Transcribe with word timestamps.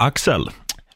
Axel, 0.00 0.50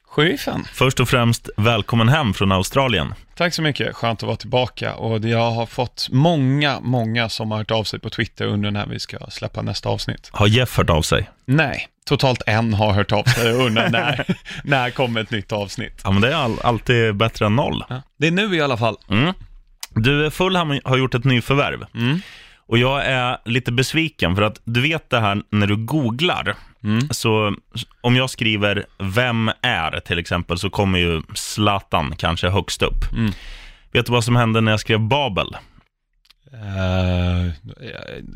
Sheriffen. 0.09 0.65
först 0.73 1.00
och 1.00 1.08
främst 1.08 1.51
välkommen 1.56 2.08
hem 2.08 2.35
från 2.35 2.52
Australien. 2.52 3.14
Tack 3.36 3.54
så 3.54 3.62
mycket, 3.62 3.96
skönt 3.96 4.22
att 4.22 4.26
vara 4.26 4.36
tillbaka. 4.36 4.94
Och 4.94 5.25
jag 5.25 5.50
har 5.50 5.67
fått 5.67 6.08
många, 6.10 6.80
många 6.80 7.28
som 7.28 7.50
har 7.50 7.58
hört 7.58 7.70
av 7.70 7.84
sig 7.84 8.00
på 8.00 8.11
Twitter 8.11 8.46
under 8.46 8.70
när 8.70 8.86
vi 8.86 8.98
ska 8.98 9.18
släppa 9.30 9.62
nästa 9.62 9.88
avsnitt. 9.88 10.30
Har 10.32 10.46
Jeff 10.46 10.77
hört 10.77 10.91
av 10.91 11.02
sig? 11.02 11.30
Nej, 11.45 11.88
totalt 12.07 12.43
en 12.46 12.75
har 12.75 12.93
hört 12.93 13.12
av 13.12 13.25
sig 13.25 13.52
och 13.52 13.66
undrar 13.66 13.91
när, 13.91 14.36
när 14.64 14.91
kommer 14.91 15.21
ett 15.21 15.30
nytt 15.30 15.53
avsnitt. 15.53 16.00
Ja, 16.05 16.11
men 16.11 16.23
det 16.23 16.29
är 16.29 16.34
all, 16.34 16.61
alltid 16.64 17.16
bättre 17.16 17.46
än 17.46 17.57
noll. 17.57 17.84
Ja. 17.89 18.03
Det 18.19 18.27
är 18.27 18.30
nu 18.30 18.57
i 18.57 18.61
alla 18.61 18.77
fall. 18.77 18.96
Mm. 19.11 19.34
Du, 19.91 20.30
Fulham 20.30 20.80
har 20.84 20.96
gjort 20.96 21.14
ett 21.14 21.25
nyförvärv. 21.25 21.87
Mm. 21.95 22.21
Och 22.66 22.79
jag 22.79 23.07
är 23.07 23.39
lite 23.45 23.73
besviken 23.73 24.37
för 24.37 24.43
att 24.43 24.61
du 24.64 24.80
vet 24.80 25.11
det 25.11 25.21
här 25.21 25.43
när 25.50 25.66
du 25.66 25.77
googlar. 25.77 26.57
Mm. 26.84 27.08
Så 27.10 27.54
om 28.00 28.16
jag 28.16 28.30
skriver 28.30 28.84
vem 28.98 29.50
är 29.62 30.00
till 30.00 30.18
exempel 30.18 30.58
så 30.58 30.70
kommer 30.70 30.98
ju 30.98 31.23
Zlatan 31.34 32.14
kanske 32.18 32.48
högst 32.48 32.82
upp. 32.82 33.12
Mm. 33.12 33.32
Vet 33.92 34.06
du 34.06 34.12
vad 34.12 34.24
som 34.24 34.36
hände 34.36 34.60
när 34.60 34.73
jag 34.73 34.80
skrev 34.80 35.00
Babel? 35.00 35.56
Eh, 36.52 37.52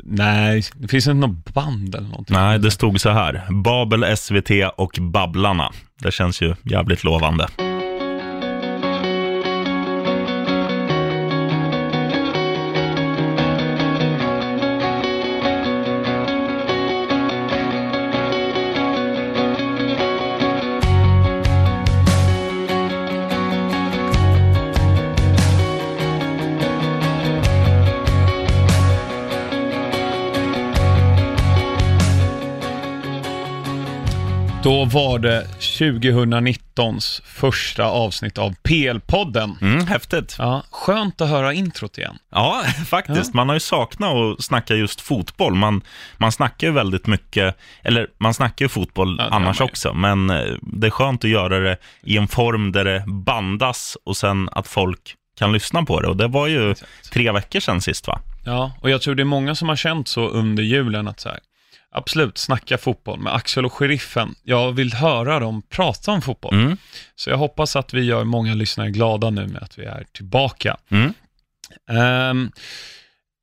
nej, 0.03 0.63
det 0.75 0.87
finns 0.87 1.07
inte 1.07 1.27
något 1.27 1.53
band 1.53 1.95
eller 1.95 2.07
någonting. 2.07 2.35
Nej, 2.35 2.59
det 2.59 2.71
stod 2.71 3.01
så 3.01 3.09
här. 3.09 3.47
Babel, 3.49 4.17
SVT 4.17 4.51
och 4.75 4.97
Babblarna. 5.01 5.71
Det 6.01 6.11
känns 6.11 6.41
ju 6.41 6.55
jävligt 6.63 7.03
lovande. 7.03 7.47
Då 34.67 34.85
var 34.85 35.19
det 35.19 35.47
2019s 35.59 37.21
första 37.25 37.85
avsnitt 37.85 38.37
av 38.37 38.55
PL-podden. 38.63 39.55
Mm, 39.61 39.87
häftigt. 39.87 40.35
Ja, 40.39 40.63
skönt 40.71 41.21
att 41.21 41.29
höra 41.29 41.53
introt 41.53 41.97
igen. 41.97 42.17
Ja, 42.31 42.63
faktiskt. 42.87 43.33
Man 43.33 43.47
har 43.47 43.55
ju 43.55 43.59
saknat 43.59 44.15
att 44.15 44.43
snacka 44.43 44.75
just 44.75 45.01
fotboll. 45.01 45.55
Man, 45.55 45.81
man 46.17 46.31
snackar 46.31 46.67
ju 46.67 46.73
väldigt 46.73 47.07
mycket, 47.07 47.57
eller 47.83 48.07
man 48.17 48.33
snackar 48.33 48.65
ju 48.65 48.69
fotboll 48.69 49.15
Ja, 49.19 49.27
annars 49.31 49.61
också, 49.61 49.93
men 49.93 50.29
eh, 50.29 50.45
det 50.61 50.87
är 50.87 50.91
skönt 50.91 51.23
att 51.23 51.29
göra 51.29 51.59
det 51.59 51.77
i 52.03 52.17
en 52.17 52.27
form 52.27 52.71
där 52.71 52.85
det 52.85 53.03
bandas 53.07 53.97
och 54.03 54.17
sen 54.17 54.49
att 54.51 54.67
folk 54.67 55.15
kan 55.39 55.51
lyssna 55.51 55.83
på 55.83 56.01
det. 56.01 56.07
Och 56.07 56.17
det 56.17 56.27
var 56.27 56.47
ju 56.47 56.75
tre 57.13 57.31
veckor 57.31 57.59
sedan 57.59 57.81
sist, 57.81 58.07
va? 58.07 58.19
Ja, 58.45 58.71
och 58.81 58.89
jag 58.89 59.01
tror 59.01 59.15
det 59.15 59.23
är 59.23 59.25
många 59.25 59.55
som 59.55 59.69
har 59.69 59.75
känt 59.75 60.07
så 60.07 60.27
under 60.27 60.63
julen 60.63 61.07
att 61.07 61.19
så 61.19 61.29
här, 61.29 61.39
absolut, 61.91 62.37
snacka 62.37 62.77
fotboll 62.77 63.19
med 63.19 63.35
Axel 63.35 63.65
och 63.65 63.73
Sheriffen. 63.73 64.35
Jag 64.43 64.71
vill 64.71 64.93
höra 64.93 65.39
dem 65.39 65.61
prata 65.69 66.11
om 66.11 66.21
fotboll. 66.21 66.53
Mm. 66.53 66.77
Så 67.15 67.29
jag 67.29 67.37
hoppas 67.37 67.75
att 67.75 67.93
vi 67.93 68.01
gör 68.01 68.23
många 68.23 68.53
lyssnare 68.53 68.91
glada 68.91 69.29
nu 69.29 69.47
med 69.47 69.63
att 69.63 69.79
vi 69.79 69.85
är 69.85 70.05
tillbaka. 70.13 70.77
Mm. 70.89 71.13
Um, 72.31 72.51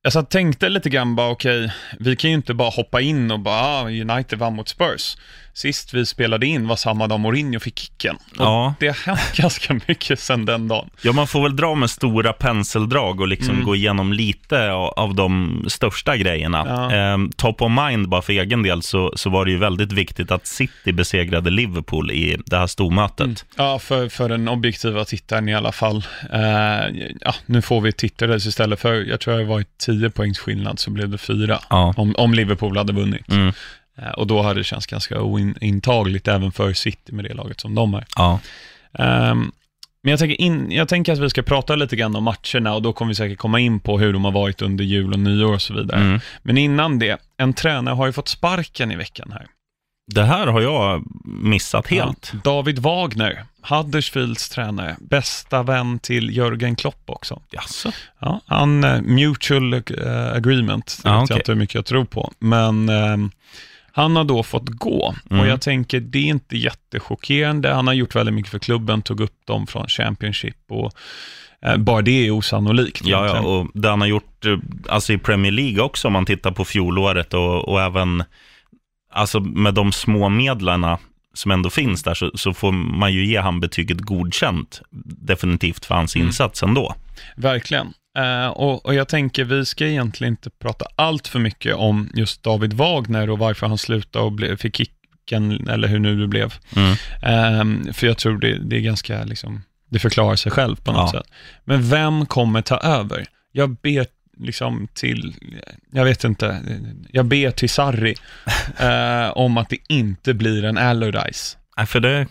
jag 0.01 0.13
och 0.13 0.29
tänkte 0.29 0.69
lite 0.69 0.89
grann 0.89 1.15
bara, 1.15 1.29
okej, 1.29 1.73
vi 1.99 2.15
kan 2.15 2.29
ju 2.29 2.35
inte 2.35 2.53
bara 2.53 2.69
hoppa 2.69 3.01
in 3.01 3.31
och 3.31 3.39
bara, 3.39 3.55
ah, 3.55 3.83
United 3.83 4.39
vann 4.39 4.55
mot 4.55 4.69
Spurs. 4.69 5.17
Sist 5.57 5.93
vi 5.93 6.05
spelade 6.05 6.45
in 6.47 6.67
var 6.67 6.75
samma 6.75 7.07
dag 7.07 7.19
Mourinho 7.19 7.59
fick 7.59 7.79
kicken. 7.79 8.15
Och 8.15 8.21
Ja. 8.37 8.73
Det 8.79 8.87
har 8.87 8.93
hänt 9.05 9.19
ganska 9.35 9.79
mycket 9.87 10.19
sedan 10.19 10.45
den 10.45 10.67
dagen. 10.67 10.89
Ja, 11.01 11.11
man 11.13 11.27
får 11.27 11.43
väl 11.43 11.55
dra 11.55 11.75
med 11.75 11.89
stora 11.89 12.33
penseldrag 12.33 13.21
och 13.21 13.27
liksom 13.27 13.53
Mm. 13.55 13.65
gå 13.65 13.75
igenom 13.75 14.13
lite 14.13 14.71
av, 14.71 15.15
de 15.15 15.65
största 15.67 16.17
grejerna. 16.17 16.63
Ja. 16.67 16.91
Ehm, 16.91 17.31
top 17.31 17.61
of 17.61 17.71
mind, 17.71 18.09
bara 18.09 18.21
för 18.21 18.33
egen 18.33 18.63
del, 18.63 18.81
så, 18.81 19.13
så 19.15 19.29
var 19.29 19.45
det 19.45 19.51
ju 19.51 19.57
väldigt 19.57 19.91
viktigt 19.91 20.31
att 20.31 20.47
City 20.47 20.91
besegrade 20.91 21.49
Liverpool 21.49 22.11
i 22.11 22.37
det 22.45 22.57
här 22.57 22.67
stormötet. 22.67 23.45
Ja, 23.57 23.79
för, 23.79 24.09
för 24.09 24.29
den 24.29 24.47
objektiva 24.47 25.05
tittaren 25.05 25.49
i 25.49 25.55
alla 25.55 25.71
fall. 25.71 26.03
Eh, 26.33 26.41
ja, 27.21 27.35
nu 27.45 27.61
får 27.61 27.81
vi 27.81 27.91
tittare 27.91 28.35
istället 28.35 28.79
för, 28.79 28.93
jag 28.93 29.19
tror 29.19 29.37
det 29.37 29.45
var 29.45 29.63
10 29.77 30.09
poängs 30.09 30.39
skillnad 30.39 30.79
så 30.79 30.91
blev 30.91 31.09
det 31.09 31.17
fyra. 31.17 31.59
Ja. 31.69 31.93
Om, 31.97 32.15
om 32.17 32.33
Liverpool 32.33 32.77
hade 32.77 32.93
vunnit. 32.93 33.29
Mm. 33.31 33.53
Eh, 33.97 34.09
och 34.09 34.27
då 34.27 34.41
hade 34.41 34.59
det 34.59 34.63
känts 34.63 34.87
ganska 34.87 35.21
ointagligt 35.21 36.27
även 36.27 36.51
för 36.51 36.73
City 36.73 37.11
med 37.11 37.25
det 37.25 37.33
laget 37.33 37.61
som 37.61 37.75
de 37.75 37.93
är. 37.93 38.05
Ja. 38.15 38.39
Ehm, 38.99 39.51
men 40.03 40.11
jag 40.11 40.19
tänker, 40.19 40.41
in, 40.41 40.71
jag 40.71 40.87
tänker 40.87 41.13
att 41.13 41.19
vi 41.19 41.29
ska 41.29 41.41
prata 41.41 41.75
lite 41.75 41.95
grann 41.95 42.15
om 42.15 42.23
matcherna 42.23 42.73
och 42.73 42.81
då 42.81 42.93
kommer 42.93 43.09
vi 43.09 43.15
säkert 43.15 43.37
komma 43.37 43.59
in 43.59 43.79
på 43.79 43.99
hur 43.99 44.13
de 44.13 44.25
har 44.25 44.31
varit 44.31 44.61
under 44.61 44.83
jul 44.83 45.13
och 45.13 45.19
nyår 45.19 45.53
och 45.53 45.61
så 45.61 45.73
vidare. 45.73 45.99
Mm. 45.99 46.19
Men 46.43 46.57
innan 46.57 46.99
det, 46.99 47.21
en 47.37 47.53
tränare 47.53 47.95
har 47.95 48.05
ju 48.05 48.13
fått 48.13 48.27
sparken 48.27 48.91
i 48.91 48.95
veckan 48.95 49.31
här. 49.31 49.47
Det 50.07 50.23
här 50.23 50.47
har 50.47 50.61
jag 50.61 51.03
missat 51.25 51.87
helt. 51.87 52.31
Ja, 52.33 52.39
David 52.43 52.79
Wagner, 52.79 53.45
Huddersfields 53.61 54.49
tränare, 54.49 54.95
bästa 54.99 55.63
vän 55.63 55.99
till 55.99 56.37
Jörgen 56.37 56.75
Klopp 56.75 57.03
också. 57.05 57.41
Jaså? 57.51 57.91
Ja, 58.19 58.41
han, 58.45 58.83
eh, 58.83 59.01
mutual 59.01 59.73
eh, 59.73 59.81
agreement, 60.33 60.99
det 61.03 61.09
Ja, 61.09 61.13
vet 61.15 61.23
okej. 61.23 61.33
jag 61.35 61.39
inte 61.39 61.51
hur 61.51 61.59
mycket 61.59 61.75
jag 61.75 61.85
tror 61.85 62.05
på. 62.05 62.31
Men 62.39 62.89
ehm, 62.89 63.31
han 63.95 64.15
har 64.15 64.23
då 64.23 64.43
fått 64.43 64.69
gå 64.69 65.15
Mm. 65.29 65.39
och 65.41 65.47
jag 65.47 65.61
tänker 65.61 65.99
det 65.99 66.17
är 66.19 66.23
inte 66.25 66.57
jättechockerande. 66.57 67.73
Han 67.73 67.87
har 67.87 67.93
gjort 67.93 68.15
väldigt 68.15 68.35
mycket 68.35 68.51
för 68.51 68.59
klubben, 68.59 69.01
tog 69.01 69.19
upp 69.21 69.45
dem 69.45 69.67
från 69.67 69.87
Championship 69.87 70.57
och 70.69 70.91
eh, 71.61 71.77
bara 71.77 72.01
det 72.01 72.27
är 72.27 72.31
osannolikt. 72.31 73.01
Ja, 73.05 73.25
ja, 73.25 73.39
och 73.41 73.67
det 73.73 73.89
han 73.89 74.01
har 74.01 74.07
gjort 74.07 74.45
eh, 74.45 74.57
alltså 74.89 75.13
i 75.13 75.17
Premier 75.17 75.51
League 75.51 75.81
också, 75.81 76.07
om 76.07 76.13
man 76.13 76.25
tittar 76.25 76.51
på 76.51 76.65
fjolåret 76.65 77.33
och, 77.33 77.67
och 77.69 77.81
även 77.81 78.23
alltså 79.11 79.39
med 79.39 79.73
de 79.73 79.91
små 79.91 80.29
medlarna 80.29 80.97
som 81.33 81.51
ändå 81.51 81.69
finns 81.69 82.03
där, 82.03 82.13
så, 82.13 82.31
så 82.35 82.53
får 82.53 82.71
man 82.71 83.13
ju 83.13 83.25
ge 83.25 83.37
han 83.39 83.59
betyget 83.59 84.01
godkänt, 84.01 84.81
definitivt 85.27 85.85
för 85.85 85.95
hans 85.95 86.15
Mm. 86.15 86.27
insats 86.27 86.63
ändå. 86.63 86.95
Verkligen. 87.35 87.93
Eh, 88.15 88.47
och, 88.47 88.85
och 88.85 88.93
jag 88.93 89.07
tänker, 89.07 89.43
vi 89.43 89.65
ska 89.65 89.87
egentligen 89.87 90.33
inte 90.33 90.49
prata 90.49 90.85
allt 90.95 91.27
för 91.27 91.39
mycket 91.39 91.75
om 91.75 92.09
just 92.13 92.43
David 92.43 92.73
Wagner 92.73 93.29
och 93.29 93.39
varför 93.39 93.67
han 93.67 93.77
slutade 93.77 94.25
och 94.25 94.31
ble, 94.31 94.57
fick 94.57 94.75
kicken, 94.77 95.67
eller 95.69 95.87
hur 95.87 95.99
nu 95.99 96.19
det 96.21 96.27
blev. 96.27 96.53
Mm. 96.75 96.95
Ehm, 97.21 97.93
för 97.93 98.07
jag 98.07 98.17
tror 98.17 98.37
det, 98.37 98.57
det 98.59 98.75
är 98.75 98.81
ganska, 98.81 99.23
liksom, 99.23 99.61
det 99.89 99.99
förklarar 99.99 100.35
sig 100.35 100.51
själv 100.51 100.75
på 100.75 100.91
något 100.91 101.13
Ja. 101.13 101.19
sätt. 101.19 101.31
Men 101.63 101.89
vem 101.89 102.25
kommer 102.25 102.61
ta 102.61 102.77
över? 102.77 103.25
Jag 103.51 103.69
ber 103.69 104.05
liksom 104.37 104.87
till, 104.93 105.35
jag 105.91 106.05
vet 106.05 106.23
inte, 106.23 106.59
jag 107.11 107.25
ber 107.25 107.51
till 107.51 107.69
Sarri 107.69 108.15
eh, 108.79 109.37
om 109.37 109.57
att 109.57 109.69
det 109.69 109.77
inte 109.89 110.33
blir 110.33 110.65
en 110.65 110.77
Allardyce. 110.77 111.57
Nej, 111.77 111.85
För 111.85 111.99
det, 111.99 112.27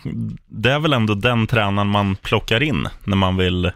det 0.48 0.70
är 0.72 0.78
väl 0.78 0.92
ändå 0.92 1.14
den 1.14 1.46
tränaren 1.46 1.88
man 1.88 2.16
plockar 2.16 2.62
in 2.62 2.88
när 3.04 3.16
man 3.16 3.36
vill, 3.36 3.70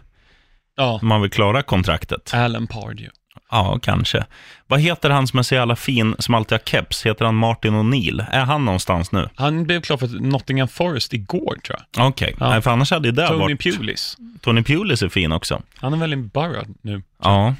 Ja, 0.79 0.99
man 1.01 1.21
vill 1.21 1.31
klara 1.31 1.61
kontraktet. 1.63 2.33
Alan 2.33 2.67
Pardew. 2.67 3.09
Ja, 3.51 3.79
kanske. 3.81 4.25
Vad 4.67 4.79
heter 4.79 5.09
han 5.09 5.27
som 5.27 5.39
är 5.39 5.43
så 5.43 5.55
jävla 5.55 5.75
fin, 5.75 6.15
som 6.19 6.35
alltid 6.35 6.51
har 6.51 6.65
keps? 6.65 7.05
Heter 7.05 7.25
han 7.25 7.35
Martin 7.35 7.73
O'Neill? 7.73 8.25
Är 8.31 8.45
han 8.45 8.65
någonstans 8.65 9.11
nu? 9.11 9.29
Han 9.35 9.63
blev 9.63 9.81
klar 9.81 9.97
för 9.97 10.07
Nottingham 10.07 10.67
Forest 10.67 11.13
igår 11.13 11.55
tror 11.65 11.79
jag. 11.95 12.07
Okej, 12.07 12.35
Ja. 12.39 12.49
Nej, 12.49 12.61
för 12.61 12.71
annars 12.71 12.91
hade 12.91 13.07
ju 13.07 13.11
det 13.11 13.27
Tony 13.27 13.39
varit... 13.39 13.63
Pulis. 13.63 14.17
Tony 14.41 14.63
Pulis 14.63 15.01
är 15.01 15.09
fin 15.09 15.31
också. 15.31 15.61
Han 15.75 15.93
är 15.93 15.97
väl 15.97 16.13
i 16.13 16.15
Borough 16.15 16.69
nu. 16.81 17.03
Ja, 17.23 17.55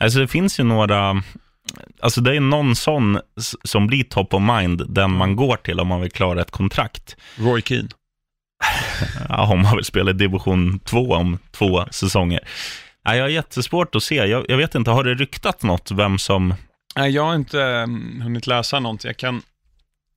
alltså 0.00 0.18
det 0.18 0.28
finns 0.28 0.60
ju 0.60 0.64
några, 0.64 1.22
alltså 2.00 2.20
det 2.20 2.36
är 2.36 2.40
någon 2.40 2.76
sån 2.76 3.18
som 3.64 3.86
blir 3.86 4.04
top 4.04 4.34
of 4.34 4.42
mind, 4.42 4.82
den 4.88 5.10
man 5.12 5.36
går 5.36 5.56
till 5.56 5.80
om 5.80 5.88
man 5.88 6.00
vill 6.00 6.10
klara 6.10 6.40
ett 6.40 6.50
kontrakt. 6.50 7.16
Roy 7.36 7.62
Keane. 7.62 7.88
Ja, 9.28 9.46
om 9.52 9.62
man 9.62 9.76
vill 9.76 9.84
spela 9.84 10.10
i 10.10 10.14
division 10.14 10.78
2 10.78 11.14
om 11.14 11.38
två 11.52 11.84
säsonger. 11.90 12.40
Ja, 13.04 13.14
jag 13.16 13.24
har 13.24 13.28
jättesvårt 13.28 13.94
att 13.94 14.02
se, 14.02 14.14
jag, 14.14 14.44
jag 14.48 14.56
vet 14.56 14.74
inte, 14.74 14.90
har 14.90 15.04
det 15.04 15.14
ryktat 15.14 15.62
något 15.62 15.90
vem 15.90 16.18
som, 16.18 16.54
Nej, 16.96 17.10
jag 17.10 17.24
har 17.24 17.34
inte 17.34 17.58
um, 17.58 18.20
hunnit 18.22 18.46
läsa 18.46 18.80
någonting. 18.80 19.08
Jag 19.08 19.16
kan, 19.16 19.42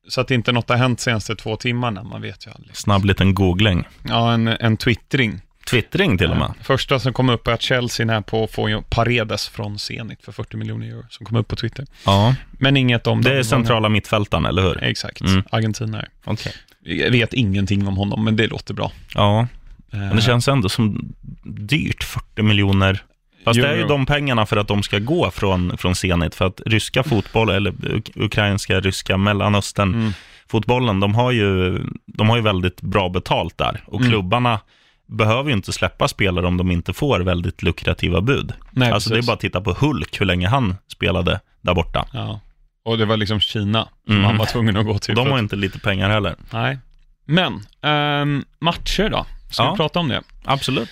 så 0.08 0.22
att 0.22 0.32
inte 0.32 0.52
något 0.52 0.70
har 0.70 0.76
hänt 0.78 1.00
senaste 1.00 1.36
två 1.36 1.56
timmarna, 1.56 2.04
man 2.04 2.22
vet 2.22 2.48
ju 2.48 2.52
aldrig. 2.52 2.76
snabb 2.76 3.06
liten 3.06 3.36
googling, 3.36 3.84
Ja, 4.04 4.34
en, 4.34 4.48
en 4.48 4.78
twittring. 4.78 5.42
twittring 5.70 6.18
till 6.18 6.32
och 6.32 6.38
med. 6.38 6.54
Ja, 6.58 6.64
Första 6.64 7.00
som 7.00 7.14
kom 7.14 7.30
upp 7.30 7.48
är 7.48 7.52
att 7.52 7.62
Chelsea 7.62 8.16
är 8.16 8.22
på 8.22 8.44
att 8.44 8.52
få 8.52 8.84
Paredes 8.90 9.48
från 9.50 9.80
Zenit 9.80 10.24
för 10.24 10.32
40 10.32 10.58
miljoner 10.58 10.88
euro, 10.88 11.04
som 11.10 11.26
kom 11.26 11.38
upp 11.38 11.48
på 11.48 11.56
Twitter. 11.56 11.86
Ja, 12.06 12.36
Men 12.52 12.78
inget 12.78 13.08
om 13.08 13.22
det 13.22 13.30
är 13.32 13.36
dem. 13.36 13.44
centrala 13.44 13.90
mittfältaren, 13.90 14.46
eller 14.46 14.62
hur? 14.62 14.84
Exakt, 14.84 15.22
Mm. 15.22 15.44
argentinare. 15.52 16.08
Okej. 16.24 16.54
Jag 16.84 17.12
vet 17.12 17.34
ingenting 17.34 17.88
om 17.88 17.98
honom, 17.98 18.24
men 18.24 18.36
det 18.36 18.48
låter 18.48 18.74
bra. 18.74 18.92
Ja, 19.16 19.48
Eh, 19.94 20.00
men 20.00 20.16
det 20.16 20.22
känns 20.22 20.48
ändå 20.48 20.70
som 20.70 21.14
dyrt, 21.44 22.04
40 22.04 22.42
miljoner. 22.42 23.04
Fast 23.46 23.62
det 23.62 23.68
är 23.68 23.74
ju 23.74 23.80
Euro. 23.80 23.88
de 23.90 24.06
pengarna 24.06 24.46
för 24.46 24.58
att 24.58 24.68
de 24.68 24.84
ska 24.84 25.00
gå 25.00 25.32
från, 25.32 25.78
från 25.78 25.96
Zenit. 25.96 26.36
För 26.36 26.46
att 26.46 26.62
ryska 26.66 27.04
fotboll, 27.04 27.50
eller 27.50 27.72
uk- 27.72 28.12
ukrainska, 28.16 28.80
ryska, 28.80 29.18
mellanöstern, 29.18 29.94
Mm. 29.94 30.12
fotbollen, 30.48 31.00
de 31.00 31.16
har, 31.16 31.32
ju, 31.32 31.80
de 32.06 32.30
har 32.30 32.38
ju 32.38 32.44
väldigt 32.44 32.82
bra 32.82 33.10
betalt 33.10 33.58
där. 33.58 33.84
Och 33.86 34.00
Mm. 34.00 34.12
klubbarna 34.12 34.60
behöver 35.08 35.50
ju 35.50 35.56
inte 35.56 35.72
släppa 35.72 36.08
spelare 36.08 36.48
om 36.48 36.58
de 36.58 36.72
inte 36.72 36.94
får 36.94 37.20
väldigt 37.20 37.64
lukrativa 37.64 38.22
bud. 38.22 38.54
Nej, 38.72 38.92
alltså 38.92 39.10
det 39.10 39.14
är 39.14 39.18
precis. 39.18 39.28
bara 39.28 39.34
att 39.34 39.40
titta 39.40 39.62
på 39.62 39.74
Hulk, 39.74 40.22
hur 40.22 40.26
länge 40.26 40.48
han 40.48 40.76
spelade 40.88 41.40
där 41.62 41.74
borta. 41.74 42.06
Ja. 42.14 42.40
Och 42.84 42.98
det 42.98 43.06
var 43.06 43.18
liksom 43.18 43.40
Kina 43.40 43.88
som 44.06 44.14
Mm. 44.14 44.26
han 44.26 44.38
var 44.38 44.46
tvungen 44.46 44.78
att 44.78 44.86
gå 44.86 45.00
till. 45.00 45.16
De 45.16 45.32
har 45.32 45.40
inte 45.40 45.56
lite 45.56 45.80
pengar 45.80 46.10
heller. 46.10 46.36
Nej. 46.54 46.78
Men, 47.26 47.66
ehm, 47.82 48.46
matcher 48.60 49.10
då? 49.10 49.26
Ska 49.52 49.64
Ja. 49.64 49.72
vi 49.72 49.78
prata 49.78 50.00
om 50.00 50.08
det? 50.08 50.22
Absolut. 50.46 50.90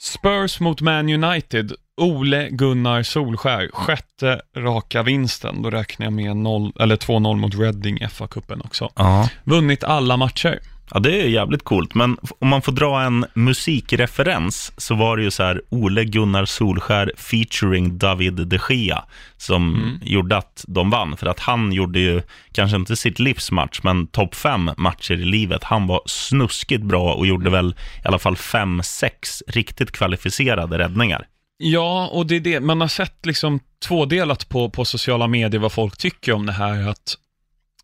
Spurs 0.00 0.60
mot 0.60 0.80
Man 0.80 1.24
United. 1.24 1.72
Ole 1.96 2.48
Gunnar 2.50 3.02
Solskär, 3.02 3.70
sjätte 3.72 4.40
raka 4.56 5.02
vinsten. 5.02 5.62
Då 5.62 5.70
räknar 5.70 6.06
jag 6.06 6.12
med 6.12 6.36
0, 6.36 6.72
eller 6.80 6.96
2-0 6.96 7.36
mot 7.36 7.54
Reading 7.54 7.98
FA-cupen 7.98 8.60
också. 8.64 8.90
Ja. 8.96 9.28
Vunnit 9.44 9.84
alla 9.84 10.16
matcher. 10.16 10.58
Ja, 10.94 11.00
det 11.00 11.20
är 11.22 11.28
jävligt 11.28 11.62
coolt. 11.64 11.94
Men 11.94 12.16
om 12.38 12.48
man 12.48 12.62
får 12.62 12.72
dra 12.72 13.02
en 13.02 13.26
musikreferens 13.34 14.72
så 14.76 14.94
var 14.94 15.16
det 15.16 15.22
ju 15.22 15.30
så 15.30 15.42
här 15.42 15.62
Ole 15.68 16.04
Gunnar 16.04 16.44
Solskär 16.44 17.12
featuring 17.16 17.98
David 17.98 18.32
de 18.34 18.58
Gea 18.70 19.04
som 19.36 19.74
Mm. 19.74 19.98
gjorde 20.02 20.36
att 20.36 20.64
de 20.68 20.90
vann. 20.90 21.16
För 21.16 21.26
att 21.26 21.40
han 21.40 21.72
gjorde 21.72 22.00
ju, 22.00 22.22
kanske 22.52 22.76
inte 22.76 22.96
sitt 22.96 23.18
livsmatch, 23.18 23.80
men 23.82 24.06
topp 24.06 24.34
fem 24.34 24.70
matcher 24.76 25.14
i 25.14 25.24
livet. 25.24 25.64
Han 25.64 25.86
var 25.86 26.00
snuskigt 26.06 26.82
bra 26.82 27.14
och 27.14 27.26
gjorde 27.26 27.50
väl 27.50 27.74
i 28.04 28.08
alla 28.08 28.18
fall 28.18 28.36
fem, 28.36 28.82
sex 28.84 29.42
riktigt 29.46 29.92
kvalificerade 29.92 30.78
räddningar. 30.78 31.26
Ja, 31.62 32.08
och 32.12 32.26
det 32.26 32.36
är 32.36 32.40
det. 32.40 32.60
Man 32.60 32.80
har 32.80 32.88
sett 32.88 33.26
liksom 33.26 33.60
tvådelat 33.86 34.48
på, 34.48 34.70
på 34.70 34.84
sociala 34.84 35.26
medier 35.26 35.60
vad 35.60 35.72
folk 35.72 35.96
tycker 35.98 36.32
om 36.32 36.46
det 36.46 36.52
här. 36.52 36.88
Att 36.88 37.16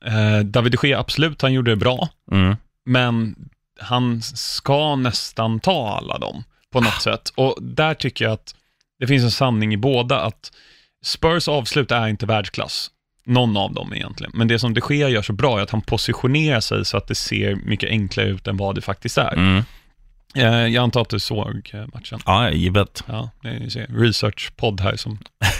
eh, 0.05 0.45
David 0.45 0.73
de 0.73 0.89
Gea, 0.89 0.99
absolut, 1.01 1.43
han 1.43 1.53
gjorde 1.53 1.71
det 1.71 1.77
bra. 1.77 2.09
Mm. 2.33 2.57
Men 2.87 3.37
han 3.81 4.23
ska 4.23 4.97
nästan 4.97 5.61
ta 5.61 5.99
alla 6.01 6.19
dem 6.19 6.45
på 6.73 6.81
något 6.81 7.03
sätt. 7.03 7.33
Och 7.35 7.57
där 7.61 7.95
tycker 7.95 8.25
jag 8.25 8.33
att 8.33 8.55
det 8.99 9.07
finns 9.07 9.25
en 9.25 9.31
sanning 9.31 9.73
i 9.73 9.77
båda, 9.77 10.21
att 10.21 10.53
Spurs 11.05 11.49
avslut 11.49 11.91
är 11.91 12.09
inte 12.09 12.27
världsklass. 12.27 12.91
Någon 13.27 13.57
av 13.57 13.75
dem 13.75 13.95
egentligen. 13.95 14.33
Men 14.35 14.49
det 14.49 14.59
som 14.59 14.75
de 14.75 14.81
Gea 14.91 15.09
gör 15.09 15.23
så 15.23 15.33
bra 15.33 15.59
är 15.59 15.63
att 15.63 15.71
han 15.71 15.83
positionerar 15.83 16.61
sig 16.61 16.85
så 16.85 16.97
att 16.97 17.09
det 17.09 17.15
ser 17.15 17.55
mycket 17.55 17.91
enklare 17.91 18.29
ut 18.29 18.47
än 18.47 18.57
vad 18.57 18.75
det 18.75 18.81
faktiskt 18.81 19.19
är. 19.19 19.33
Mm. 19.33 19.63
Eh, 20.35 20.45
jag 20.45 20.77
antar 20.77 21.01
att 21.03 21.09
du 21.09 21.19
såg 21.19 21.71
eh, 21.73 21.87
matchen. 21.95 22.21
Ja, 22.27 22.51
givet. 22.51 23.05
Ja, 23.07 23.31
research-podd 23.89 24.81
här 24.81 24.97
som 24.97 25.19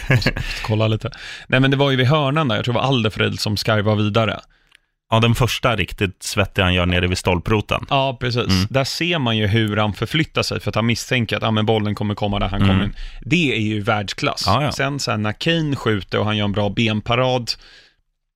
måste 0.09 0.33
kolla 0.63 0.87
lite. 0.87 1.11
Nej, 1.47 1.59
men 1.59 1.71
det 1.71 1.77
var 1.77 1.91
ju 1.91 1.97
vid 1.97 2.07
hörnan 2.07 2.47
där, 2.47 2.55
jag 2.55 2.65
tror 2.65 2.73
det 2.73 2.79
var 2.79 2.87
Alderfred 2.87 3.39
som 3.39 3.57
skarvar 3.57 3.95
vidare. 3.95 4.39
Ja, 5.09 5.19
den 5.19 5.35
första 5.35 5.75
riktigt 5.75 6.23
svettiga 6.23 6.65
han 6.65 6.73
gör 6.73 6.85
nere 6.85 7.07
vid 7.07 7.17
stolproten. 7.17 7.85
Ja, 7.89 8.17
precis. 8.19 8.45
Mm. 8.47 8.67
Där 8.69 8.83
ser 8.83 9.19
man 9.19 9.37
ju 9.37 9.47
hur 9.47 9.77
han 9.77 9.93
förflyttar 9.93 10.43
sig 10.43 10.59
för 10.59 10.69
att 10.71 10.75
han 10.75 10.85
misstänker 10.85 11.37
att 11.37 11.43
ah, 11.43 11.51
men 11.51 11.65
bollen 11.65 11.95
kommer 11.95 12.15
komma 12.15 12.39
där 12.39 12.47
han 12.47 12.61
Mm. 12.61 12.73
kommer 12.73 12.83
in. 12.85 12.93
Det 13.25 13.53
är 13.55 13.59
ju 13.61 13.81
världsklass. 13.81 14.43
Ja, 14.45 14.63
ja. 14.63 14.71
Sen 14.71 14.99
så 14.99 15.11
här, 15.11 15.17
när 15.17 15.31
Kane 15.33 15.75
skjuter 15.75 16.19
och 16.19 16.25
han 16.25 16.37
gör 16.37 16.45
en 16.45 16.51
bra 16.51 16.69
benparad, 16.69 17.51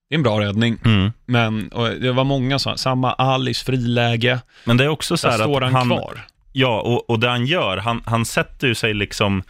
det 0.10 0.16
är 0.16 0.18
en 0.18 0.24
bra 0.24 0.40
räddning. 0.40 0.78
Mm. 0.86 1.12
Men 1.26 1.70
det 2.02 2.12
var 2.12 2.24
många 2.24 2.60
sådana, 2.60 2.78
samma 2.78 3.14
Alis 3.14 3.64
friläge, 3.64 4.40
Men 4.66 4.78
det 4.78 4.84
är 4.84 4.88
också 4.88 5.18
så 5.18 5.28
där 5.28 5.38
här 5.38 5.44
står 5.44 5.64
att 5.64 5.72
han, 5.72 5.90
han, 5.90 5.98
kvar. 5.98 6.22
Ja, 6.52 6.82
och, 6.82 7.10
och 7.10 7.20
det 7.20 7.30
han 7.30 7.46
gör, 7.46 7.78
han, 7.78 8.04
han 8.06 8.26
sätter 8.26 8.68
ju 8.68 8.76
sig 8.76 8.94
liksom 8.94 9.44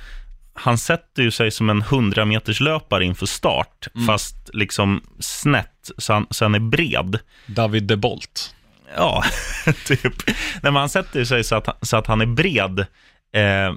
han 0.53 0.77
sätter 0.77 1.23
ju 1.23 1.31
sig 1.31 1.51
som 1.51 1.69
en 1.69 1.81
100 1.81 2.25
meters 2.25 2.59
löpare 2.59 3.05
inför 3.05 3.25
start, 3.25 3.87
Mm. 3.95 4.07
fast 4.07 4.49
liksom 4.53 5.03
snett, 5.19 5.70
så 5.97 6.13
han, 6.13 6.27
så 6.29 6.45
han 6.45 6.55
är 6.55 6.59
bred. 6.59 7.19
David 7.47 7.83
de 7.83 7.95
Bolt. 7.95 8.55
Ja, 8.95 9.23
typ. 9.85 10.13
Men 10.61 10.75
han 10.75 10.89
sätter 10.89 11.25
sig 11.25 11.43
så 11.43 11.55
att, 11.55 11.87
så 11.87 11.97
att 11.97 12.07
han 12.07 12.21
är 12.21 12.25
bred, 12.25 12.79
eh, 13.33 13.73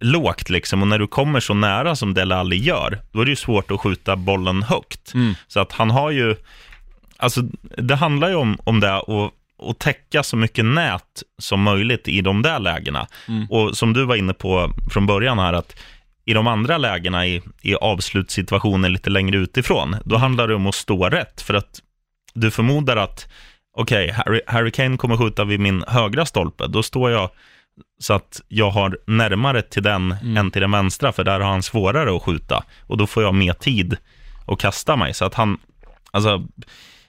lågt 0.00 0.50
liksom. 0.50 0.82
Och 0.82 0.88
när 0.88 0.98
du 0.98 1.06
kommer 1.06 1.40
så 1.40 1.54
nära 1.54 1.96
som 1.96 2.14
Dele 2.14 2.36
Alli 2.36 2.56
gör, 2.56 3.00
då 3.12 3.20
är 3.20 3.24
det 3.24 3.30
ju 3.30 3.36
svårt 3.36 3.70
att 3.70 3.80
skjuta 3.80 4.16
bollen 4.16 4.62
högt. 4.62 5.14
Mm. 5.14 5.34
Så 5.48 5.60
att 5.60 5.72
han 5.72 5.90
har 5.90 6.10
ju, 6.10 6.36
alltså 7.16 7.40
det 7.78 7.94
handlar 7.94 8.28
ju 8.28 8.34
om, 8.34 8.58
om 8.64 8.80
det 8.80 8.98
och, 8.98 9.32
och 9.58 9.78
täcka 9.78 10.22
så 10.22 10.36
mycket 10.36 10.64
nät 10.64 11.22
som 11.38 11.62
möjligt 11.62 12.08
i 12.08 12.20
de 12.20 12.42
där 12.42 12.58
lägena. 12.58 13.06
Mm. 13.28 13.46
Och 13.50 13.76
som 13.76 13.92
du 13.92 14.04
var 14.04 14.16
inne 14.16 14.34
på 14.34 14.72
från 14.90 15.06
början 15.06 15.38
här, 15.38 15.52
att 15.52 15.76
i 16.28 16.34
de 16.34 16.46
andra 16.46 16.78
lägena 16.78 17.26
i, 17.26 17.42
i 17.62 17.74
avslutssituationer 17.74 18.88
lite 18.88 19.10
längre 19.10 19.36
utifrån, 19.36 19.96
då 20.04 20.16
handlar 20.16 20.48
det 20.48 20.54
om 20.54 20.66
att 20.66 20.74
stå 20.74 21.08
rätt. 21.08 21.40
För 21.40 21.54
att 21.54 21.80
du 22.34 22.50
förmodar 22.50 22.96
att, 22.96 23.28
okej, 23.76 24.10
Harry, 24.10 24.40
Harry 24.46 24.70
Kane 24.70 24.96
kommer 24.96 25.16
skjuta 25.16 25.44
vid 25.44 25.60
min 25.60 25.84
högra 25.88 26.26
stolpe, 26.26 26.66
då 26.66 26.82
står 26.82 27.10
jag 27.10 27.30
så 28.00 28.14
att 28.14 28.40
jag 28.48 28.70
har 28.70 28.98
närmare 29.06 29.62
till 29.62 29.82
den 29.82 30.12
Mm. 30.22 30.36
än 30.36 30.50
till 30.50 30.62
den 30.62 30.70
vänstra, 30.70 31.12
för 31.12 31.24
där 31.24 31.40
har 31.40 31.50
han 31.50 31.62
svårare 31.62 32.16
att 32.16 32.22
skjuta. 32.22 32.64
Och 32.80 32.96
då 32.96 33.06
får 33.06 33.22
jag 33.22 33.34
mer 33.34 33.52
tid 33.52 33.96
att 34.46 34.58
kasta 34.58 34.96
mig. 34.96 35.14
Så 35.14 35.24
att 35.24 35.34
han, 35.34 35.58
alltså, 36.10 36.46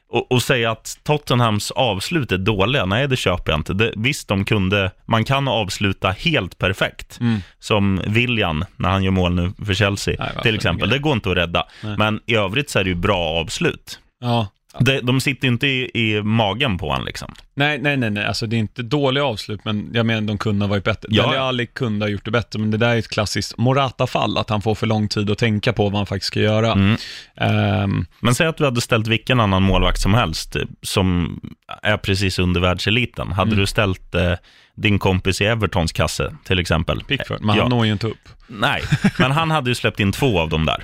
och, 0.10 0.32
och 0.32 0.42
säga 0.42 0.72
att 0.72 1.00
Tottenhams 1.04 1.72
avslut 1.72 2.32
är 2.32 2.38
dåliga, 2.38 2.86
nej 2.86 3.08
det 3.08 3.16
köper 3.16 3.52
jag 3.52 3.60
inte. 3.60 3.74
Det, 3.74 3.94
visst, 3.98 4.28
de 4.28 4.46
kunde, 4.46 4.92
man 5.06 5.24
kan 5.24 5.48
avsluta 5.48 6.10
helt 6.10 6.58
perfekt. 6.58 7.20
Mm. 7.20 7.40
Som 7.60 8.02
William, 8.08 8.66
när 8.78 8.90
han 8.90 9.04
gör 9.04 9.12
mål 9.12 9.36
nu 9.36 9.66
för 9.66 9.74
Chelsea, 9.74 10.16
Nej, 10.20 10.44
till 10.44 10.56
exempel. 10.56 10.90
Det 10.90 11.00
går 11.00 11.14
inte 11.14 11.32
att 11.32 11.38
rädda. 11.38 11.68
Nej. 11.84 11.96
Men 11.98 12.20
i 12.26 12.36
övrigt 12.36 12.70
så 12.70 12.80
är 12.80 12.84
det 12.84 12.90
ju 12.90 12.96
bra 12.96 13.42
avslut. 13.42 14.00
Ja. 14.22 14.48
De, 14.80 15.00
de 15.01 15.21
sitter 15.21 15.48
ju 15.48 15.54
inte 15.54 15.68
i, 15.68 15.92
i 15.94 16.21
magen 16.24 16.77
på 16.77 16.89
honom 16.89 17.06
liksom. 17.06 17.33
Nej, 17.54 17.77
nej, 17.81 17.98
nej, 17.98 18.10
nej, 18.10 18.25
alltså 18.25 18.48
det 18.48 18.56
är 18.56 18.57
inte 18.57 18.83
dåliga 18.83 19.25
avslut, 19.25 19.66
men 19.66 19.89
jag 19.94 20.06
menar 20.06 20.21
de 20.21 20.38
kunde 20.38 20.66
ha 20.66 20.69
varit 20.69 20.83
bättre. 20.83 21.07
Ja. 21.12 21.27
Dele 21.27 21.39
Alli 21.42 21.66
kunde 21.66 22.06
ha 22.06 22.10
gjort 22.10 22.25
det 22.25 22.31
bättre, 22.31 22.60
men 22.60 22.71
det 22.71 22.77
där 22.77 22.89
är 22.89 22.98
ett 22.98 23.07
klassiskt 23.10 23.57
Morata-fall, 23.57 24.38
att 24.38 24.50
han 24.50 24.62
får 24.62 24.75
för 24.75 24.88
lång 24.88 25.07
tid 25.07 25.30
att 25.31 25.38
tänka 25.38 25.74
på 25.74 25.83
vad 25.83 25.95
han 25.95 26.06
faktiskt 26.06 26.27
ska 26.27 26.39
göra. 26.39 26.71
Mm. 26.71 26.98
Ehm, 27.38 28.06
Men 28.19 28.36
säg 28.36 28.48
att 28.48 28.57
du 28.57 28.66
hade 28.66 28.81
ställt 28.81 29.07
vilken 29.07 29.39
annan 29.39 29.63
målvakt 29.63 30.00
som 30.01 30.13
helst, 30.13 30.56
eh, 30.56 30.62
som 30.81 31.39
är 31.83 31.98
precis 31.98 32.39
under 32.39 32.62
världseliten. 32.62 33.31
Hade 33.31 33.50
Mm. 33.50 33.60
du 33.60 33.65
ställt 33.68 34.15
eh, 34.15 34.33
din 34.75 35.00
kompis 35.00 35.42
i 35.42 35.45
Evertons 35.45 35.92
kasse, 35.92 36.36
till 36.44 36.60
exempel? 36.60 37.04
Pickford, 37.04 37.42
men 37.42 37.56
Ja. 37.56 37.62
han 37.62 37.69
når 37.69 37.86
ju 37.86 37.92
inte 37.92 38.07
upp. 38.07 38.30
Nej, 38.48 38.81
men 39.19 39.31
han 39.31 39.51
hade 39.51 39.69
ju 39.72 39.75
släppt 39.75 40.00
in 40.00 40.12
två 40.12 40.39
av 40.39 40.50
dem 40.50 40.65
där. 40.65 40.83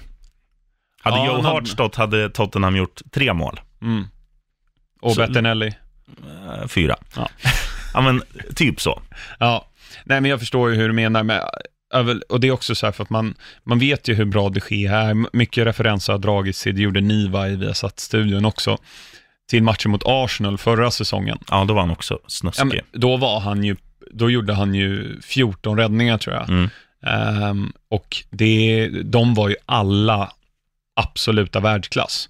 Hade 1.01 1.17
Ja, 1.25 1.25
Joe 1.25 1.41
Hart 1.41 1.67
stått 1.67 1.95
hade 1.95 2.29
Tottenham 2.29 2.75
gjort 2.75 3.01
tre 3.11 3.33
mål. 3.33 3.59
Mm. 3.81 4.07
Och 5.01 5.15
Bettinelli. 5.15 5.73
Eh, 6.07 6.67
fyra. 6.67 6.95
Ja. 7.15 7.29
ja, 7.93 8.01
men 8.01 8.21
typ 8.55 8.81
så. 8.81 9.01
Ja, 9.39 9.67
nej 10.03 10.21
men 10.21 10.31
jag 10.31 10.39
förstår 10.39 10.69
ju 10.69 10.75
hur 10.75 10.87
du 10.87 10.93
menar 10.93 11.23
med, 11.23 11.49
och 12.29 12.39
det 12.39 12.47
är 12.47 12.51
också 12.51 12.75
så 12.75 12.85
här 12.87 12.91
för 12.91 13.03
att 13.03 13.09
man, 13.09 13.35
man 13.63 13.79
vet 13.79 14.07
ju 14.07 14.13
hur 14.13 14.25
bra 14.25 14.49
det 14.49 14.59
sker 14.59 14.89
här. 14.89 15.35
Mycket 15.37 15.65
referenser 15.65 16.13
har 16.13 16.19
dragits 16.19 16.63
till, 16.63 16.75
det 16.75 16.81
gjorde 16.81 17.01
Niva 17.01 17.49
i 17.49 17.55
Viasat-studion 17.55 18.45
också, 18.45 18.77
till 19.49 19.63
matchen 19.63 19.91
mot 19.91 20.03
Arsenal 20.05 20.57
förra 20.57 20.91
säsongen. 20.91 21.37
Ja, 21.49 21.65
då 21.65 21.73
var 21.73 21.81
han 21.81 21.91
också 21.91 22.13
Ja, 22.23 22.29
snuskig. 22.29 22.65
men 22.65 23.01
då 23.01 23.17
var 23.17 23.39
han 23.39 23.63
ju, 23.63 23.75
då 24.11 24.29
gjorde 24.29 24.53
han 24.53 24.75
ju 24.75 25.21
14 25.21 25.77
räddningar 25.77 26.17
tror 26.17 26.35
jag. 26.35 26.49
Mm. 26.49 26.69
Ehm, 27.05 27.73
och 27.89 28.17
det, 28.29 28.89
de 29.03 29.33
var 29.33 29.49
ju 29.49 29.55
alla 29.65 30.31
absoluta 30.95 31.59
världsklass. 31.59 32.29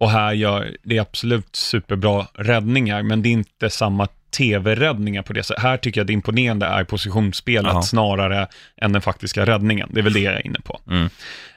Och 0.00 0.10
här 0.10 0.32
gör 0.32 0.76
det 0.82 0.98
absolut 0.98 1.56
superbra 1.56 2.26
räddningar, 2.34 3.02
men 3.02 3.22
det 3.22 3.28
är 3.28 3.32
inte 3.32 3.70
samma 3.70 4.08
tv-räddningar 4.36 5.22
på 5.22 5.32
det 5.32 5.42
sättet. 5.42 5.62
Här 5.62 5.76
tycker 5.76 6.00
jag 6.00 6.06
det 6.06 6.12
imponerande 6.12 6.66
är 6.66 6.84
positionsspelet 6.84 7.72
Ja. 7.74 7.82
snarare 7.82 8.46
än 8.76 8.92
den 8.92 9.02
faktiska 9.02 9.46
räddningen. 9.46 9.88
Det 9.92 10.00
är 10.00 10.04
väl 10.04 10.12
det 10.12 10.20
jag 10.20 10.34
är 10.34 10.46
inne 10.46 10.60
på. 10.60 10.80
Mm. 10.90 11.04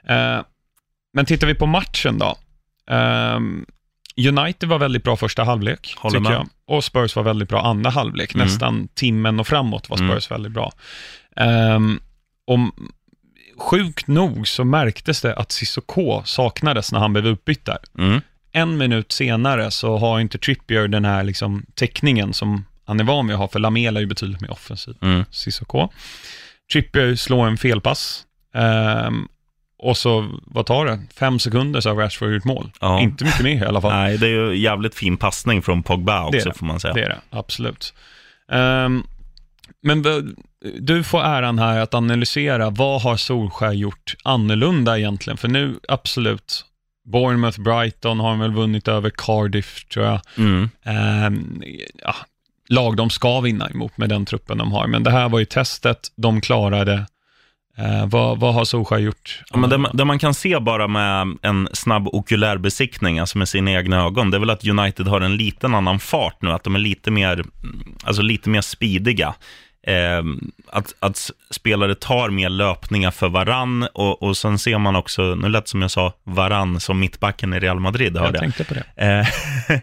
Eh, 0.08 0.44
men 1.14 1.26
tittar 1.26 1.48
vi 1.48 1.56
på 1.56 1.66
matchen 1.66 2.18
då. 2.18 2.38
Ehm, 2.96 3.66
United 4.28 4.70
var 4.70 4.80
väldigt 4.80 5.04
bra 5.04 5.18
första 5.18 5.44
halvlek, 5.44 5.94
Håller 5.98 6.20
tycker 6.20 6.32
med. 6.32 6.40
jag. 6.40 6.48
Och 6.78 6.84
Spurs 6.84 7.16
var 7.16 7.24
väldigt 7.24 7.50
bra 7.50 7.62
andra 7.62 7.90
halvlek. 7.90 8.34
Mm. 8.34 8.46
Nästan 8.48 8.88
timmen 8.94 9.40
och 9.40 9.48
framåt 9.48 9.90
var 9.90 9.98
Mm. 9.98 10.10
Spurs 10.12 10.32
väldigt 10.32 10.52
bra. 10.52 10.72
Um, 11.76 12.00
och 12.48 12.60
sjukt 13.58 14.08
nog 14.08 14.48
så 14.48 14.64
märktes 14.64 15.22
det 15.22 15.36
att 15.36 15.52
Sissoko 15.52 16.22
saknades 16.26 16.92
när 16.92 17.00
han 17.00 17.14
blev 17.14 17.28
utbytt 17.28 17.66
där. 17.66 17.78
Mm. 17.98 18.22
En 18.52 18.78
minut 18.78 19.12
senare 19.12 19.72
så 19.72 19.98
har 19.98 20.20
inte 20.20 20.38
Trippier 20.38 20.88
den 20.88 21.06
här 21.06 21.24
liksom 21.24 21.66
täckningen 21.76 22.34
som 22.34 22.66
han 22.86 23.00
är 23.00 23.04
van 23.04 23.28
vid 23.28 23.34
att 23.34 23.40
ha, 23.40 23.48
för 23.48 23.60
Lamela 23.60 24.00
är 24.00 24.02
ju 24.02 24.08
betydligt 24.08 24.42
mer 24.42 24.52
offensiv. 24.52 24.96
Mm. 25.02 25.26
Sissoko. 25.32 25.90
Trippier 26.74 27.16
slår 27.16 27.48
en 27.48 27.58
felpass. 27.58 28.26
Ehm, 28.56 29.28
och 29.80 29.98
så, 29.98 30.40
vad 30.46 30.66
tar 30.66 30.86
det? 30.86 31.00
Fem 31.20 31.40
sekunder 31.40 31.82
så 31.82 31.90
har 31.90 31.96
Rashford 31.96 32.34
gjort 32.34 32.44
mål. 32.46 32.72
Ja. 32.82 33.00
Inte 33.02 33.24
mycket 33.24 33.44
mer 33.44 33.64
i 33.64 33.66
alla 33.66 33.82
fall. 33.82 33.92
Nej, 33.94 34.18
det 34.18 34.26
är 34.26 34.30
ju 34.30 34.58
jävligt 34.58 34.96
fin 34.96 35.18
passning 35.18 35.62
från 35.62 35.84
Pogba 35.84 36.20
Det 36.32 36.38
också, 36.38 36.50
det. 36.50 36.56
får 36.58 36.66
man 36.66 36.80
säga. 36.80 36.94
Det 36.94 37.04
är 37.04 37.10
det, 37.10 37.20
absolut. 37.30 37.94
Ehm, 38.52 39.04
men 39.82 40.04
du 40.80 41.04
får 41.04 41.22
äran 41.24 41.60
här 41.60 41.80
att 41.80 41.94
analysera, 41.94 42.70
vad 42.70 43.02
har 43.02 43.18
Solskär 43.18 43.72
gjort 43.72 44.16
annorlunda 44.24 44.98
egentligen? 44.98 45.38
För 45.38 45.48
nu, 45.48 45.80
absolut, 45.88 46.66
Bournemouth, 47.12 47.60
Brighton 47.62 48.20
har 48.20 48.30
han 48.30 48.40
väl 48.40 48.52
vunnit 48.54 48.88
över 48.88 49.12
Cardiff, 49.18 49.86
tror 49.86 50.06
jag. 50.06 50.20
Mm. 50.38 50.70
Ehm, 50.84 51.62
ja, 52.04 52.16
lag 52.70 52.96
de 52.98 53.10
ska 53.10 53.40
vinna 53.40 53.70
emot 53.70 53.98
med 53.98 54.10
den 54.10 54.26
truppen 54.26 54.58
de 54.58 54.72
har, 54.72 54.88
men 54.88 55.04
det 55.04 55.12
här 55.12 55.30
var 55.30 55.40
ju 55.40 55.46
testet, 55.46 56.00
de 56.16 56.42
klarade. 56.42 57.06
Eh, 57.78 58.06
vad, 58.08 58.40
vad 58.40 58.54
har 58.54 58.66
Solskär 58.66 58.98
gjort? 58.98 59.42
Ja, 59.52 59.58
men 59.58 59.70
det, 59.70 59.78
man- 59.78 59.92
det 59.98 60.06
man 60.06 60.20
kan 60.20 60.34
se 60.34 60.60
bara 60.60 60.88
med 60.88 61.38
en 61.42 61.70
snabb 61.74 62.08
okulär 62.08 62.58
besiktning, 62.58 63.20
alltså 63.20 63.38
med 63.38 63.50
sina 63.50 63.72
egna 63.72 63.98
ögon, 64.06 64.32
det 64.32 64.38
är 64.38 64.40
väl 64.40 64.50
att 64.50 64.68
United 64.68 65.08
har 65.08 65.22
en 65.22 65.38
liten 65.38 65.76
annan 65.76 66.00
fart 66.00 66.42
nu, 66.42 66.52
att 66.52 66.64
de 66.64 66.76
är 66.76 66.80
lite 66.80 67.12
mer, 67.12 67.44
alltså 68.04 68.22
lite 68.22 68.50
mer 68.50 68.62
speediga. 68.62 69.34
Eh, 69.88 70.24
att, 70.72 70.94
att 71.00 71.32
spelare 71.50 71.96
tar 71.96 72.30
mer 72.30 72.50
löpningar 72.50 73.12
för 73.12 73.30
varann 73.30 73.88
och, 73.94 74.24
och 74.24 74.38
sen 74.38 74.60
ser 74.60 74.78
man 74.78 74.96
också, 74.96 75.22
nu 75.22 75.50
lät 75.50 75.68
som 75.68 75.82
jag 75.82 75.92
sa 75.92 76.14
varann 76.24 76.80
som 76.80 77.00
mittbacken 77.00 77.54
i 77.54 77.60
Real 77.60 77.80
Madrid, 77.80 78.18
hörde 78.18 78.34
jag. 78.34 78.40
tänkte 78.40 78.64
på 78.64 78.74
det. 78.74 78.84
Eh, 78.96 79.28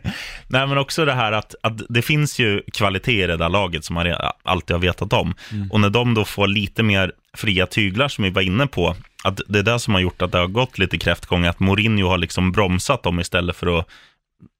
Nej, 0.46 0.66
men 0.66 0.78
också 0.78 1.04
det 1.04 1.12
här 1.12 1.32
att, 1.32 1.54
att 1.62 1.80
det 1.88 2.02
finns 2.02 2.38
ju 2.38 2.62
kvalitet 2.72 3.24
i 3.24 3.26
det 3.26 3.36
där 3.36 3.48
laget 3.48 3.84
som 3.84 3.94
man 3.94 4.14
alltid 4.42 4.74
har 4.74 4.80
vetat 4.80 5.12
om. 5.12 5.34
Och 5.70 5.80
när 5.80 5.90
de 5.90 6.14
då 6.14 6.24
får 6.24 6.46
lite 6.46 6.82
mer 6.82 7.12
fria 7.36 7.66
tyglar, 7.66 8.08
som 8.08 8.24
vi 8.24 8.30
var 8.30 8.42
inne 8.42 8.66
på, 8.66 8.96
att 9.24 9.40
det 9.48 9.58
är 9.58 9.62
det 9.62 9.78
som 9.78 9.94
har 9.94 10.00
gjort 10.00 10.22
att 10.22 10.32
det 10.32 10.38
har 10.38 10.46
gått 10.46 10.78
lite 10.78 10.98
kräftgång, 10.98 11.46
att 11.46 11.60
Mourinho 11.60 12.08
har 12.08 12.18
liksom 12.18 12.52
bromsat 12.52 13.02
dem 13.02 13.20
istället 13.20 13.56
för 13.56 13.78
att 13.78 13.88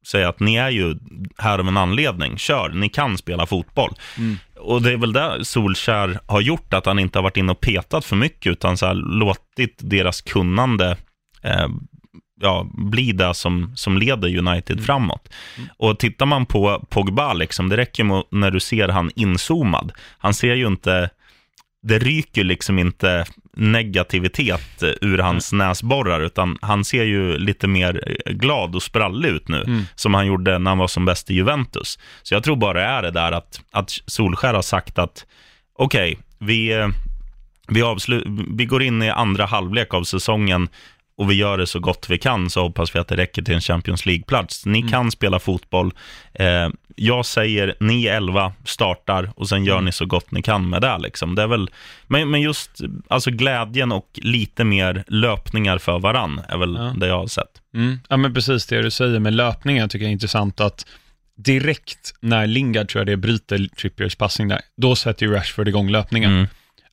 säga 0.07 0.29
att 0.29 0.41
ni 0.41 0.57
är 0.57 0.71
ju 0.71 0.97
här 1.39 1.59
av 1.59 1.69
en 1.69 1.77
anledning, 1.77 2.39
kör, 2.39 2.69
ni 2.69 2.89
kan 2.89 3.19
spela 3.19 3.47
fotboll. 3.47 3.95
Och 4.59 4.83
det 4.83 4.93
är 4.93 4.97
väl 4.97 5.13
det 5.13 5.45
Solskär 5.45 6.21
har 6.27 6.41
gjort, 6.41 6.75
att 6.75 6.87
han 6.87 6.99
inte 6.99 7.19
har 7.19 7.23
varit 7.23 7.37
inne 7.37 7.53
och 7.53 7.61
petat 7.61 8.05
för 8.05 8.17
mycket, 8.17 8.51
utan 8.51 8.77
så 8.77 8.87
här, 8.87 8.95
låtit 8.95 9.79
deras 9.79 10.21
kunnande 10.21 10.97
eh, 11.43 11.69
ja, 12.41 12.67
bli 12.73 13.13
det 13.13 13.35
som, 13.35 13.73
som 13.77 13.99
leder 13.99 14.39
United 14.39 14.85
framåt. 14.85 15.29
Och 15.77 15.99
tittar 15.99 16.27
man 16.27 16.47
på 16.47 16.87
Pogba, 16.89 17.33
liksom, 17.33 17.69
det 17.69 17.77
räcker 17.77 18.05
med 18.05 18.23
när 18.31 18.51
du 18.51 18.61
ser 18.61 18.89
han 18.89 19.11
inzoomad. 19.15 19.93
Han 20.19 20.35
ser 20.35 20.55
ju 20.55 20.67
inte, 20.67 21.11
det 21.87 21.99
ryker 21.99 22.45
liksom 22.45 22.79
inte 22.79 23.25
negativitet 23.57 24.83
eh, 24.83 24.91
ur 25.01 25.19
hans 25.19 25.53
näsborrar, 25.53 26.21
utan 26.21 26.59
han 26.63 26.85
ser 26.85 27.05
ju 27.05 27.39
lite 27.39 27.67
mer 27.69 28.03
eh, 28.27 28.33
glad 28.33 28.75
och 28.75 28.83
sprallig 28.83 29.29
ut 29.29 29.49
nu, 29.49 29.85
som 29.95 30.15
han 30.15 30.27
gjorde 30.27 30.59
när 30.59 30.71
han 30.71 30.79
var 30.79 30.89
som 30.89 31.05
bäst 31.05 31.31
i 31.31 31.35
Juventus. 31.35 31.99
Så 32.23 32.35
jag 32.35 32.43
tror 32.45 32.57
bara 32.57 32.73
det 32.73 32.85
är 32.85 33.03
det 33.03 33.11
där 33.11 33.33
att, 33.33 33.61
att 33.73 33.91
Solskär 34.07 34.55
har 34.55 34.63
sagt 34.63 34.99
att 34.99 35.27
okej, 35.79 36.19
vi, 36.39 36.73
eh, 36.73 36.89
vi, 37.69 37.83
avslu- 37.83 38.47
vi 38.57 38.65
går 38.65 38.83
in 38.83 39.03
i 39.03 39.11
andra 39.11 39.47
halvlek 39.47 39.95
av 39.95 40.05
säsongen 40.05 40.69
och 41.19 41.31
vi 41.31 41.35
gör 41.35 41.59
det 41.59 41.67
så 41.67 41.79
gott 41.81 42.07
vi 42.11 42.19
kan, 42.19 42.51
så 42.51 42.63
hoppas 42.63 42.95
vi 42.95 42.99
att 42.99 43.09
det 43.09 43.17
räcker 43.17 43.43
till 43.43 43.55
en 43.55 43.61
Champions 43.61 44.07
League-plats. 44.07 44.67
Ni 44.67 44.83
kan 44.83 45.11
spela 45.11 45.39
fotboll. 45.39 45.93
Eh, 46.35 46.69
jag 46.97 47.27
säger, 47.27 47.75
ni 47.81 48.07
11 48.07 48.53
startar 48.65 49.31
och 49.37 49.49
sen 49.49 49.65
gör 49.65 49.81
ni 49.81 49.93
så 49.93 50.07
gott 50.07 50.31
ni 50.31 50.43
kan 50.43 50.69
med 50.69 50.83
det. 50.83 50.99
Liksom. 50.99 51.35
det 51.35 51.43
är 51.43 51.47
väl, 51.47 51.71
men, 52.07 52.31
men 52.31 52.41
just 52.41 52.71
alltså 53.09 53.31
glädjen 53.31 53.93
och 53.93 54.11
lite 54.15 54.65
mer 54.65 55.05
löpningar 55.09 55.79
för 55.79 55.99
varann 55.99 56.41
är 56.49 56.57
väl 56.59 56.75
Ja. 56.75 56.95
det 56.97 57.07
jag 57.07 57.19
har 57.19 57.27
sett. 57.27 57.63
Mm. 57.75 58.01
Ja, 58.09 58.17
men 58.17 58.35
precis 58.35 58.67
det 58.67 58.83
du 58.83 58.91
säger 58.91 59.19
med 59.19 59.35
löpningen 59.35 59.81
jag 59.81 59.91
tycker 59.91 60.05
jag 60.05 60.11
är 60.11 60.13
intressant 60.13 60.61
att 60.61 60.87
direkt 61.37 62.15
när 62.21 62.47
Lingard, 62.47 62.89
tror 62.89 63.01
jag 63.01 63.07
det 63.07 63.13
är, 63.13 63.17
bryter 63.17 63.69
Trippiers 63.81 64.15
passning 64.17 64.49
där, 64.49 64.61
då 64.77 64.97
sätter 64.97 65.27
ju 65.27 65.33
Rashford 65.33 65.69
igång 65.69 65.91
löpningen. 65.91 66.33
Mm. 66.33 66.47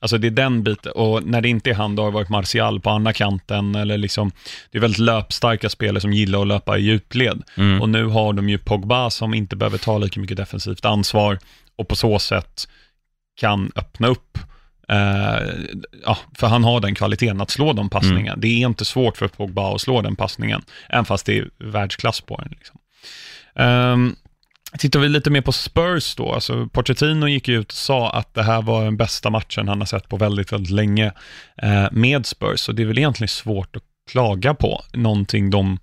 Alltså 0.04 0.18
det 0.18 0.26
är 0.26 0.30
den 0.30 0.62
biten, 0.62 0.92
och 0.92 1.26
när 1.26 1.40
det 1.40 1.48
inte 1.48 1.70
är 1.70 1.74
han, 1.74 1.96
då 1.96 2.02
har 2.02 2.10
det 2.10 2.14
varit 2.14 2.28
Martial 2.28 2.80
på 2.80 2.90
andra 2.90 3.12
kanten, 3.12 3.74
eller 3.74 3.98
liksom, 3.98 4.32
det 4.70 4.78
är 4.78 4.82
väldigt 4.82 4.98
löpstarka 4.98 5.68
spelare 5.68 6.00
som 6.00 6.12
gillar 6.12 6.40
att 6.40 6.46
löpa 6.46 6.78
i 6.78 6.82
djupled. 6.82 7.42
Mm. 7.56 7.82
Och 7.82 7.88
nu 7.88 8.06
har 8.06 8.32
de 8.32 8.48
ju 8.48 8.58
Pogba 8.58 9.10
som 9.10 9.34
inte 9.34 9.56
behöver 9.56 9.78
ta 9.78 9.98
lika 9.98 10.20
mycket 10.20 10.36
defensivt 10.36 10.84
ansvar, 10.84 11.38
och 11.76 11.88
på 11.88 11.96
så 11.96 12.18
sätt 12.18 12.68
kan 13.40 13.72
öppna 13.76 14.08
upp 14.08 14.38
Eh, 14.88 15.48
ja, 16.04 16.18
för 16.38 16.46
han 16.46 16.64
har 16.64 16.80
den 16.80 16.94
kvaliteten 16.94 17.40
att 17.40 17.50
slå 17.50 17.72
de 17.72 17.90
passningarna. 17.90 18.36
Det 18.36 18.48
är 18.48 18.66
inte 18.66 18.84
svårt 18.84 19.16
för 19.16 19.28
Pogba 19.28 19.74
att 19.74 19.80
slå 19.80 20.00
den 20.02 20.16
passningen, 20.16 20.62
även 20.88 21.04
fast 21.04 21.26
det 21.26 21.38
är 21.38 21.50
världsklass 21.58 22.20
på 22.20 22.36
den. 22.36 22.48
Liksom. 22.50 22.78
Ehm, 23.54 24.16
tittar 24.78 25.00
vi 25.00 25.08
lite 25.08 25.30
mer 25.30 25.40
på 25.40 25.52
Spurs 25.52 26.14
då, 26.14 26.32
alltså 26.32 26.68
Pochettino 26.68 27.28
gick 27.28 27.48
ut 27.48 27.66
och 27.66 27.72
sa 27.72 28.10
att 28.10 28.34
det 28.34 28.42
här 28.42 28.62
var 28.62 28.84
den 28.84 28.96
bästa 28.96 29.30
matchen 29.30 29.68
han 29.68 29.80
har 29.80 29.86
sett 29.86 30.08
på 30.08 30.16
väldigt, 30.16 30.52
väldigt 30.52 30.70
länge 30.70 31.12
eh, 31.62 31.86
med 31.92 32.26
Spurs, 32.26 32.68
och 32.68 32.74
det 32.74 32.82
är 32.82 32.86
väl 32.86 32.98
egentligen 32.98 33.28
svårt 33.28 33.76
att 33.76 33.82
klaga 34.10 34.54
på 34.54 34.82
någonting 34.92 35.50
de, 35.50 35.78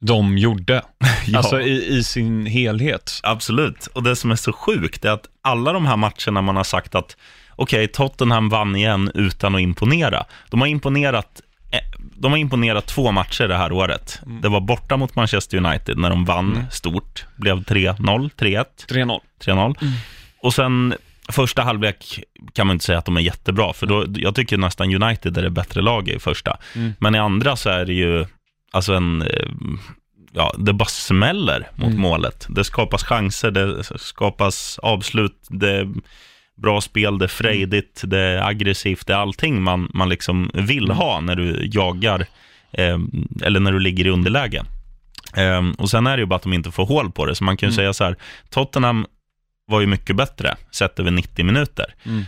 de 0.00 0.38
gjorde, 0.38 0.82
Ja. 1.26 1.38
alltså 1.38 1.60
i, 1.60 1.96
i 1.98 2.04
sin 2.04 2.46
helhet. 2.46 3.20
Absolut, 3.22 3.86
och 3.86 4.02
det 4.02 4.16
som 4.16 4.30
är 4.30 4.36
så 4.36 4.52
sjukt 4.52 5.04
är 5.04 5.10
att 5.10 5.26
alla 5.42 5.72
de 5.72 5.86
här 5.86 5.96
matcherna 5.96 6.42
man 6.42 6.56
har 6.56 6.64
sagt 6.64 6.94
att 6.94 7.16
okej, 7.56 7.88
Tottenham 7.88 8.48
vann 8.48 8.76
igen 8.76 9.10
utan 9.14 9.54
att 9.54 9.60
imponera. 9.60 10.24
De 10.50 10.60
har 10.60 10.68
imponerat 10.68 11.40
de 12.20 12.32
har 12.32 12.38
imponerat 12.38 12.86
två 12.86 13.12
matcher 13.12 13.48
det 13.48 13.56
här 13.56 13.72
året. 13.72 14.20
Det 14.42 14.48
var 14.48 14.60
borta 14.60 14.96
mot 14.96 15.16
Manchester 15.16 15.56
United 15.66 15.98
när 15.98 16.10
de 16.10 16.24
vann 16.24 16.64
stort. 16.70 17.24
Blev 17.36 17.56
3-0, 17.64 18.30
3-1, 18.36 18.64
3-0. 18.88 19.20
3-0. 19.44 19.76
Och 20.42 20.54
sen 20.54 20.94
första 21.28 21.62
halvlek 21.62 22.20
kan 22.52 22.66
man 22.66 22.74
inte 22.74 22.84
säga 22.84 22.98
att 22.98 23.04
de 23.04 23.16
är 23.16 23.20
jättebra, 23.20 23.72
för 23.72 23.86
då, 23.86 24.06
jag 24.08 24.34
tycker 24.34 24.58
nästan 24.58 25.02
United 25.02 25.38
är 25.38 25.42
det 25.42 25.50
bättre 25.50 25.80
laget 25.82 26.16
i 26.16 26.18
första. 26.18 26.58
Men 26.98 27.14
i 27.14 27.18
andra 27.18 27.56
så 27.56 27.70
är 27.70 27.84
det 27.84 27.92
ju, 27.92 28.26
alltså 28.72 28.94
en, 28.94 29.22
eh, 29.22 29.46
ja, 30.32 30.54
det 30.58 30.72
bara 30.72 30.88
smäller 30.88 31.70
mot 31.74 31.94
målet. 31.94 32.46
Det 32.48 32.64
skapas 32.64 33.04
chanser, 33.04 33.50
det 33.50 33.84
skapas 33.98 34.78
avslut, 34.78 35.46
det 35.48 35.88
bra 36.62 36.80
spel, 36.80 37.18
det 37.18 37.24
är 37.24 37.28
frejdigt, 37.28 38.02
det 38.04 38.18
är 38.18 38.42
aggressivt, 38.48 39.06
det 39.06 39.12
är 39.12 39.16
allting 39.16 39.62
man, 39.62 39.90
man 39.94 40.08
liksom 40.08 40.50
vill 40.54 40.90
ha 40.90 41.20
när 41.20 41.36
du 41.36 41.68
jagar, 41.72 42.26
eh, 42.72 42.98
eller 43.42 43.60
när 43.60 43.72
du 43.72 43.80
ligger 43.80 44.06
i 44.06 44.10
underläge. 44.10 44.62
Eh, 45.36 45.70
och 45.78 45.90
sen 45.90 46.06
är 46.06 46.16
det 46.16 46.20
ju 46.20 46.26
bara 46.26 46.36
att 46.36 46.42
de 46.42 46.52
inte 46.52 46.70
får 46.70 46.86
hål 46.86 47.10
på 47.10 47.26
det, 47.26 47.34
så 47.34 47.44
man 47.44 47.56
kan 47.56 47.68
ju 47.68 47.74
säga 47.74 47.92
så 47.92 48.04
här, 48.04 48.16
Tottenham 48.50 49.06
var 49.66 49.80
ju 49.80 49.86
mycket 49.86 50.16
bättre, 50.16 50.56
sett 50.70 50.98
över 51.00 51.10
90 51.10 51.44
minuter. 51.44 51.94
Mm. 52.06 52.24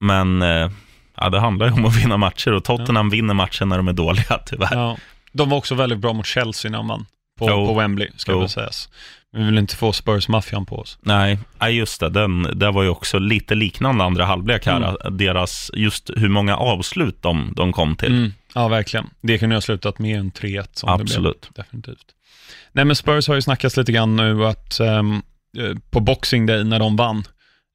Men 0.00 0.42
eh, 0.42 0.70
ja, 1.16 1.28
det 1.30 1.40
handlar 1.40 1.66
ju 1.66 1.72
om 1.72 1.84
att 1.84 1.96
vinna 2.04 2.16
matcher 2.16 2.52
och 2.52 2.64
Tottenham 2.64 3.10
vinner 3.10 3.34
matcher 3.34 3.64
när 3.64 3.76
de 3.76 3.88
är 3.88 3.92
dåliga, 3.92 4.38
tyvärr. 4.46 4.74
Ja. 4.76 4.96
De 5.32 5.50
var 5.50 5.58
också 5.58 5.74
väldigt 5.74 5.98
bra 5.98 6.12
mot 6.12 6.26
Chelsea 6.26 6.70
när 6.70 6.82
man 6.82 7.06
på, 7.38 7.50
Jo. 7.50 7.66
på 7.66 7.74
Wembley, 7.74 8.08
ska 8.16 8.32
Jo. 8.32 8.38
väl 8.40 8.48
sägas. 8.48 8.88
Vi 9.32 9.42
vill 9.44 9.58
inte 9.58 9.76
få 9.76 9.92
Spurs-maffian 9.92 10.66
på 10.66 10.76
oss. 10.76 10.98
Nej, 11.02 11.38
just 11.70 12.00
det. 12.00 12.08
Den, 12.08 12.42
det 12.42 12.70
var 12.70 12.82
ju 12.82 12.88
också 12.88 13.18
lite 13.18 13.54
liknande 13.54 14.04
andra 14.04 14.24
halvlek 14.24 14.66
här. 14.66 15.10
Deras, 15.10 15.70
just 15.74 16.10
hur 16.16 16.28
många 16.28 16.56
avslut 16.56 17.22
de, 17.22 17.52
de 17.56 17.72
kom 17.72 17.96
till. 17.96 18.12
Mm. 18.12 18.32
Ja, 18.54 18.68
verkligen. 18.68 19.10
Det 19.20 19.38
kunde 19.38 19.56
ha 19.56 19.60
slutat 19.60 19.98
med 19.98 20.18
en 20.18 20.32
3-1 20.32 20.66
som 20.72 20.88
Absolut. 20.88 21.42
det 21.42 21.54
blev. 21.54 21.64
Definitivt. 21.64 22.06
Nej, 22.72 22.84
men 22.84 22.96
Spurs 22.96 23.28
har 23.28 23.34
ju 23.34 23.42
snackats 23.42 23.76
lite 23.76 23.92
grann 23.92 24.16
nu 24.16 24.46
att 24.46 24.80
eh, 24.80 25.02
på 25.90 26.00
Boxing 26.00 26.46
Day 26.46 26.64
när 26.64 26.78
de 26.78 26.96
vann 26.96 27.24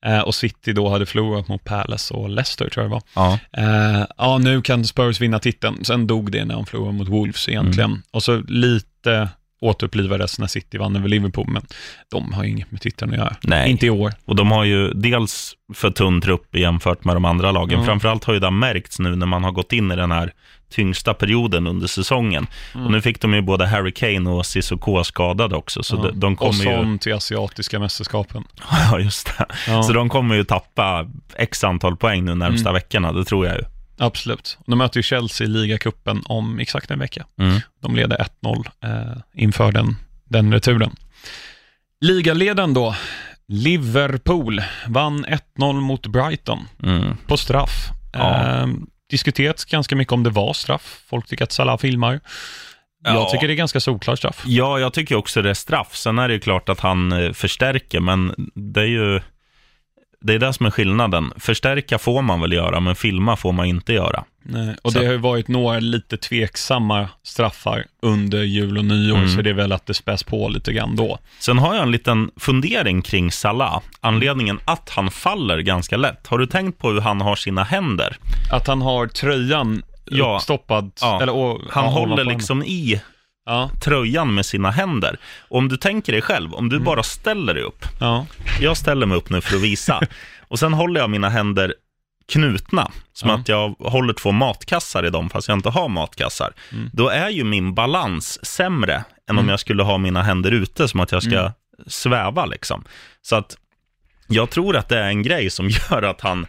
eh, 0.05 0.19
och 0.19 0.35
City 0.35 0.73
då 0.73 0.89
hade 0.89 1.05
förlorat 1.05 1.47
mot 1.47 1.63
Palace 1.63 2.13
och 2.13 2.29
Leicester 2.29 2.69
tror 2.69 2.83
jag 2.83 2.91
det 2.91 2.93
var. 2.93 3.03
Ja. 3.15 3.39
Eh, 3.53 4.05
ja, 4.17 4.37
nu 4.37 4.61
kan 4.61 4.85
Spurs 4.85 5.21
vinna 5.21 5.39
titeln. 5.39 5.85
Sen 5.85 6.07
dog 6.07 6.31
det 6.31 6.45
när 6.45 6.55
de 6.55 6.65
förlorade 6.65 6.97
mot 6.97 7.07
Wolves 7.07 7.49
egentligen. 7.49 7.89
Mm. 7.89 8.01
Och 8.11 8.23
så 8.23 8.37
lite 8.47 9.29
återupplivades 9.61 10.39
när 10.39 10.47
City 10.47 10.77
vann 10.77 10.95
över 10.95 11.07
Liverpool, 11.09 11.45
men 11.49 11.65
de 12.11 12.33
har 12.33 12.43
ju 12.43 12.49
inget 12.49 12.71
med 12.71 12.81
titeln 12.81 13.11
att 13.11 13.17
göra. 13.17 13.35
Nej. 13.43 13.71
Inte 13.71 13.85
i 13.85 13.89
år. 13.89 14.13
Och 14.25 14.35
de 14.35 14.51
har 14.51 14.63
ju 14.63 14.93
dels 14.93 15.53
för 15.73 15.91
tunn 15.91 16.21
trupp 16.21 16.55
jämfört 16.55 17.03
med 17.03 17.15
de 17.15 17.25
andra 17.25 17.51
lagen. 17.51 17.79
Ja. 17.79 17.85
Framförallt 17.85 18.23
har 18.23 18.33
ju 18.33 18.39
det 18.39 18.51
märkts 18.51 18.99
nu 18.99 19.15
när 19.15 19.25
man 19.25 19.43
har 19.43 19.51
gått 19.51 19.73
in 19.73 19.91
i 19.91 19.95
den 19.95 20.11
här 20.11 20.33
tyngsta 20.71 21.13
perioden 21.13 21.67
under 21.67 21.87
säsongen. 21.87 22.47
Och 22.85 22.91
nu 22.91 23.01
fick 23.01 23.21
de 23.21 23.33
ju 23.33 23.41
både 23.41 23.65
Harry 23.67 23.91
Kane 23.91 24.29
och 24.29 24.45
Cissoko 24.45 25.03
skadade 25.03 25.55
också, 25.55 25.83
så 25.83 25.95
Mm. 25.95 26.05
Ja. 26.05 26.11
de, 26.11 26.19
de 26.19 26.33
och 26.33 26.39
kommer 26.39 26.91
ju... 26.91 26.97
till 26.97 27.13
asiatiska 27.13 27.79
mästerskapen. 27.79 28.43
Ja, 28.91 28.99
just 28.99 29.25
det. 29.37 29.45
Ja. 29.67 29.83
Så 29.83 29.93
de 29.93 30.09
kommer 30.09 30.35
ju 30.35 30.43
tappa 30.43 31.07
x 31.35 31.63
antal 31.63 31.95
poäng 31.97 32.25
nu 32.25 32.35
närmsta 32.35 32.71
veckorna, 32.71 33.11
det 33.11 33.25
tror 33.25 33.45
jag 33.47 33.55
ju. 33.55 33.63
Absolut. 33.97 34.57
De 34.65 34.77
möter 34.77 34.97
ju 34.99 35.03
Chelsea 35.03 35.45
i 35.45 35.49
ligacupen 35.49 36.21
om 36.25 36.59
exakt 36.59 36.91
en 36.91 36.99
vecka. 36.99 37.25
Mm. 37.39 37.59
De 37.81 37.95
leder 37.95 38.25
1-0 38.43 38.65
eh, 38.83 39.17
inför 39.33 39.71
den, 39.71 39.95
den 40.23 40.53
returen. 40.53 40.95
Ligaledaren 42.01 42.73
då, 42.73 42.95
Liverpool, 43.47 44.61
vann 44.87 45.25
1-0 45.57 45.73
mot 45.73 46.07
Brighton 46.07 46.67
Mm. 46.83 47.17
på 47.27 47.37
straff. 47.37 47.89
Ja. 48.13 48.43
Eh, 48.61 48.67
diskuterats 49.09 49.65
ganska 49.65 49.95
mycket 49.95 50.11
om 50.13 50.23
det 50.23 50.29
var 50.29 50.53
straff. 50.53 51.01
Folk 51.09 51.27
tycker 51.27 51.43
att 51.43 51.51
Salah 51.51 51.77
filmar. 51.77 52.19
Jag 53.03 53.15
Ja. 53.15 53.29
tycker 53.31 53.47
det 53.47 53.53
är 53.53 53.55
ganska 53.55 53.79
solklart 53.79 54.17
straff. 54.17 54.43
Ja, 54.45 54.79
jag 54.79 54.93
tycker 54.93 55.15
också 55.15 55.41
det 55.41 55.49
är 55.49 55.53
straff. 55.53 55.95
Sen 55.95 56.19
är 56.19 56.27
det 56.27 56.33
ju 56.33 56.39
klart 56.39 56.69
att 56.69 56.79
han 56.79 57.11
eh, 57.11 57.31
förstärker, 57.33 57.99
men 57.99 58.33
det 58.55 58.81
är 58.81 58.85
ju... 58.85 59.21
Det 60.21 60.33
är 60.33 60.39
det 60.39 60.53
som 60.53 60.65
är 60.65 60.69
skillnaden. 60.71 61.31
Förstärka 61.37 61.97
får 61.97 62.21
man 62.21 62.41
väl 62.41 62.53
göra, 62.53 62.79
men 62.79 62.95
filma 62.95 63.35
får 63.35 63.51
man 63.51 63.65
inte 63.65 63.93
göra. 63.93 64.23
Nej, 64.43 64.75
och 64.81 64.91
Så- 64.91 64.99
det 64.99 65.05
har 65.05 65.11
ju 65.13 65.17
varit 65.19 65.47
några 65.47 65.79
lite 65.79 66.17
tveksamma 66.17 67.09
straffar 67.23 67.83
under 68.01 68.43
jul 68.43 68.77
och 68.77 68.85
nyår, 68.85 69.17
Mm. 69.17 69.29
så 69.29 69.41
det 69.41 69.49
är 69.49 69.53
väl 69.53 69.71
att 69.71 69.85
det 69.85 69.93
späs 69.93 70.23
på 70.23 70.47
lite 70.49 70.73
grann 70.73 70.95
då. 70.95 71.19
Sen 71.39 71.57
har 71.57 71.73
jag 71.73 71.83
en 71.83 71.91
liten 71.91 72.31
fundering 72.37 73.01
kring 73.01 73.31
Salah. 73.31 73.81
Anledningen 74.01 74.59
att 74.65 74.89
han 74.89 75.11
faller 75.11 75.59
ganska 75.59 75.97
lätt. 75.97 76.27
Har 76.27 76.37
du 76.37 76.45
tänkt 76.45 76.79
på 76.79 76.89
hur 76.91 77.01
han 77.01 77.21
har 77.21 77.35
sina 77.35 77.63
händer? 77.63 78.17
Att 78.51 78.67
han 78.67 78.81
har 78.81 79.07
tröjan 79.07 79.83
Ja. 80.05 80.35
uppstoppad, 80.35 80.91
Ja. 81.01 81.21
eller, 81.21 81.33
och, 81.33 81.61
Han 81.69 81.83
ja, 81.83 81.89
håller 81.89 82.23
liksom 82.23 82.63
i. 82.63 83.01
Ja, 83.47 83.69
tröjan 83.83 84.33
med 84.35 84.45
sina 84.45 84.71
händer. 84.71 85.17
Och 85.49 85.57
om 85.57 85.67
du 85.69 85.77
tänker 85.77 86.13
dig 86.13 86.21
själv, 86.21 86.53
om 86.53 86.69
du 86.69 86.79
bara 86.79 87.03
ställer 87.03 87.53
dig 87.53 87.63
upp. 87.63 87.85
ja. 87.99 88.25
Jag 88.59 88.77
ställer 88.77 89.05
mig 89.05 89.17
upp 89.17 89.29
nu 89.29 89.41
för 89.41 89.55
att 89.55 89.61
visa. 89.61 90.01
Och 90.47 90.59
sen 90.59 90.73
håller 90.73 90.99
jag 91.01 91.09
mina 91.09 91.29
händer 91.29 91.73
knutna, 92.31 92.91
som 93.13 93.29
Ja. 93.29 93.35
att 93.35 93.47
jag 93.49 93.69
håller 93.79 94.13
två 94.13 94.31
matkassar 94.31 95.05
i 95.05 95.09
dem, 95.09 95.29
fast 95.29 95.47
jag 95.47 95.57
inte 95.57 95.69
har 95.69 95.89
matkassar. 95.89 96.53
Mm. 96.71 96.89
Då 96.93 97.09
är 97.09 97.29
ju 97.29 97.43
min 97.43 97.73
balans 97.73 98.45
sämre 98.45 98.95
än 98.95 99.03
om 99.29 99.37
Mm. 99.37 99.49
jag 99.49 99.59
skulle 99.59 99.83
ha 99.83 99.97
mina 99.97 100.23
händer 100.23 100.51
ute, 100.51 100.87
som 100.87 100.99
att 100.99 101.11
jag 101.11 101.23
ska 101.23 101.39
Mm. 101.39 101.51
sväva 101.87 102.45
liksom. 102.45 102.83
Så 103.21 103.35
att 103.35 103.57
jag 104.27 104.49
tror 104.49 104.75
att 104.77 104.89
det 104.89 104.99
är 104.99 105.07
en 105.07 105.23
grej 105.23 105.49
som 105.49 105.69
gör 105.89 106.01
att 106.03 106.21
han 106.21 106.45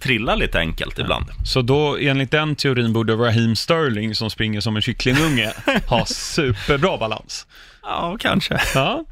trillar 0.00 0.36
lite 0.36 0.58
enkelt 0.58 0.98
ibland. 0.98 1.26
Så 1.44 1.62
då, 1.62 1.96
enligt 1.98 2.30
den 2.30 2.56
teorin, 2.56 2.92
borde 2.92 3.12
Raheem 3.14 3.56
Sterling, 3.56 4.14
som 4.14 4.30
springer 4.30 4.60
som 4.60 4.76
en 4.76 4.82
kycklingunge, 4.82 5.52
ha 5.86 6.04
superbra 6.06 6.96
balans. 6.98 7.46
Ja, 7.82 8.16
kanske. 8.20 8.60
Ja. 8.74 9.04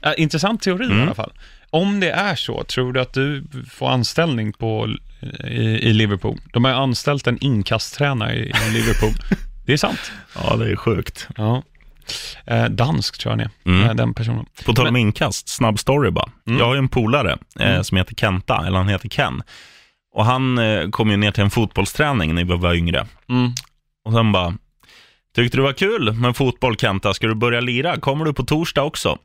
Ja, 0.00 0.14
intressant 0.14 0.62
teori 0.62 0.84
i 0.84 0.90
Mm. 0.90 1.02
alla 1.02 1.14
fall. 1.14 1.32
Om 1.70 2.00
det 2.00 2.10
är 2.10 2.34
så, 2.34 2.64
tror 2.64 2.92
du 2.92 3.00
att 3.00 3.12
du 3.14 3.44
får 3.70 3.88
anställning 3.90 4.52
på, 4.52 4.88
i, 5.44 5.62
i 5.62 5.92
Liverpool? 5.92 6.38
De 6.52 6.64
har 6.64 6.72
anställt 6.72 7.26
en 7.26 7.38
inkasttränare 7.44 8.34
i, 8.36 8.52
i 8.68 8.70
Liverpool. 8.72 9.12
Det 9.66 9.72
är 9.72 9.76
sant. 9.76 10.12
Ja, 10.34 10.56
det 10.56 10.70
är 10.70 10.76
sjukt. 10.76 11.28
Ja. 11.36 11.62
Eh, 12.46 12.64
dansk 12.64 13.18
tror 13.18 13.32
jag 13.32 13.38
han 13.38 13.46
är, 13.46 13.50
Mm. 13.80 13.88
eh, 13.88 13.94
den 13.94 14.14
personen. 14.14 14.46
På 14.64 14.72
tal 14.72 14.86
om 14.86 14.96
inkast, 14.96 15.48
snabb 15.48 15.78
story 15.78 16.10
bara. 16.10 16.30
Mm. 16.46 16.58
Jag 16.58 16.66
har 16.66 16.74
ju 16.74 16.78
en 16.78 16.88
polare 16.88 17.38
eh, 17.60 17.70
Mm. 17.70 17.84
som 17.84 17.96
heter 17.96 18.14
Kenta, 18.14 18.66
eller 18.66 18.78
han 18.78 18.88
heter 18.88 19.08
Ken. 19.08 19.42
Och 20.12 20.24
han 20.24 20.58
eh, 20.58 20.90
kom 20.90 21.10
ju 21.10 21.16
ner 21.16 21.30
till 21.30 21.42
en 21.42 21.50
fotbollsträning 21.50 22.34
när 22.34 22.44
vi 22.44 22.56
var 22.56 22.74
yngre. 22.74 23.06
Mm. 23.28 23.52
Och 24.04 24.12
sen 24.12 24.32
bara, 24.32 24.54
tyckte 25.34 25.56
du 25.56 25.62
var 25.62 25.72
kul 25.72 26.12
med 26.12 26.36
fotboll 26.36 26.76
Kenta? 26.76 27.14
Ska 27.14 27.26
du 27.26 27.34
börja 27.34 27.60
lira? 27.60 28.00
Kommer 28.00 28.24
du 28.24 28.32
på 28.32 28.44
torsdag 28.44 28.82
också? 28.82 29.18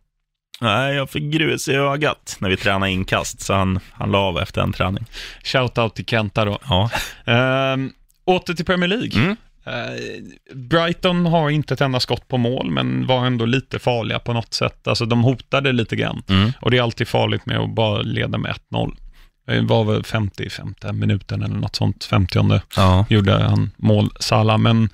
Nej, 0.61 0.95
jag 0.95 1.09
fick 1.09 1.23
grus 1.23 1.67
i 1.67 1.73
ögat 1.73 2.37
när 2.39 2.49
vi 2.49 2.57
tränade 2.57 2.91
inkast, 2.91 3.41
så 3.41 3.53
han, 3.53 3.79
han 3.91 4.11
la 4.11 4.17
av 4.17 4.39
efter 4.39 4.61
en 4.61 4.73
träning. 4.73 5.05
Shoutout 5.43 5.95
till 5.95 6.05
Kenta 6.05 6.45
då. 6.45 6.59
Ja. 6.69 6.89
Ehm, 7.25 7.91
åter 8.25 8.53
till 8.53 8.65
Premier 8.65 8.87
League. 8.87 9.23
Mm. 9.23 9.37
Eh, 9.65 10.55
Brighton 10.55 11.25
har 11.25 11.49
inte 11.49 11.73
ett 11.73 11.81
enda 11.81 11.99
skott 11.99 12.27
på 12.27 12.37
mål, 12.37 12.71
men 12.71 13.07
var 13.07 13.25
ändå 13.25 13.45
lite 13.45 13.79
farliga 13.79 14.19
på 14.19 14.33
något 14.33 14.53
sätt. 14.53 14.87
Alltså 14.87 15.05
de 15.05 15.23
hotade 15.23 15.71
lite 15.71 15.95
grann. 15.95 16.23
Mm. 16.29 16.51
Och 16.61 16.71
det 16.71 16.77
är 16.77 16.81
alltid 16.81 17.07
farligt 17.07 17.45
med 17.45 17.59
att 17.59 17.75
bara 17.75 18.01
leda 18.01 18.37
med 18.37 18.55
1-0. 18.71 18.95
Det 19.45 19.61
var 19.61 19.83
väl 19.83 20.03
55 20.03 20.73
minuten 20.93 21.43
eller 21.43 21.55
något 21.55 21.75
sånt, 21.75 22.03
50 22.03 22.61
Ja. 22.75 23.05
gjorde 23.09 23.33
han 23.33 23.71
mål, 23.77 24.09
Salah. 24.19 24.57
Men 24.57 24.89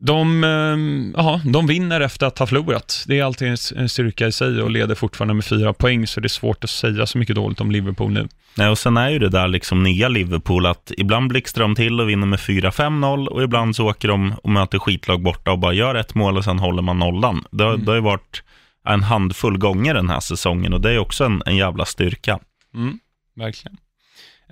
de, 0.00 0.44
eh, 0.44 1.20
ja, 1.24 1.40
de 1.44 1.66
vinner 1.66 2.00
efter 2.00 2.26
att 2.26 2.38
ha 2.38 2.46
förlorat. 2.46 3.04
Det 3.06 3.18
är 3.18 3.24
alltid 3.24 3.48
en 3.76 3.88
styrka 3.88 4.26
i 4.26 4.32
sig 4.32 4.62
och 4.62 4.70
leder 4.70 4.94
fortfarande 4.94 5.34
med 5.34 5.44
fyra 5.44 5.72
poäng, 5.72 6.06
så 6.06 6.20
det 6.20 6.26
är 6.26 6.28
svårt 6.28 6.64
att 6.64 6.70
säga 6.70 7.06
så 7.06 7.18
mycket 7.18 7.36
dåligt 7.36 7.60
om 7.60 7.70
Liverpool 7.70 8.12
nu. 8.12 8.28
Nej, 8.56 8.68
och 8.68 8.78
sen 8.78 8.96
är 8.96 9.08
ju 9.10 9.18
det 9.18 9.28
där 9.28 9.48
liksom 9.48 9.82
nya 9.82 10.08
Liverpool 10.08 10.66
att 10.66 10.92
ibland 10.96 11.28
blixtrar 11.28 11.62
de 11.62 11.74
till 11.74 12.00
och 12.00 12.08
vinner 12.08 12.26
med 12.26 12.38
4-5-0 12.38 13.26
och 13.28 13.42
ibland 13.42 13.76
så 13.76 13.88
åker 13.90 14.08
de 14.08 14.34
och 14.42 14.50
möter 14.50 14.78
skitlag 14.78 15.22
borta 15.22 15.50
och 15.52 15.58
bara 15.58 15.72
gör 15.72 15.94
ett 15.94 16.14
mål 16.14 16.36
och 16.36 16.44
sen 16.44 16.58
håller 16.58 16.82
man 16.82 16.98
nollan. 16.98 17.44
Det, 17.50 17.64
har- 17.64 17.72
Mm. 17.74 17.84
det 17.84 17.90
har 17.90 17.96
ju 17.96 18.02
varit 18.02 18.42
en 18.88 19.02
handfull 19.02 19.58
gånger 19.58 19.94
den 19.94 20.08
här 20.10 20.20
säsongen 20.20 20.72
och 20.72 20.80
det 20.80 20.90
är 20.92 20.98
också 20.98 21.24
en, 21.24 21.42
en 21.46 21.56
jävla 21.56 21.84
styrka. 21.84 22.38
Mm, 22.74 22.98
verkligen. 23.38 23.78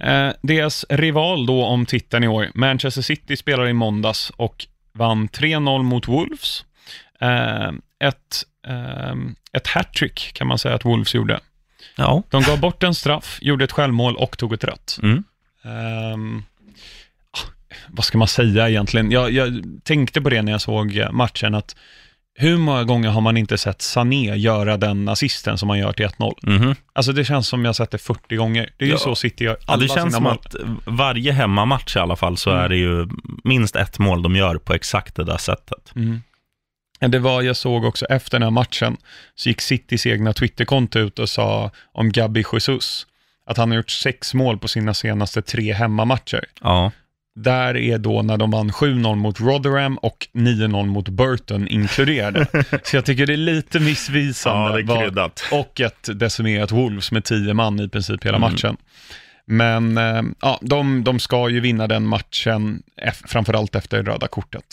Eh, 0.00 0.32
deras 0.42 0.84
rival 0.88 1.46
då 1.46 1.64
om 1.64 1.86
titeln 1.86 2.24
i 2.24 2.28
år, 2.28 2.48
Manchester 2.54 3.02
City, 3.02 3.36
spelade 3.36 3.70
i 3.70 3.72
måndags 3.72 4.30
och 4.36 4.66
vann 4.92 5.28
3-0 5.28 5.82
mot 5.82 6.08
Wolves. 6.08 6.64
Eh, 7.20 7.72
ett, 7.98 8.42
eh, 8.66 9.14
ett 9.52 9.66
hattrick 9.66 10.30
kan 10.34 10.46
man 10.46 10.58
säga 10.58 10.74
att 10.74 10.84
Wolves 10.84 11.14
gjorde. 11.14 11.40
Ja. 11.96 12.22
De 12.30 12.42
gav 12.42 12.60
bort 12.60 12.82
en 12.82 12.94
straff, 12.94 13.38
gjorde 13.40 13.64
ett 13.64 13.72
självmål 13.72 14.16
och 14.16 14.38
tog 14.38 14.54
ett 14.54 14.64
rött. 14.64 14.98
Mm. 15.02 15.24
Ah, 17.30 17.38
vad 17.88 18.04
ska 18.04 18.18
man 18.18 18.28
säga 18.28 18.68
egentligen? 18.68 19.10
Jag, 19.10 19.30
jag 19.30 19.64
tänkte 19.84 20.20
på 20.20 20.30
det 20.30 20.42
när 20.42 20.52
jag 20.52 20.60
såg 20.60 21.06
matchen, 21.12 21.54
att 21.54 21.76
hur 22.38 22.56
många 22.58 22.84
gånger 22.84 23.08
har 23.08 23.20
man 23.20 23.36
inte 23.36 23.58
sett 23.58 23.82
Sané 23.82 24.36
göra 24.36 24.76
den 24.76 25.08
assisten 25.08 25.58
som 25.58 25.68
man 25.68 25.78
gör 25.78 25.92
till 25.92 26.06
1-0? 26.06 26.32
Mhm. 26.42 26.74
Alltså 26.92 27.12
det 27.12 27.24
känns 27.24 27.48
som 27.48 27.64
jag 27.64 27.68
har 27.68 27.72
sett 27.74 27.90
det 27.90 27.98
40 27.98 28.36
gånger. 28.36 28.70
Det 28.76 28.84
är 28.84 28.86
ju 28.86 28.92
Ja. 28.92 28.98
så 28.98 29.14
City 29.14 29.44
gör 29.44 29.56
Ja, 29.60 29.72
alla 29.72 29.82
det 29.82 29.88
känns 29.88 30.14
som 30.14 30.22
mål. 30.22 30.32
att 30.32 30.54
varje 30.84 31.32
hemmamatch 31.32 31.96
i 31.96 31.98
alla 31.98 32.16
fall 32.16 32.36
så 32.36 32.50
Mm. 32.50 32.64
är 32.64 32.68
det 32.68 32.76
ju 32.76 33.08
minst 33.44 33.76
ett 33.76 33.98
mål 33.98 34.22
de 34.22 34.36
gör 34.36 34.56
på 34.58 34.74
exakt 34.74 35.14
det 35.16 35.24
där 35.24 35.36
sättet. 35.36 35.92
Mm. 35.96 36.22
Ja, 36.98 37.08
Det 37.08 37.18
var, 37.18 37.42
jag 37.42 37.56
såg 37.56 37.84
också 37.84 38.06
efter 38.06 38.30
den 38.38 38.42
här 38.42 38.50
matchen, 38.50 38.96
så 39.34 39.48
gick 39.48 39.60
Citys 39.60 40.06
egna 40.06 40.32
Twitterkonto 40.32 40.98
ut 40.98 41.18
och 41.18 41.28
sa 41.28 41.70
om 41.92 42.12
Gabi 42.12 42.44
Jesus, 42.52 43.06
att 43.46 43.56
han 43.56 43.70
har 43.70 43.76
gjort 43.76 43.90
sex 43.90 44.34
mål 44.34 44.58
på 44.58 44.68
sina 44.68 44.94
senaste 44.94 45.42
tre 45.42 45.72
hemmamatcher. 45.72 46.44
Ja. 46.62 46.90
Där 47.36 47.76
är 47.76 47.98
då 47.98 48.22
när 48.22 48.36
de 48.36 48.50
vann 48.50 48.70
7-0 48.70 49.14
mot 49.14 49.40
Rotherham 49.40 49.96
och 49.98 50.26
9-0 50.32 50.86
mot 50.86 51.08
Burton 51.08 51.68
inkluderade. 51.68 52.46
så 52.84 52.96
jag 52.96 53.04
tycker 53.04 53.26
det 53.26 53.32
är 53.32 53.36
lite 53.36 53.80
missvisande. 53.80 54.60
Ja, 54.60 54.76
det 54.76 54.80
är 54.80 54.84
och 55.52 55.80
ett 55.80 56.08
decimerat 56.18 56.72
Wolves 56.72 57.12
med 57.12 57.24
tio 57.24 57.54
man 57.54 57.80
i 57.80 57.88
princip 57.88 58.24
hela 58.24 58.36
Mm. 58.36 58.52
matchen. 58.52 58.76
Men 59.46 59.98
eh, 59.98 60.22
ja, 60.40 60.58
de, 60.62 61.04
de 61.04 61.18
ska 61.20 61.48
ju 61.48 61.60
vinna 61.60 61.86
den 61.86 62.06
matchen, 62.06 62.82
framförallt 63.26 63.74
efter 63.74 64.02
röda 64.02 64.28
kortet. 64.28 64.64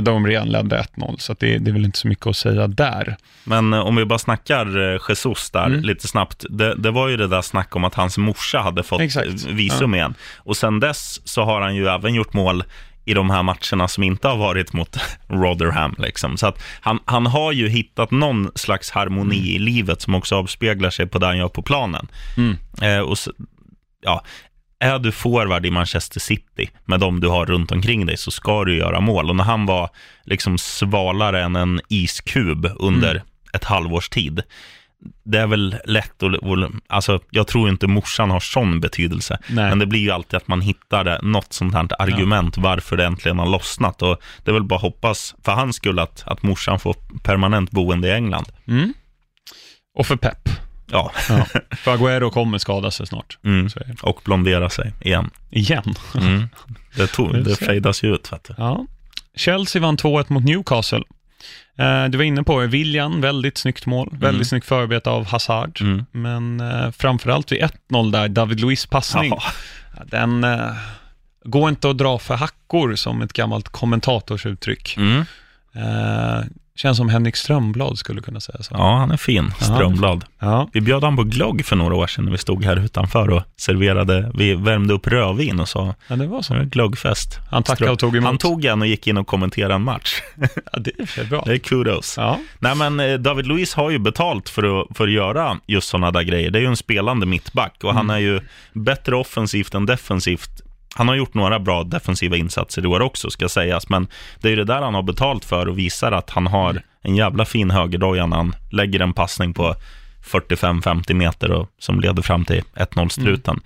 De 0.00 0.26
redan 0.26 0.48
ledde 0.48 0.86
1-0, 0.96 1.16
så 1.18 1.32
att 1.32 1.38
det, 1.40 1.58
det 1.58 1.70
är 1.70 1.72
väl 1.72 1.84
inte 1.84 1.98
så 1.98 2.08
mycket 2.08 2.26
att 2.26 2.36
säga 2.36 2.66
där. 2.66 3.16
Men 3.44 3.72
eh, 3.72 3.80
om 3.80 3.96
vi 3.96 4.04
bara 4.04 4.18
snackar 4.18 4.92
eh, 4.94 5.00
Jesus 5.08 5.50
där 5.50 5.66
Mm. 5.66 5.80
lite 5.80 6.08
snabbt. 6.08 6.44
Det, 6.50 6.74
det 6.74 6.90
var 6.90 7.08
ju 7.08 7.16
det 7.16 7.26
där 7.26 7.42
snack 7.42 7.76
om 7.76 7.84
att 7.84 7.94
hans 7.94 8.18
morsa 8.18 8.58
hade 8.58 8.82
fått 8.82 9.00
Exakt. 9.00 9.26
eh, 9.46 9.52
visum 9.52 9.94
igen. 9.94 10.14
Och 10.36 10.56
sen 10.56 10.80
dess 10.80 11.20
så 11.28 11.44
har 11.44 11.60
han 11.60 11.76
ju 11.76 11.86
även 11.88 12.14
gjort 12.14 12.32
mål 12.32 12.64
i 13.04 13.14
de 13.14 13.30
här 13.30 13.42
matcherna 13.42 13.88
som 13.88 14.02
inte 14.02 14.28
har 14.28 14.36
varit 14.36 14.72
mot 14.72 14.96
Rotherham. 15.28 15.94
Liksom. 15.98 16.36
Så 16.36 16.46
att 16.46 16.62
han, 16.80 16.98
han 17.04 17.26
har 17.26 17.52
ju 17.52 17.68
hittat 17.68 18.10
någon 18.10 18.50
slags 18.54 18.90
harmoni 18.90 19.54
i 19.54 19.58
livet 19.58 20.02
som 20.02 20.14
också 20.14 20.36
avspeglar 20.36 20.90
sig 20.90 21.06
på 21.06 21.18
det 21.18 21.26
han 21.26 21.38
gör 21.38 21.48
på 21.48 21.62
planen. 21.62 22.08
Mm. 22.36 22.56
Eh, 22.82 23.00
och 23.00 23.18
så, 23.18 23.32
ja, 24.00 24.24
är 24.80 24.98
du 24.98 25.12
forward 25.12 25.66
i 25.66 25.70
Manchester 25.70 26.20
City 26.20 26.70
med 26.84 27.00
de 27.00 27.20
du 27.20 27.28
har 27.28 27.46
runt 27.46 27.72
omkring 27.72 28.06
dig 28.06 28.16
så 28.16 28.30
ska 28.30 28.64
du 28.64 28.76
göra 28.76 29.00
mål. 29.00 29.30
Och 29.30 29.36
när 29.36 29.44
han 29.44 29.66
var 29.66 29.90
liksom 30.24 30.58
svalare 30.58 31.42
än 31.42 31.56
en 31.56 31.80
iskub 31.88 32.70
under 32.78 33.10
Mm. 33.10 33.22
ett 33.52 33.64
halvårs 33.64 34.08
tid, 34.08 34.42
det 35.24 35.38
är 35.38 35.46
väl 35.46 35.76
lätt 35.84 36.22
att, 36.22 36.34
alltså 36.86 37.20
jag 37.30 37.46
tror 37.46 37.68
inte 37.68 37.86
morsan 37.86 38.30
har 38.30 38.40
sån 38.40 38.80
betydelse. 38.80 39.38
Nej. 39.48 39.68
Men 39.68 39.78
det 39.78 39.86
blir 39.86 40.00
ju 40.00 40.10
alltid 40.10 40.36
att 40.36 40.48
man 40.48 40.60
hittar 40.60 41.04
det, 41.04 41.18
något 41.22 41.52
sånt 41.52 41.74
här 41.74 41.88
argument 42.02 42.58
varför 42.58 42.96
det 42.96 43.04
äntligen 43.04 43.38
har 43.38 43.46
lossnat. 43.46 44.02
Och 44.02 44.20
det 44.44 44.50
är 44.50 44.52
väl 44.52 44.64
bara 44.64 44.76
att 44.76 44.82
hoppas 44.82 45.34
för 45.44 45.52
hans 45.52 45.76
skull 45.76 45.98
att, 45.98 46.22
att 46.26 46.42
morsan 46.42 46.78
får 46.78 46.96
permanent 47.22 47.70
boende 47.70 48.08
i 48.08 48.12
England. 48.12 48.46
Mm. 48.68 48.94
Och 49.98 50.06
för 50.06 50.16
Pep. 50.16 50.48
Ja, 50.90 51.12
Ja. 51.28 51.46
för 51.76 51.96
Agüero 51.96 52.30
kommer 52.30 52.58
skada 52.58 52.90
sig 52.90 53.06
snart. 53.06 53.38
mm. 53.44 53.68
Och 54.02 54.20
blondera 54.24 54.70
sig 54.70 54.92
igen. 55.00 55.30
Igen. 55.50 55.94
Mm. 56.14 56.48
Det, 56.96 57.06
tog, 57.06 57.44
det 57.44 57.56
fejdas 57.56 58.02
ju 58.02 58.14
ut. 58.14 58.32
Vet 58.32 58.44
du. 58.44 58.54
Ja. 58.58 58.86
Chelsea 59.36 59.82
vann 59.82 59.96
2-1 59.96 60.24
mot 60.32 60.44
Newcastle. 60.44 61.02
Eh, 61.78 62.04
du 62.04 62.18
var 62.18 62.24
inne 62.24 62.42
på 62.42 62.58
William, 62.58 63.20
väldigt 63.20 63.58
snyggt 63.58 63.86
mål. 63.86 64.08
Väldigt 64.12 64.48
snyggt 64.48 64.66
förarbete 64.66 65.10
av 65.10 65.26
Hazard. 65.26 65.80
Mm. 65.80 66.04
Men 66.12 66.60
eh, 66.60 66.90
framförallt 66.90 67.52
vid 67.52 67.62
1-0 67.90 68.12
där, 68.12 68.28
David 68.28 68.60
Luiz 68.60 68.86
passning. 68.86 69.30
Ja. 69.30 69.42
Ja, 69.96 70.02
Den 70.06 70.44
eh, 70.44 70.70
går 71.44 71.68
inte 71.68 71.90
att 71.90 71.98
dra 71.98 72.18
för 72.18 72.34
hackor, 72.34 72.94
som 72.94 73.22
ett 73.22 73.32
gammalt 73.32 73.68
kommentatorsuttryck. 73.68 74.96
Mm. 74.96 75.24
Känns 76.78 76.96
som 76.96 77.08
Henrik 77.08 77.36
Strömblad 77.36 77.98
skulle 77.98 78.20
kunna 78.20 78.40
säga 78.40 78.62
så. 78.62 78.74
Ja, 78.74 78.96
han 78.96 79.10
är 79.10 79.16
fin, 79.16 79.50
Strömblad. 79.60 80.24
Ja. 80.38 80.68
Vi 80.72 80.80
bjöd 80.80 81.04
han 81.04 81.16
på 81.16 81.22
glögg 81.22 81.66
för 81.66 81.76
några 81.76 81.94
år 81.94 82.06
sedan 82.06 82.24
när 82.24 82.32
vi 82.32 82.38
stod 82.38 82.64
här 82.64 82.76
utanför 82.76 83.30
och 83.30 83.42
serverade, 83.56 84.30
vi 84.34 84.54
värmde 84.54 84.94
upp 84.94 85.06
rödvin 85.06 85.60
och 85.60 85.68
sa, 85.68 85.94
ja, 86.08 86.16
det 86.16 86.26
var 86.26 86.42
så. 86.42 86.54
glöggfest. 86.54 87.38
Han 87.50 87.62
tackade 87.62 87.90
och 87.90 87.98
tog 87.98 88.16
emot. 88.16 88.26
Han 88.26 88.38
tog 88.38 88.64
en 88.64 88.80
och 88.82 88.86
gick 88.86 89.06
in 89.06 89.16
och 89.16 89.26
kommenterade 89.26 89.74
en 89.74 89.82
match. 89.82 90.14
Ja, 90.72 90.78
det 90.78 91.20
är 91.20 91.24
bra. 91.24 91.42
Det 91.46 91.52
är 91.52 91.58
kudos. 91.58 92.14
Ja. 92.16 92.38
Nej, 92.58 92.74
men 92.74 93.00
eh, 93.00 93.18
David 93.18 93.46
Luiz 93.46 93.74
har 93.74 93.90
ju 93.90 93.98
betalt 93.98 94.48
för 94.48 94.80
att, 94.80 94.96
för 94.96 95.04
att 95.04 95.12
göra 95.12 95.58
just 95.66 95.88
sådana 95.88 96.10
där 96.10 96.22
grejer. 96.22 96.50
Det 96.50 96.58
är 96.58 96.60
ju 96.60 96.66
en 96.66 96.76
spelande 96.76 97.26
mittback 97.26 97.84
och 97.84 97.94
han 97.94 98.10
är 98.10 98.18
ju 98.18 98.40
bättre 98.72 99.16
offensivt 99.16 99.74
än 99.74 99.86
defensivt. 99.86 100.62
Han 100.94 101.08
har 101.08 101.14
gjort 101.14 101.34
några 101.34 101.58
bra 101.58 101.84
defensiva 101.84 102.36
insatser 102.36 102.84
i 102.84 102.86
år 102.86 103.00
också, 103.00 103.30
ska 103.30 103.48
sägas, 103.48 103.88
men 103.88 104.08
det 104.40 104.48
är 104.48 104.50
ju 104.50 104.56
det 104.56 104.64
där 104.64 104.82
han 104.82 104.94
har 104.94 105.02
betalt 105.02 105.44
för 105.44 105.68
och 105.68 105.78
visar 105.78 106.12
att 106.12 106.30
han 106.30 106.46
har 106.46 106.82
en 107.02 107.16
jävla 107.16 107.44
fin 107.44 107.70
högerdoja 107.70 108.26
när 108.26 108.36
han 108.36 108.54
lägger 108.70 109.00
en 109.00 109.12
passning 109.12 109.54
på 109.54 109.74
45-50 110.24 111.14
meter 111.14 111.50
och, 111.50 111.68
som 111.78 112.00
leder 112.00 112.22
fram 112.22 112.44
till 112.44 112.62
1-0-struten. 112.76 113.60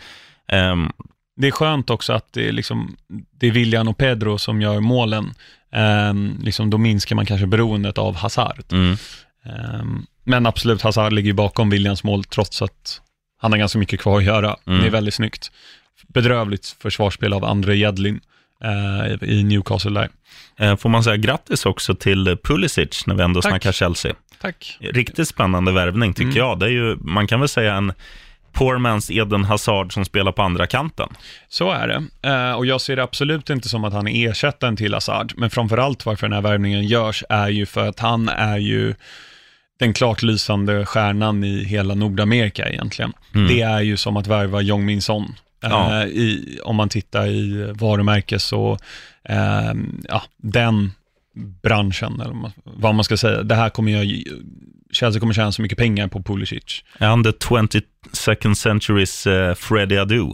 Ehm, 0.49 0.93
Det 1.37 1.47
är 1.47 1.51
skönt 1.51 1.91
också 1.91 2.13
att 2.13 2.33
det 2.33 2.49
är, 2.49 2.53
liksom, 2.53 2.97
det 3.41 3.47
är 3.47 3.51
William 3.51 3.89
och 3.89 3.99
Pedro 3.99 4.39
som 4.39 4.61
gör 4.63 4.81
målen. 4.81 5.35
Ehm, 5.73 6.37
liksom, 6.43 6.71
då 6.71 6.79
minskar 6.79 7.17
man 7.17 7.27
kanske 7.27 7.47
beroendet 7.47 7.99
av 7.99 8.15
Hazard. 8.17 8.63
mm, 8.73 8.97
Ehm, 9.45 10.07
men 10.25 10.47
absolut, 10.47 10.83
Hazard 10.83 11.13
ligger 11.13 11.27
ju 11.27 11.35
bakom 11.35 11.71
Williams 11.71 12.05
mål 12.05 12.25
trots 12.25 12.63
att 12.63 13.01
han 13.41 13.53
har 13.53 13.59
ganska 13.59 13.79
mycket 13.79 14.01
kvar 14.01 14.19
att 14.19 14.25
göra. 14.25 14.57
Mm. 14.67 14.81
Det 14.81 14.87
är 14.87 14.91
väldigt 14.91 15.15
snyggt. 15.15 15.53
Bedrövligt 16.09 16.77
försvarsspel 16.83 17.33
av 17.33 17.45
André 17.45 17.75
Jedlin 17.75 18.21
eh, 18.65 19.29
i 19.29 19.43
Newcastle 19.45 19.91
där. 19.91 20.09
eh, 20.67 20.77
får 20.77 20.89
man 20.89 21.05
säga 21.05 21.17
grattis 21.17 21.67
också 21.67 21.95
till 21.95 22.37
Pulisic 22.45 23.07
när 23.07 23.15
vi 23.15 23.23
ändå 23.23 23.43
Tack. 23.43 23.51
snackar 23.51 23.73
Chelsea. 23.73 24.13
Tack. 24.41 24.79
Riktigt 24.81 25.29
spännande 25.29 25.73
värvning 25.73 26.15
tycker 26.15 26.25
Mm. 26.31 26.37
jag. 26.37 26.59
Det 26.59 26.67
är 26.67 26.71
ju, 26.71 26.97
man 27.01 27.27
kan 27.27 27.41
väl 27.41 27.49
säga 27.49 27.75
en 27.75 27.93
poor 28.53 28.77
man's 28.79 29.13
Eden 29.23 29.45
Hazard 29.45 29.93
som 29.93 30.05
spelar 30.05 30.33
på 30.33 30.43
andra 30.43 30.67
kanten. 30.67 31.09
Så 31.49 31.71
är 31.71 31.89
det. 31.89 32.29
Eh, 32.29 32.53
och 32.53 32.67
jag 32.67 32.81
ser 32.81 32.97
det 32.97 33.03
absolut 33.03 33.51
inte 33.51 33.69
som 33.69 33.85
att 33.85 33.93
han 33.93 34.09
är 34.09 34.31
ersättaren 34.31 34.77
till 34.77 34.95
Hazard, 34.95 35.33
men 35.37 35.51
framförallt 35.51 36.07
varför 36.07 36.27
den 36.29 36.35
här 36.35 36.43
värvningen 36.43 36.85
görs 36.87 37.25
är 37.29 37.49
ju 37.49 37.67
för 37.67 37.89
att 37.89 38.01
han 38.01 38.29
är 38.29 38.59
ju 38.59 38.95
den 39.79 39.93
klart 39.95 40.23
lysande 40.23 40.87
stjärnan 40.87 41.45
i 41.45 41.65
hela 41.65 41.95
Nordamerika 41.95 42.69
egentligen. 42.69 43.13
Mm. 43.35 43.49
Det 43.49 43.61
är 43.63 43.81
ju 43.81 43.97
som 43.97 44.17
att 44.17 44.27
värva 44.27 44.61
Jong 44.61 44.85
Min 44.85 45.03
Son. 45.03 45.35
Eh, 45.63 45.71
Ja. 45.71 46.05
i, 46.07 46.59
om 46.65 46.77
man 46.77 46.89
tittar 46.89 47.27
i 47.27 47.73
varumärkes 47.75 48.53
och 48.53 48.79
eh, 49.29 49.73
ja, 50.09 50.23
den 50.37 50.91
branschen, 51.63 52.21
eller 52.21 52.53
vad- 52.65 52.95
man 52.95 53.05
ska 53.05 53.17
säga. 53.17 53.43
Det 53.43 53.55
här 53.55 53.69
kommer 53.71 53.93
jag, 53.93 54.23
Chelsea 54.93 55.21
kommer 55.21 55.35
tjäna 55.35 55.53
så 55.53 55.63
mycket 55.63 55.79
pengar 55.79 56.09
på 56.09 56.23
Pulisic. 56.23 56.85
Han 56.99 57.25
the 57.25 57.31
22nd 57.31 58.55
century's 58.55 59.49
uh, 59.49 59.55
Freddie 59.55 59.99
Adu? 59.99 60.31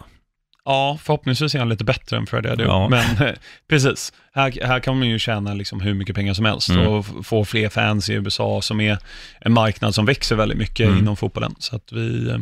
Ja, 0.64 0.98
förhoppningsvis 1.02 1.54
är 1.54 1.58
han 1.58 1.68
lite 1.68 1.84
bättre 1.84 2.16
än 2.16 2.26
Freddie 2.26 2.48
Adu. 2.50 2.62
Ja. 2.64 2.88
Men 2.88 3.28
eh, 3.28 3.34
precis, 3.68 4.12
här, 4.34 4.66
här 4.66 4.80
kan 4.80 4.98
man 4.98 5.08
ju 5.08 5.18
tjäna 5.18 5.54
liksom 5.54 5.80
hur 5.80 5.94
mycket 5.94 6.14
pengar 6.16 6.34
som 6.34 6.44
helst 6.44 6.68
Mm. 6.70 6.86
och 6.86 7.06
få 7.26 7.44
fler 7.44 7.68
fans 7.68 8.10
i 8.10 8.14
USA 8.14 8.62
som 8.62 8.80
är 8.80 8.98
en 9.40 9.52
marknad 9.52 9.94
som 9.94 10.06
växer 10.06 10.36
väldigt 10.36 10.58
mycket 10.58 10.86
Mm. 10.86 10.98
inom 10.98 11.16
fotbollen. 11.16 11.54
Så 11.58 11.76
att 11.76 11.92
vi, 11.92 12.28
eh, 12.30 12.38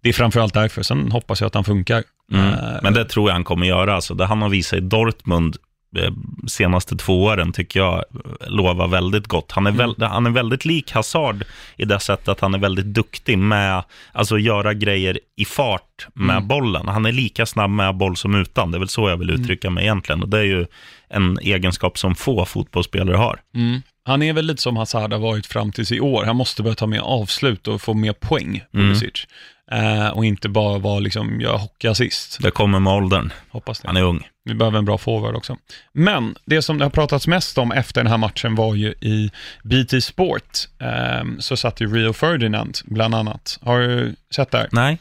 det 0.00 0.08
är 0.08 0.12
framförallt 0.12 0.54
därför. 0.54 0.82
Sen 0.82 1.12
hoppas 1.12 1.40
jag 1.40 1.46
att 1.48 1.54
han 1.54 1.64
funkar. 1.64 2.02
Mm. 2.32 2.46
Eh, 2.48 2.58
Men 2.82 2.94
det 2.94 3.04
tror 3.04 3.28
jag 3.30 3.34
han 3.34 3.44
kommer 3.44 3.66
göra. 3.66 3.94
Alltså, 3.94 4.14
det 4.14 4.26
han 4.26 4.42
har 4.42 4.48
visat 4.48 4.76
i 4.78 4.80
Dortmund 4.80 5.56
eh, 5.98 6.12
senaste 6.48 6.96
två 6.96 7.22
åren 7.24 7.52
tycker 7.52 7.80
jag 7.80 7.94
eh, 7.98 8.02
lovar 8.50 8.88
väldigt 8.88 9.26
gott. 9.26 9.52
Han 9.52 9.66
är, 9.66 9.70
väl, 9.70 9.94
han 10.00 10.26
är 10.26 10.30
väldigt 10.30 10.64
lik 10.64 10.92
Hazard 10.92 11.44
i 11.76 11.84
det 11.84 12.00
sättet 12.00 12.28
att 12.28 12.40
han 12.40 12.54
är 12.54 12.58
väldigt 12.58 12.86
duktig 12.86 13.38
med 13.38 13.82
alltså, 14.12 14.34
att 14.34 14.42
göra 14.42 14.74
grejer 14.74 15.18
i 15.36 15.44
fart 15.44 16.06
med 16.14 16.36
Mm. 16.36 16.48
bollen. 16.48 16.88
Han 16.88 17.06
är 17.06 17.12
lika 17.12 17.46
snabb 17.46 17.70
med 17.70 17.96
boll 17.96 18.16
som 18.16 18.34
utan. 18.34 18.70
Det 18.70 18.76
är 18.76 18.78
väl 18.78 18.88
så 18.88 19.08
jag 19.08 19.16
vill 19.16 19.30
uttrycka 19.30 19.70
mig 19.70 19.84
egentligen. 19.84 20.22
Och 20.22 20.28
det 20.28 20.38
är 20.38 20.44
ju 20.44 20.66
en 21.08 21.38
egenskap 21.38 21.98
som 21.98 22.14
få 22.14 22.44
fotbollsspelare 22.44 23.16
har. 23.16 23.40
Mm. 23.54 23.82
Han 24.04 24.22
är 24.22 24.32
väl 24.32 24.46
lite 24.46 24.62
som 24.62 24.76
Hazard 24.76 25.12
har 25.12 25.20
varit 25.20 25.46
fram 25.46 25.72
tills 25.72 25.92
i 25.92 26.00
år. 26.00 26.24
Han 26.24 26.36
måste 26.36 26.62
börja 26.62 26.74
ta 26.74 26.86
mer 26.86 27.00
avslut 27.00 27.68
och 27.68 27.82
få 27.82 27.94
mer 27.94 28.12
poäng, 28.12 28.60
Mm. 28.74 28.86
Pulisic. 28.86 29.26
Eh, 29.72 30.08
och 30.08 30.24
inte 30.24 30.48
bara 30.48 30.78
vara 30.78 31.00
liksom, 31.00 31.40
göra 31.40 31.56
hockeyassist. 31.56 32.38
Det 32.40 32.50
kommer 32.50 32.80
med 32.80 32.92
åldern. 32.92 33.32
Hoppas 33.50 33.80
det. 33.80 33.88
Han 33.88 33.96
är 33.96 34.02
ung. 34.02 34.28
Vi 34.44 34.54
behöver 34.54 34.78
en 34.78 34.84
bra 34.84 34.98
forward 34.98 35.36
också. 35.36 35.56
Men 35.92 36.36
det 36.44 36.62
som 36.62 36.78
det 36.78 36.84
har 36.84 36.90
pratats 36.90 37.26
mest 37.26 37.58
om 37.58 37.72
efter 37.72 38.02
den 38.02 38.10
här 38.10 38.18
matchen 38.18 38.54
var 38.54 38.74
ju 38.74 38.88
i 38.88 39.30
BT 39.64 40.00
Sport, 40.00 40.58
ehm, 40.78 41.40
så 41.40 41.56
satt 41.56 41.80
ju 41.80 41.94
Rio 41.94 42.12
Ferdinand 42.12 42.78
bland 42.84 43.14
annat. 43.14 43.58
Har 43.62 43.80
du 43.80 44.14
sett 44.34 44.50
det 44.50 44.58
här? 44.58 44.68
Nej. 44.72 44.98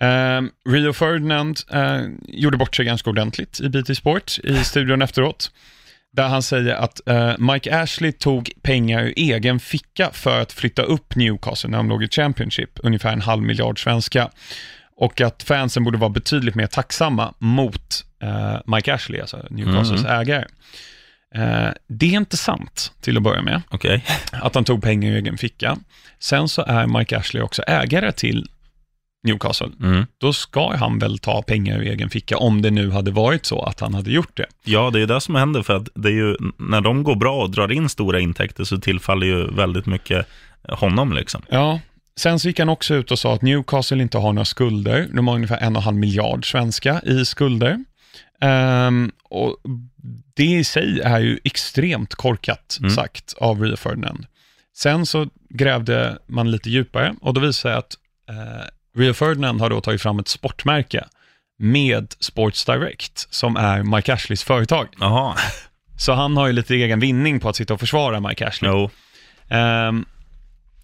Ehm, 0.00 0.50
Rio 0.68 0.92
Ferdinand 0.92 1.60
eh, 1.72 2.00
gjorde 2.28 2.56
bort 2.56 2.76
sig 2.76 2.84
ganska 2.84 3.10
ordentligt 3.10 3.60
i 3.60 3.68
BT 3.68 3.94
Sport 3.94 4.38
i 4.44 4.64
studion 4.64 5.02
efteråt. 5.02 5.50
Där 6.18 6.28
han 6.28 6.42
säger 6.42 6.74
att 6.74 7.08
eh, 7.08 7.34
Mike 7.38 7.76
Ashley 7.76 8.12
tog 8.12 8.50
pengar 8.62 9.02
ur 9.02 9.12
egen 9.16 9.60
ficka 9.60 10.10
för 10.12 10.40
att 10.40 10.52
flytta 10.52 10.82
upp 10.82 11.14
Newcastle 11.16 11.70
när 11.70 11.78
de 11.78 11.88
låg 11.88 12.02
i 12.02 12.08
Championship, 12.08 12.70
ungefär 12.82 13.12
en 13.12 13.20
halv 13.20 13.42
miljard 13.42 13.82
svenska. 13.82 14.30
Och 14.96 15.20
att 15.20 15.42
fansen 15.42 15.84
borde 15.84 15.98
vara 15.98 16.10
betydligt 16.10 16.54
mer 16.54 16.66
tacksamma 16.66 17.34
mot 17.38 18.04
eh, 18.22 18.56
Mike 18.66 18.94
Ashley, 18.94 19.20
alltså 19.20 19.46
Newcastles 19.50 20.04
ägare. 20.04 20.44
Eh, 21.34 21.68
det 21.88 22.06
är 22.06 22.16
inte 22.16 22.36
sant, 22.36 22.92
till 23.00 23.16
att 23.16 23.22
börja 23.22 23.42
med, 23.42 23.62
Okej. 23.70 24.04
att 24.32 24.54
han 24.54 24.64
tog 24.64 24.82
pengar 24.82 25.10
ur 25.10 25.16
egen 25.16 25.38
ficka. 25.38 25.76
Sen 26.18 26.48
så 26.48 26.62
är 26.62 26.86
Mike 26.86 27.18
Ashley 27.18 27.42
också 27.42 27.62
ägare 27.62 28.12
till 28.12 28.48
Newcastle. 29.24 29.70
Mm. 29.82 30.06
Då 30.18 30.32
ska 30.32 30.76
han 30.76 30.98
väl 30.98 31.18
ta 31.18 31.42
pengar 31.42 31.78
ur 31.78 31.82
egen 31.82 32.10
ficka, 32.10 32.36
om 32.38 32.62
det 32.62 32.70
nu 32.70 32.90
hade 32.90 33.10
varit 33.10 33.46
så 33.46 33.62
att 33.62 33.80
han 33.80 33.94
hade 33.94 34.10
gjort 34.10 34.36
det. 34.36 34.46
Ja, 34.64 34.90
det 34.90 34.98
är 34.98 35.00
ju 35.00 35.06
det 35.06 35.20
som 35.20 35.34
händer 35.34 35.62
för 35.62 35.76
att 35.76 35.88
det 35.94 36.08
är 36.08 36.12
ju, 36.12 36.36
när 36.58 36.80
de 36.80 37.02
går 37.02 37.16
bra 37.16 37.42
och 37.42 37.50
drar 37.50 37.72
in 37.72 37.88
stora 37.88 38.20
intäkter 38.20 38.64
så 38.64 38.78
tillfaller 38.78 39.26
ju 39.26 39.54
väldigt 39.54 39.86
mycket 39.86 40.26
honom 40.68 41.12
liksom. 41.12 41.42
Ja, 41.48 41.80
sen 42.16 42.38
så 42.38 42.48
gick 42.48 42.58
han 42.58 42.68
också 42.68 42.94
ut 42.94 43.10
och 43.10 43.18
sa 43.18 43.34
att 43.34 43.42
Newcastle 43.42 44.02
inte 44.02 44.18
har 44.18 44.32
några 44.32 44.44
skulder. 44.44 45.08
De 45.12 45.28
har 45.28 45.34
ungefär 45.34 45.56
en 45.58 45.76
och 45.76 45.82
en 45.82 45.84
halv 45.84 45.96
miljard 45.96 46.50
svenska 46.50 47.00
i 47.00 47.24
skulder. 47.24 47.84
Ehm, 48.40 49.12
och 49.24 49.56
det 50.36 50.44
i 50.44 50.64
sig 50.64 51.00
är 51.00 51.18
ju 51.20 51.38
extremt 51.44 52.14
korkat 52.14 52.76
Mm. 52.80 52.90
sagt 52.90 53.34
av 53.40 53.62
Rio 53.62 53.76
Ferdinand. 53.76 54.26
Sen 54.76 55.06
så 55.06 55.26
grävde 55.50 56.18
man 56.26 56.50
lite 56.50 56.70
djupare 56.70 57.14
och 57.20 57.34
då 57.34 57.40
visade 57.40 57.74
det 57.74 57.78
att 57.78 57.94
eh, 58.30 58.66
Rio 58.98 59.12
Ferdinand 59.12 59.60
har 59.60 59.70
då 59.70 59.80
tagit 59.80 60.02
fram 60.02 60.18
ett 60.18 60.28
sportmärke 60.28 61.04
med 61.58 62.14
Sports 62.20 62.64
Direct, 62.64 63.26
som 63.30 63.56
är 63.56 63.82
Mike 63.82 64.12
Ashleys 64.12 64.42
företag. 64.44 64.88
Jaha, 65.00 65.34
Så 65.98 66.12
han 66.12 66.36
har 66.36 66.46
ju 66.46 66.52
lite 66.52 66.74
egen 66.74 67.00
vinning 67.00 67.40
på 67.40 67.48
att 67.48 67.56
sitta 67.56 67.74
och 67.74 67.80
försvara 67.80 68.20
Mike 68.20 68.46
Ashley. 68.46 68.70
jo. 68.70 68.90
Ehm, 69.48 70.04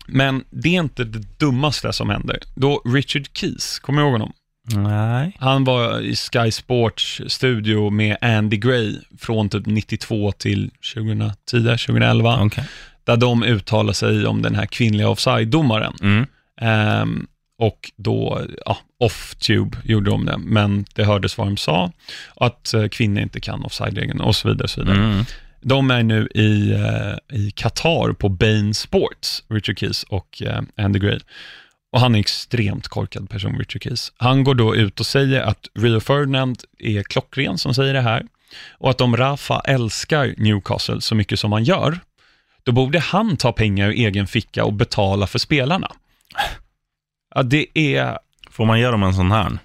men 0.07 0.44
det 0.50 0.68
är 0.77 0.81
inte 0.81 1.05
det 1.05 1.38
dummaste 1.38 1.92
som 1.92 2.11
händer. 2.11 2.38
Då 2.55 2.83
Richard 2.85 3.27
Keys, 3.33 3.79
kommer 3.79 4.03
du 4.03 4.05
ihåg 4.05 4.12
honom? 4.12 4.33
Nej. 4.72 5.37
Han 5.40 5.64
var 5.64 6.00
i 6.00 6.16
Sky 6.16 6.50
Sports 6.50 7.22
studio 7.27 7.90
med 7.90 8.16
Andy 8.20 8.57
Gray 8.57 8.96
från 9.18 9.48
typ 9.48 9.66
92 9.66 10.33
till 10.33 10.70
2010, 10.94 11.35
2011. 11.62 12.38
Okej. 12.42 12.64
Där 13.05 13.16
de 13.16 13.42
uttalar 13.42 13.92
sig 13.92 14.27
om 14.27 14.42
den 14.42 14.55
här 14.55 14.66
kvinnliga 14.66 15.09
offside-domaren. 15.09 15.94
Mm. 16.03 16.27
Ehm, 16.61 17.27
och 17.58 17.92
då, 17.96 18.46
ja, 18.66 18.78
off-tube 18.98 19.76
gjorde 19.84 20.10
de 20.10 20.26
det, 20.26 20.38
men 20.38 20.84
det 20.94 21.04
hördes 21.04 21.38
vad 21.38 21.46
de 21.46 21.56
sa. 21.56 21.92
Att 22.36 22.74
eh, 22.74 22.88
kvinnor 22.88 23.22
inte 23.22 23.40
kan 23.40 23.64
offside-regeln 23.64 24.20
och 24.20 24.36
så 24.36 24.48
vidare. 24.48 24.64
Och 24.64 24.70
så 24.70 24.80
vidare. 24.80 24.96
Mm. 24.96 25.24
De 25.60 25.90
är 25.90 26.02
nu 26.02 26.28
i, 26.34 26.72
eh, 26.72 27.38
i 27.38 27.50
Qatar 27.50 28.12
på 28.12 28.28
Bain 28.28 28.74
Sports, 28.74 29.44
Richard 29.48 29.78
Keys 29.78 30.02
och 30.02 30.42
eh, 30.42 30.60
Andy 30.76 30.98
Gray. 30.98 31.18
Och 31.92 32.00
han 32.00 32.14
är 32.14 32.18
en 32.18 32.20
extremt 32.20 32.88
korkad 32.88 33.30
person, 33.30 33.58
Richard 33.58 33.82
Keys. 33.82 34.12
Han 34.16 34.44
går 34.44 34.54
då 34.54 34.76
ut 34.76 35.00
och 35.00 35.06
säger 35.06 35.40
att 35.42 35.68
Rio 35.74 36.00
Ferdinand 36.00 36.58
är 36.78 37.02
klockren 37.02 37.58
som 37.58 37.74
säger 37.74 37.94
det 37.94 38.00
här. 38.00 38.22
Och 38.70 38.90
att 38.90 39.00
om 39.00 39.16
Rafa 39.16 39.60
älskar 39.60 40.34
Newcastle 40.36 41.00
så 41.00 41.14
mycket 41.14 41.40
som 41.40 41.52
han 41.52 41.64
gör, 41.64 41.98
då 42.62 42.72
borde 42.72 42.98
han 42.98 43.36
ta 43.36 43.52
pengar 43.52 43.88
ur 43.88 43.92
egen 43.92 44.26
ficka 44.26 44.64
och 44.64 44.72
betala 44.72 45.26
för 45.26 45.38
spelarna. 45.38 45.90
Ja, 47.35 47.42
det 47.42 47.66
är... 47.79 48.18
Får 48.51 48.64
man 48.66 48.81
ge 48.81 48.87
dem 48.87 49.03
en 49.03 49.14
sån 49.14 49.31
här? 49.33 49.59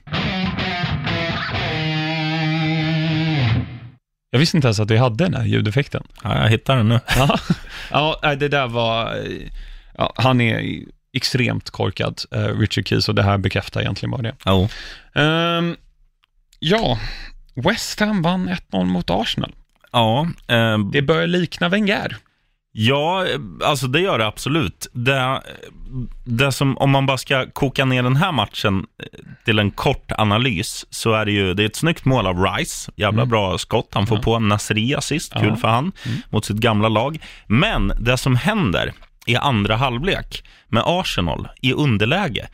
Jag 4.32 4.40
visste 4.40 4.58
inte 4.58 4.68
ens 4.68 4.80
att 4.80 4.92
vi 4.92 4.98
hade 4.98 5.24
den 5.24 5.34
här 5.34 5.46
ljudeffekten. 5.46 6.04
Ja, 6.24 6.42
jag 6.42 6.50
hittar 6.50 6.78
den 6.78 6.90
nu. 6.90 7.00
Ja, 7.92 8.36
det 8.40 8.48
där 8.48 8.68
var... 8.68 9.18
Ja, 9.98 10.14
han 10.16 10.42
är 10.42 10.80
extremt 11.14 11.70
korkad, 11.70 12.22
eh, 12.32 12.60
Richard 12.60 12.88
Keys, 12.88 13.10
och 13.10 13.16
det 13.16 13.24
här 13.24 13.38
bekräftar 13.38 13.82
egentligen 13.82 14.12
bara 14.12 14.22
det. 14.22 14.36
Jo. 14.46 14.70
Ehm, 15.16 15.76
ja, 16.60 17.00
West 17.56 18.00
Ham 18.00 18.22
vann 18.22 18.50
1-0 18.72 18.86
mot 18.86 19.10
Arsenal. 19.10 19.52
Ja, 19.92 20.28
eh, 20.48 20.78
Det 20.92 21.02
börjar 21.02 21.28
likna 21.28 21.70
Wenger. 21.70 22.18
Ja, 22.72 23.26
alltså 23.66 23.88
det 23.88 24.00
gör 24.00 24.18
det 24.20 24.28
absolut. 24.28 24.88
Det, 24.94 25.42
det 26.26 26.52
som, 26.52 26.78
om 26.78 26.90
man 26.92 27.06
bara 27.06 27.18
ska 27.18 27.46
koka 27.54 27.86
ner 27.86 28.04
den 28.04 28.16
här 28.16 28.32
matchen 28.32 28.86
till 29.46 29.60
en 29.60 29.72
kort 29.72 30.12
analys, 30.12 30.86
så 30.90 31.14
är 31.14 31.26
det 31.26 31.32
ju 31.32 31.54
det 31.54 31.64
är 31.64 31.66
ett 31.66 31.76
snyggt 31.76 32.06
mål 32.06 32.28
av 32.28 32.44
Rice. 32.46 32.92
Jävla 32.96 33.22
Mm. 33.22 33.30
bra 33.30 33.58
skott. 33.58 33.90
Han 33.94 34.08
får 34.08 34.18
Ja. 34.18 34.24
på 34.24 34.40
Nasri 34.40 34.96
assist, 34.96 35.34
kul 35.34 35.46
Ja. 35.50 35.56
för 35.56 35.68
han, 35.68 35.92
Mm. 36.06 36.18
mot 36.30 36.46
sitt 36.46 36.58
gamla 36.58 36.90
lag. 36.90 37.18
Men 37.48 37.88
det 38.00 38.18
som 38.18 38.36
händer 38.36 38.94
i 39.26 39.36
andra 39.36 39.76
halvlek 39.76 40.44
med 40.68 40.84
Arsenal 40.86 41.48
i 41.62 41.74
underläge, 41.74 42.48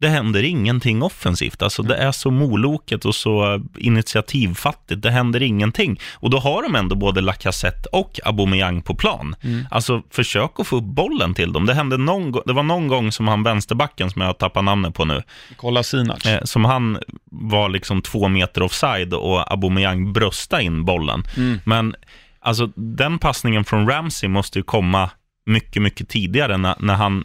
det 0.00 0.08
händer 0.08 0.42
ingenting 0.42 1.02
offensivt. 1.02 1.62
Alltså 1.62 1.82
det 1.82 1.96
är 1.96 2.12
så 2.12 2.30
moloket 2.30 3.04
och 3.04 3.14
så 3.14 3.62
initiativfattigt. 3.78 5.02
Det 5.02 5.10
händer 5.10 5.42
ingenting. 5.42 6.00
Och 6.14 6.30
då 6.30 6.38
har 6.38 6.62
de 6.62 6.74
ändå 6.74 6.96
både 6.96 7.20
Lacazette 7.20 7.88
och 7.92 8.20
Aubameyang 8.24 8.82
på 8.82 8.94
plan. 8.94 9.36
Mm. 9.40 9.66
Alltså 9.70 10.02
försök 10.10 10.60
att 10.60 10.66
få 10.66 10.76
upp 10.76 10.84
bollen 10.84 11.34
till 11.34 11.52
dem. 11.52 11.66
Det, 11.66 11.74
hände 11.74 11.96
någon, 11.96 12.32
det 12.46 12.52
var 12.52 12.62
någon 12.62 12.88
gång 12.88 13.12
som 13.12 13.28
han 13.28 13.42
vänsterbacken, 13.42 14.10
som 14.10 14.22
jag 14.22 14.38
tappar 14.38 14.62
namnet 14.62 14.94
på 14.94 15.04
nu, 15.04 15.22
Kolla 15.56 15.82
Sinac. 15.82 16.26
eh, 16.26 16.44
som 16.44 16.64
han 16.64 16.98
var 17.30 17.68
liksom 17.68 18.02
två 18.02 18.28
meter 18.28 18.62
offside 18.62 19.14
och 19.14 19.52
Aubameyang 19.52 20.12
brösta 20.12 20.62
in 20.62 20.84
bollen. 20.84 21.24
Mm. 21.36 21.58
Men 21.64 21.94
alltså 22.40 22.66
den 22.76 23.18
passningen 23.18 23.64
från 23.64 23.88
Ramsey 23.88 24.28
måste 24.28 24.58
ju 24.58 24.62
komma 24.62 25.10
mycket, 25.46 25.82
mycket 25.82 26.08
tidigare 26.08 26.56
när, 26.56 26.74
när 26.78 26.94
han 26.94 27.24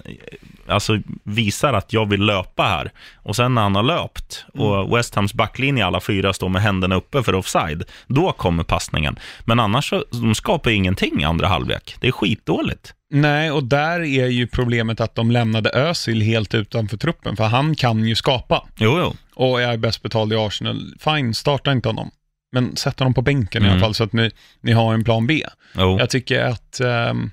alltså, 0.71 0.97
visar 1.23 1.73
att 1.73 1.93
jag 1.93 2.09
vill 2.09 2.21
löpa 2.25 2.63
här. 2.63 2.91
Och 3.15 3.35
sen 3.35 3.55
när 3.55 3.61
han 3.61 3.75
har 3.75 3.83
löpt 3.83 4.45
och 4.53 4.97
West 4.97 5.15
Hams 5.15 5.33
backlinje 5.33 5.85
alla 5.85 5.99
fyra 5.99 6.33
står 6.33 6.49
med 6.49 6.61
händerna 6.61 6.95
uppe 6.95 7.23
för 7.23 7.35
offside, 7.35 7.83
då 8.07 8.31
kommer 8.31 8.63
passningen. 8.63 9.19
Men 9.45 9.59
annars 9.59 9.89
så, 9.89 10.03
de 10.11 10.35
skapar 10.35 10.71
ingenting 10.71 11.21
i 11.21 11.23
andra 11.23 11.47
halvlek. 11.47 11.95
Det 11.99 12.07
är 12.07 12.11
skitdåligt. 12.11 12.93
Nej, 13.13 13.51
och 13.51 13.63
där 13.63 13.99
är 13.99 14.27
ju 14.27 14.47
problemet 14.47 15.01
att 15.01 15.15
de 15.15 15.31
lämnade 15.31 15.69
Özil 15.69 16.21
helt 16.21 16.53
utanför 16.53 16.97
truppen, 16.97 17.35
för 17.37 17.43
han 17.43 17.75
kan 17.75 18.05
ju 18.05 18.15
skapa 18.15 18.67
Jo, 18.77 18.99
jo. 18.99 19.13
och 19.35 19.61
är 19.61 19.77
bäst 19.77 20.01
betald 20.01 20.33
i 20.33 20.35
Arsenal. 20.35 20.93
Fine, 20.99 21.33
starta 21.33 21.71
inte 21.71 21.89
honom. 21.89 22.11
Men 22.53 22.75
sätt 22.75 22.99
honom 22.99 23.13
på 23.13 23.21
bänken 23.21 23.61
i 23.63 23.65
Mm. 23.65 23.71
alla 23.77 23.85
fall 23.85 23.93
så 23.93 24.03
att 24.03 24.13
ni, 24.13 24.31
ni 24.61 24.71
har 24.71 24.93
en 24.93 25.03
plan 25.03 25.27
B. 25.27 25.43
jo. 25.77 25.99
Jag 25.99 26.09
tycker 26.09 26.43
att 26.45 26.79
ehm, 26.79 27.31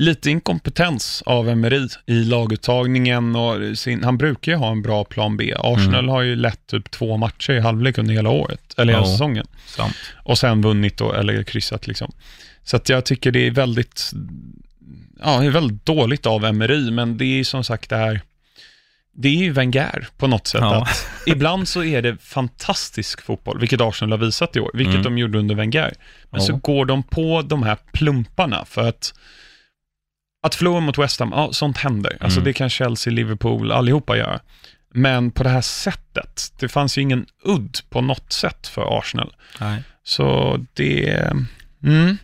lite 0.00 0.30
inkompetens 0.30 1.22
av 1.26 1.48
Emery 1.48 1.88
i 2.06 2.12
laguttagningen 2.24 3.36
och 3.36 3.78
sin, 3.78 4.04
han 4.04 4.18
brukar 4.18 4.52
ju 4.52 4.58
ha 4.58 4.70
en 4.70 4.82
bra 4.82 5.04
plan 5.04 5.36
B. 5.36 5.54
Arsenal 5.58 6.08
har 6.08 6.22
ju 6.22 6.36
lett 6.36 6.66
typ 6.66 6.90
två 6.90 7.16
matcher 7.16 7.52
i 7.52 7.60
halvlek 7.60 7.98
under 7.98 8.14
hela 8.14 8.30
året, 8.30 8.74
eller 8.76 8.92
hela 8.92 9.04
Ja. 9.06 9.12
säsongen. 9.12 9.46
Sant. 9.66 9.94
Och 10.24 10.38
sen 10.38 10.62
vunnit 10.62 10.96
då, 10.96 11.12
eller 11.12 11.42
kryssat 11.42 11.86
liksom. 11.86 12.12
Så 12.64 12.76
att 12.76 12.88
jag 12.88 13.04
tycker 13.04 13.30
det 13.32 13.46
är 13.46 13.50
väldigt, 13.50 14.10
ja, 15.22 15.40
det 15.40 15.46
är 15.46 15.50
väldigt 15.50 15.86
dåligt 15.86 16.26
av 16.26 16.44
Emery, 16.44 16.90
men 16.90 17.16
det 17.18 17.24
är 17.24 17.36
ju 17.36 17.44
som 17.44 17.64
sagt 17.64 17.90
det 17.90 17.96
här, 17.96 18.20
det 19.12 19.28
är 19.28 19.36
ju 19.36 19.52
Wenger 19.52 20.08
på 20.16 20.26
något 20.26 20.46
sätt. 20.46 20.60
Ja. 20.60 20.82
Att 20.82 21.06
ibland 21.26 21.68
så 21.68 21.84
är 21.84 22.02
det 22.02 22.16
fantastisk 22.22 23.20
fotboll, 23.22 23.58
vilket 23.60 23.80
Arsenal 23.80 24.18
har 24.18 24.26
visat 24.26 24.56
i 24.56 24.60
år, 24.60 24.70
vilket 24.74 24.94
Mm. 24.94 25.04
de 25.04 25.18
gjorde 25.18 25.38
under 25.38 25.54
Wenger. 25.54 25.92
Men 26.30 26.40
Ja. 26.40 26.46
så 26.46 26.56
går 26.56 26.84
de 26.84 27.02
på 27.02 27.42
de 27.42 27.62
här 27.62 27.76
plumparna 27.92 28.64
för 28.64 28.88
att 28.88 29.14
att 30.42 30.54
förlora 30.54 30.80
mot 30.80 30.98
West 30.98 31.20
Ham, 31.20 31.32
ja, 31.32 31.52
sånt 31.52 31.76
händer. 31.78 32.16
Alltså 32.20 32.38
Mm. 32.38 32.44
det 32.44 32.52
kan 32.52 32.70
Chelsea, 32.70 33.12
Liverpool, 33.12 33.72
allihopa 33.72 34.16
göra. 34.16 34.40
Men 34.94 35.30
på 35.30 35.42
det 35.42 35.48
här 35.50 35.60
sättet, 35.60 36.52
det 36.58 36.68
fanns 36.68 36.98
ju 36.98 37.02
ingen 37.02 37.26
udd 37.44 37.78
på 37.90 38.00
något 38.00 38.32
sätt 38.32 38.66
för 38.66 38.98
Arsenal. 38.98 39.34
Nej. 39.60 39.82
Så 40.02 40.56
det... 40.74 41.08
Mm. 41.82 42.16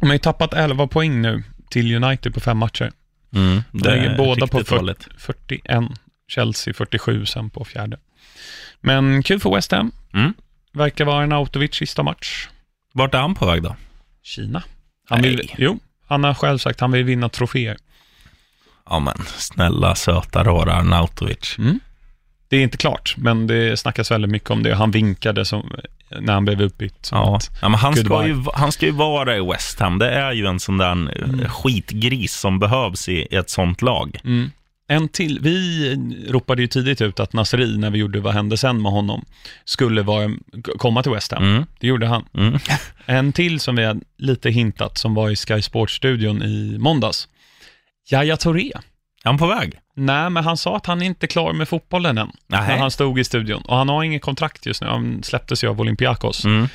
De 0.00 0.06
har 0.06 0.12
ju 0.12 0.18
tappat 0.18 0.54
11 0.54 0.86
poäng 0.86 1.22
nu 1.22 1.42
till 1.70 2.04
United 2.04 2.34
på 2.34 2.40
fem 2.40 2.58
matcher. 2.58 2.92
Mm, 3.34 3.62
De 3.72 3.90
ligger 3.94 4.16
båda 4.16 4.46
på 4.46 4.58
riktigt 4.58 4.68
40, 4.68 4.78
dåligt. 4.80 5.08
41, 5.18 5.84
Chelsea 6.28 6.74
47 6.74 7.26
sen 7.26 7.50
på 7.50 7.64
fjärde. 7.64 7.98
Men 8.80 9.22
kul 9.22 9.40
för 9.40 9.54
West 9.54 9.72
Ham. 9.72 9.92
Mm. 10.14 10.34
Verkar 10.72 11.04
vara 11.04 11.22
en 11.24 11.32
Autovic 11.32 11.74
sista 11.74 12.02
match. 12.02 12.48
Vart 12.94 13.14
är 13.14 13.18
han 13.18 13.34
på 13.34 13.46
väg 13.46 13.62
då? 13.62 13.76
Kina. 14.22 14.62
Han 15.08 15.22
vill, 15.22 15.36
Nej. 15.36 15.54
jo, 15.58 15.78
han 16.12 16.24
har 16.24 16.34
själv 16.34 16.58
sagt 16.58 16.80
han 16.80 16.92
vill 16.92 17.04
vinna 17.04 17.28
troféer. 17.28 17.76
Ja 18.90 18.98
men, 18.98 19.18
snälla 19.26 19.94
söta 19.94 20.44
rara 20.44 20.74
Arnautovic. 20.74 21.54
Mm. 21.58 21.80
Det 22.48 22.56
är 22.56 22.62
inte 22.62 22.76
klart, 22.76 23.14
men 23.16 23.46
det 23.46 23.76
snackas 23.76 24.10
väldigt 24.10 24.30
mycket 24.30 24.50
om 24.50 24.62
det. 24.62 24.74
Han 24.74 24.90
vinkade 24.90 25.44
som, 25.44 25.70
när 26.20 26.32
han 26.32 26.44
blev 26.44 26.70
som 27.00 27.18
Ja, 27.18 27.36
att- 27.36 27.50
ja 27.62 27.68
men 27.68 27.78
han 27.78 27.96
ska, 27.96 28.26
ju, 28.26 28.44
han 28.54 28.72
ska 28.72 28.86
ju 28.86 28.92
vara 28.92 29.36
i 29.36 29.40
West 29.40 29.80
Ham. 29.80 29.98
Det 29.98 30.10
är 30.10 30.32
ju 30.32 30.46
en 30.46 30.60
sån 30.60 30.78
där 30.78 30.92
mm. 30.92 31.48
skitgris 31.48 32.32
som 32.34 32.58
behövs 32.58 33.08
i, 33.08 33.26
i 33.30 33.36
ett 33.36 33.50
sånt 33.50 33.82
lag. 33.82 34.20
Mm. 34.24 34.50
En 34.92 35.08
till. 35.08 35.38
Vi 35.42 35.96
ropade 36.28 36.62
ju 36.62 36.68
tidigt 36.68 37.00
ut 37.00 37.20
att 37.20 37.32
Nasri, 37.32 37.78
när 37.78 37.90
vi 37.90 37.98
gjorde 37.98 38.20
Vad 38.20 38.34
hände 38.34 38.56
sen 38.56 38.82
med 38.82 38.92
honom, 38.92 39.24
skulle 39.64 40.02
vara, 40.02 40.30
komma 40.78 41.02
till 41.02 41.12
West 41.12 41.32
Ham. 41.32 41.44
Mm. 41.44 41.64
Det 41.80 41.86
gjorde 41.86 42.06
han. 42.06 42.24
Mm. 42.34 42.58
En 43.06 43.32
till 43.32 43.60
som 43.60 43.76
vi 43.76 43.84
har 43.84 44.00
lite 44.18 44.50
hintat, 44.50 44.98
som 44.98 45.14
var 45.14 45.30
i 45.30 45.36
Sky 45.36 45.62
Sports-studion 45.62 46.42
i 46.42 46.78
måndags. 46.78 47.28
Yahya 48.12 48.36
Touré. 48.36 48.72
Är 49.24 49.28
han 49.28 49.38
på 49.38 49.46
väg? 49.46 49.78
Nej, 49.96 50.30
men 50.30 50.44
han 50.44 50.56
sa 50.56 50.76
att 50.76 50.86
han 50.86 51.02
inte 51.02 51.26
är 51.26 51.28
klar 51.28 51.52
med 51.52 51.68
fotbollen 51.68 52.18
än. 52.18 52.30
Nej. 52.46 52.68
När 52.68 52.76
han 52.76 52.90
stod 52.90 53.18
i 53.18 53.24
studion. 53.24 53.62
Och 53.62 53.76
han 53.76 53.88
har 53.88 54.04
inget 54.04 54.22
kontrakt 54.22 54.66
just 54.66 54.82
nu. 54.82 54.88
Han 54.88 55.22
släpptes 55.22 55.64
ju 55.64 55.68
av 55.68 55.80
Olympiakos. 55.80 56.44
Mm. 56.44 56.68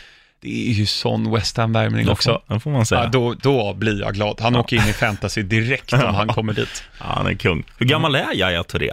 Det 0.47 0.69
är 0.69 0.73
ju 0.73 0.85
sån 0.85 1.31
West 1.31 1.57
Ham-värvning 1.57 2.05
Det 2.05 2.11
också. 2.11 2.41
det 2.47 2.59
får 2.59 2.71
man 2.71 2.85
säga. 2.85 3.03
Ja, 3.03 3.09
då, 3.09 3.33
då 3.33 3.73
blir 3.73 3.99
jag 3.99 4.13
glad. 4.13 4.41
Han 4.41 4.55
åker 4.55 4.75
in 4.75 4.89
i 4.89 4.93
fantasy 4.93 5.41
direkt 5.43 5.93
om 5.93 5.99
han 6.15 6.27
kommer 6.27 6.53
dit. 6.53 6.83
Ja, 6.99 7.05
han 7.05 7.27
är 7.27 7.33
kung. 7.33 7.63
Hur 7.77 7.85
gammal 7.85 8.15
är 8.15 8.33
Yahya 8.35 8.63
Touré? 8.63 8.91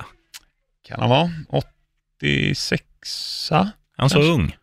Kan 0.88 1.01
han 1.01 1.11
vara 1.11 1.31
86 2.21 2.83
Är 3.51 3.57
han 3.57 4.11
så 4.11 4.17
Kanske. 4.17 4.19
ung? 4.33 4.57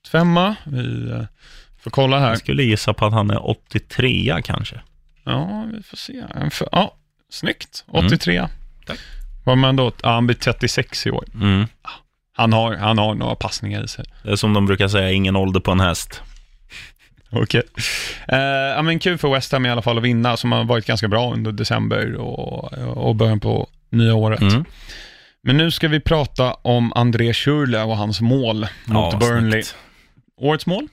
85 0.00 0.38
Vi 0.66 1.10
eh, 1.10 1.22
får 1.80 1.90
kolla 1.90 2.18
här. 2.18 2.28
Jag 2.28 2.38
skulle 2.38 2.62
gissa 2.62 2.94
på 2.94 3.06
att 3.06 3.12
han 3.12 3.30
är 3.30 3.46
83 3.50 4.40
kanske. 4.44 4.80
Ja, 5.24 5.66
vi 5.72 5.82
får 5.82 5.96
se. 5.96 6.24
Ja, 6.72 6.96
snyggt. 7.30 7.84
Mm. 7.94 8.06
83. 8.06 8.48
Tack. 8.86 8.98
Var 9.44 9.56
man 9.56 9.76
då? 9.76 9.92
Ja, 10.02 10.12
han 10.12 10.26
blir 10.26 10.36
36 10.36 11.06
i 11.06 11.10
år. 11.10 11.24
Mm. 11.34 11.66
Han 12.32 12.52
har, 12.52 12.76
han 12.76 12.98
har 12.98 13.14
några 13.14 13.34
passningar 13.34 13.84
i 13.84 13.88
sig. 13.88 14.04
Det 14.22 14.30
är 14.30 14.36
som 14.36 14.54
de 14.54 14.66
brukar 14.66 14.88
säga, 14.88 15.10
ingen 15.10 15.36
ålder 15.36 15.60
på 15.60 15.70
en 15.70 15.80
häst. 15.80 16.22
Okej. 17.30 17.62
Eh, 18.28 18.38
ja, 18.38 18.82
men 18.82 18.98
kul 18.98 19.18
för 19.18 19.28
West 19.34 19.52
Ham 19.52 19.66
i 19.66 19.70
alla 19.70 19.82
fall 19.82 19.98
att 19.98 20.04
vinna, 20.04 20.36
som 20.36 20.52
har 20.52 20.64
varit 20.64 20.86
ganska 20.86 21.08
bra 21.08 21.32
under 21.32 21.52
december 21.52 22.14
och, 22.14 22.72
och 22.96 23.14
början 23.14 23.40
på 23.40 23.68
nya 23.90 24.14
året. 24.14 24.40
Mm. 24.40 24.64
Men 25.42 25.56
nu 25.56 25.70
ska 25.70 25.88
vi 25.88 26.00
prata 26.00 26.52
om 26.52 26.92
André 26.92 27.32
Schürrle 27.32 27.82
och 27.82 27.96
hans 27.96 28.20
mål 28.20 28.66
mot 28.84 29.12
Ja, 29.12 29.18
Burnley. 29.18 29.50
snyggt. 29.62 29.76
Årets 30.40 30.66
mål? 30.66 30.88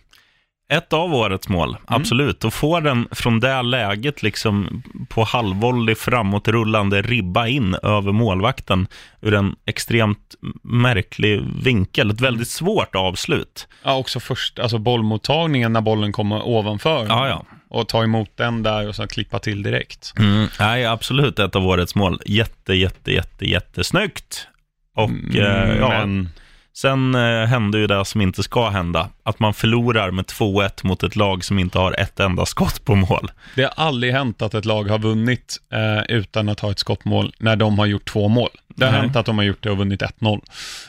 Ett 0.70 0.94
av 0.94 1.14
årets 1.14 1.50
mål, 1.50 1.70
Mm. 1.70 1.82
absolut. 1.88 2.44
Och 2.44 2.54
få 2.54 2.80
den 2.80 3.08
från 3.12 3.40
det 3.40 3.62
läget 3.62 4.24
liksom 4.24 4.84
på 5.10 5.24
halvvolley 5.24 5.96
framåtrullande 5.96 7.02
ribba 7.02 7.48
in 7.48 7.76
över 7.84 8.12
målvakten 8.12 8.88
ur 9.22 9.34
en 9.34 9.56
extremt 9.66 10.36
märklig 10.64 11.42
vinkel. 11.64 12.12
Ett 12.12 12.22
väldigt 12.22 12.48
svårt 12.48 12.96
avslut. 12.96 13.68
Ja, 13.84 13.96
också 13.98 14.20
först, 14.20 14.60
alltså 14.60 14.78
bollmottagningen 14.78 15.74
när 15.74 15.82
bollen 15.82 16.12
kommer 16.12 16.48
ovanför. 16.48 17.06
Ja, 17.08 17.28
ja. 17.28 17.46
Och 17.70 17.88
ta 17.88 18.04
emot 18.04 18.30
den 18.38 18.64
där 18.64 18.88
och 18.88 18.96
sen 18.96 19.08
klippa 19.08 19.40
till 19.40 19.64
direkt. 19.64 20.14
Mm. 20.20 20.48
Nej, 20.60 20.86
absolut 20.86 21.40
ett 21.40 21.56
av 21.56 21.66
årets 21.68 21.96
mål. 21.96 22.22
Jätte, 22.26 22.74
jätte, 22.74 23.12
jätte, 23.12 23.46
jättesnyggt. 23.46 24.48
Och 24.96 25.36
eh, 25.36 25.78
ja, 25.80 25.90
Men, 25.90 26.30
sen 26.78 27.16
eh, 27.16 27.46
hände 27.46 27.78
ju 27.78 27.88
det 27.88 28.06
som 28.06 28.22
inte 28.22 28.44
ska 28.44 28.70
hända. 28.70 29.10
Att 29.24 29.40
man 29.40 29.54
förlorar 29.54 30.12
med 30.12 30.26
2-1 30.26 30.88
mot 30.88 31.04
ett 31.04 31.16
lag 31.16 31.44
som 31.44 31.60
inte 31.60 31.80
har 31.80 32.00
ett 32.00 32.20
enda 32.20 32.46
skott 32.46 32.86
på 32.86 32.96
mål. 32.96 33.32
det 33.56 33.64
har 33.64 33.86
aldrig 33.86 34.14
hänt 34.14 34.42
att 34.42 34.54
ett 34.54 34.66
lag 34.66 34.84
har 34.90 35.00
vunnit 35.00 35.58
eh, 35.74 36.16
utan 36.16 36.50
att 36.50 36.60
ha 36.60 36.72
ett 36.72 36.80
skottmål 36.80 37.34
när 37.40 37.56
de 37.56 37.80
har 37.80 37.86
gjort 37.86 38.10
två 38.10 38.28
mål. 38.28 38.50
Det 38.68 38.86
har 38.86 38.92
Nej. 38.92 39.02
hänt 39.02 39.16
att 39.16 39.26
de 39.26 39.38
har 39.38 39.46
gjort 39.46 39.64
det 39.64 39.72
och 39.72 39.78
vunnit 39.78 40.02
1-0, 40.02 40.42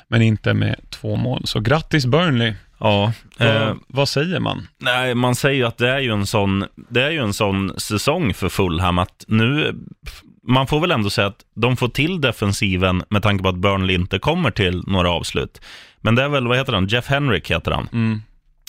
men 0.08 0.22
inte 0.22 0.54
med 0.54 0.76
två 0.90 1.16
mål. 1.16 1.42
Så 1.44 1.60
grattis 1.60 2.06
Burnley. 2.06 2.54
Ja, 2.78 3.12
eh, 3.38 3.74
Vad, 3.88 4.08
säger 4.08 4.40
man? 4.40 4.68
Nej, 4.78 5.14
man 5.14 5.34
säger 5.34 5.64
att 5.64 5.78
det 5.78 5.90
är 5.90 5.98
ju 6.00 6.12
en 6.12 6.26
sån, 6.26 6.64
det 6.90 7.02
är 7.02 7.10
ju 7.10 7.18
en 7.18 7.34
sån 7.34 7.80
säsong 7.80 8.34
för 8.34 8.48
Fulham 8.48 8.98
att 8.98 9.24
nu, 9.28 9.74
man 10.46 10.66
får 10.66 10.80
väl 10.80 10.90
ändå 10.90 11.10
säga 11.10 11.26
att 11.26 11.40
de 11.54 11.76
får 11.76 11.88
till 11.88 12.20
defensiven 12.20 13.02
med 13.10 13.22
tanke 13.22 13.42
på 13.42 13.48
att 13.48 13.56
Burnley 13.56 13.96
inte 13.96 14.18
kommer 14.18 14.50
till 14.50 14.82
några 14.86 15.10
avslut. 15.10 15.60
Men 16.00 16.14
det 16.14 16.22
är 16.22 16.28
väl, 16.28 16.46
vad 16.46 16.56
heter 16.58 16.72
han, 16.72 16.86
Jeff 16.86 17.06
Henrik 17.06 17.50
heter 17.50 17.70
han, 17.70 17.88
Mm. 17.92 18.22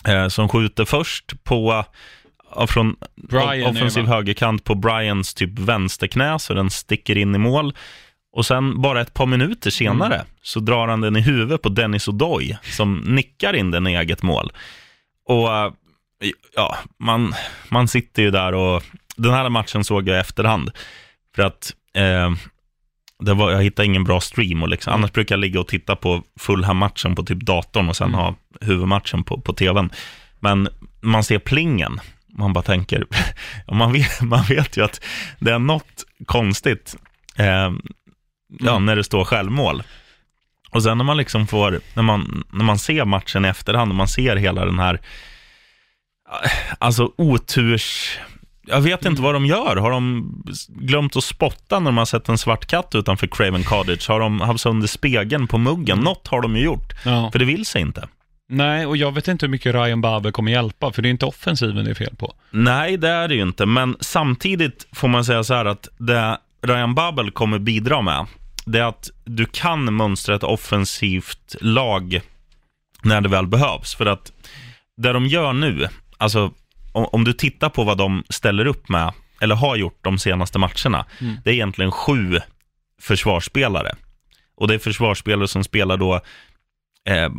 eh, 0.08 0.28
som 0.28 0.50
skjuter 0.50 0.86
först 0.86 1.44
på, 1.44 1.86
från 2.68 2.96
Brian 3.30 3.70
offensiv 3.76 4.04
va? 4.06 4.16
högerkant 4.16 4.64
på 4.64 4.76
Bryans 4.76 5.34
typ 5.34 5.60
vänsterknä, 5.60 6.40
så 6.40 6.54
den 6.54 6.70
sticker 6.70 7.18
in 7.18 7.36
i 7.36 7.38
mål. 7.38 7.74
Och 8.34 8.46
sen 8.46 8.82
bara 8.82 9.02
ett 9.02 9.14
par 9.14 9.26
minuter 9.26 9.70
senare 9.70 10.16
Mm. 10.16 10.28
så 10.42 10.60
drar 10.60 10.88
han 10.88 11.02
den 11.02 11.16
i 11.16 11.22
huvudet 11.22 11.62
på 11.62 11.70
Dennis 11.70 12.08
O'Doy 12.08 12.58
som 12.64 12.98
nickar 12.98 13.54
in 13.56 13.72
den 13.72 13.88
i 13.88 13.94
eget 13.96 14.24
mål. 14.24 14.52
Och 15.28 15.54
eh, 15.56 15.72
ja, 16.56 16.78
man, 17.00 17.34
man 17.70 17.88
sitter 17.88 18.22
ju 18.22 18.32
där 18.32 18.54
och 18.54 18.84
den 19.16 19.34
här 19.34 19.50
matchen 19.50 19.84
såg 19.84 20.08
jag 20.10 20.18
i 20.18 20.20
efterhand. 20.20 20.72
För 21.38 21.44
att 21.44 21.74
eh, 21.94 22.32
det 23.20 23.34
var, 23.34 23.52
jag 23.52 23.64
hittade 23.64 23.86
ingen 23.86 24.04
bra 24.04 24.22
stream. 24.22 24.64
Och 24.64 24.70
liksom, 24.70 24.94
Annars 24.94 25.12
brukar 25.12 25.36
jag 25.36 25.40
ligga 25.40 25.60
och 25.60 25.68
titta 25.68 25.96
på 25.96 26.24
Fulham-matchen 26.40 27.16
på 27.16 27.24
typ 27.24 27.40
datorn 27.42 27.90
och 27.90 27.96
sen 27.96 28.14
ha 28.14 28.36
huvudmatchen 28.62 29.24
på, 29.24 29.42
på 29.42 29.54
tvn. 29.54 29.90
Men 30.40 30.70
man 31.02 31.24
ser 31.24 31.40
plingen. 31.40 32.00
Man 32.28 32.54
bara 32.54 32.64
tänker, 32.64 33.06
man 33.72 33.94
vet, 33.94 34.22
man 34.22 34.44
vet 34.46 34.78
ju 34.78 34.84
att 34.84 35.02
det 35.40 35.52
är 35.52 35.60
något 35.60 36.06
konstigt 36.26 36.96
eh, 37.36 37.72
ja, 38.60 38.80
när 38.80 38.96
det 38.96 39.04
står 39.04 39.26
självmål. 39.26 39.84
Och 40.70 40.84
sen 40.84 40.98
när 40.98 41.06
man 41.06 41.18
liksom 41.18 41.48
får, 41.48 41.80
när 41.94 42.04
man, 42.04 42.44
när 42.54 42.66
man 42.66 42.78
ser 42.78 43.06
matchen 43.06 43.46
i 43.46 43.48
efterhand 43.48 43.92
och 43.92 43.96
man 43.96 44.08
ser 44.08 44.36
hela 44.36 44.66
den 44.66 44.80
här, 44.80 45.02
alltså 46.80 47.12
oturs, 47.18 48.18
jag 48.68 48.82
vet 48.82 49.06
inte 49.06 49.22
vad 49.22 49.34
de 49.36 49.46
gör. 49.46 49.76
Har 49.76 49.92
de 49.92 50.32
glömt 50.68 51.16
att 51.16 51.24
spotta 51.24 51.80
när 51.80 51.86
de 51.86 51.98
har 51.98 52.06
sett 52.06 52.30
en 52.30 52.38
svart 52.38 52.66
katt 52.66 52.96
utanför 52.96 53.28
Craven 53.28 53.64
Cottage? 53.64 54.10
Har 54.10 54.20
de 54.20 54.42
haft 54.42 54.60
sönder 54.60 54.88
spegeln 54.88 55.48
på 55.48 55.58
muggen? 55.58 56.00
Något 56.00 56.28
har 56.28 56.42
de 56.42 56.56
ju 56.56 56.64
gjort, 56.64 56.94
Ja. 57.06 57.30
för 57.32 57.40
det 57.40 57.46
vill 57.46 57.66
sig 57.66 57.82
inte. 57.82 58.08
Nej, 58.50 58.86
och 58.86 58.98
jag 58.98 59.12
vet 59.12 59.28
inte 59.28 59.46
hur 59.46 59.52
mycket 59.52 59.76
Ryan 59.76 60.02
Babel 60.02 60.32
kommer 60.32 60.52
hjälpa, 60.52 60.92
för 60.92 61.02
det 61.02 61.08
är 61.08 61.12
inte 61.12 61.26
offensiven 61.26 61.86
det 61.86 61.92
är 61.92 61.96
fel 61.96 62.16
på. 62.16 62.34
Nej, 62.52 62.98
det 62.98 63.10
är 63.10 63.28
det 63.28 63.36
ju 63.36 63.42
inte, 63.42 63.66
men 63.66 63.96
samtidigt 64.00 64.88
får 64.92 65.08
man 65.08 65.26
säga 65.26 65.44
så 65.44 65.54
här 65.54 65.66
att 65.66 65.88
det 65.98 66.38
Ryan 66.62 66.96
Babel 66.96 67.32
kommer 67.32 67.60
bidra 67.60 68.02
med, 68.02 68.26
det 68.66 68.80
är 68.80 68.84
att 68.84 69.10
du 69.26 69.46
kan 69.46 69.94
mönstra 69.96 70.36
ett 70.36 70.44
offensivt 70.44 71.56
lag 71.62 72.22
när 73.02 73.22
det 73.22 73.30
väl 73.30 73.48
behövs. 73.48 73.96
För 73.96 74.06
att 74.06 74.32
det 74.98 75.14
de 75.14 75.26
gör 75.26 75.54
nu, 75.54 75.88
alltså 76.18 76.52
om, 76.98 77.06
om 77.12 77.24
du 77.24 77.34
tittar 77.34 77.70
på 77.70 77.84
vad 77.84 77.98
de 77.98 78.24
ställer 78.30 78.66
upp 78.66 78.90
med, 78.90 79.14
eller 79.42 79.56
har 79.56 79.76
gjort 79.76 80.00
de 80.04 80.20
senaste 80.20 80.60
matcherna, 80.60 81.06
det 81.44 81.50
är 81.50 81.54
egentligen 81.54 81.92
sju 81.92 82.40
försvarsspelare. 83.02 83.96
Och 84.56 84.68
det 84.68 84.74
är 84.74 84.80
försvarsspelare 84.80 85.48
som 85.48 85.64
spelar 85.64 85.98
då 85.98 86.16
eh, 87.10 87.30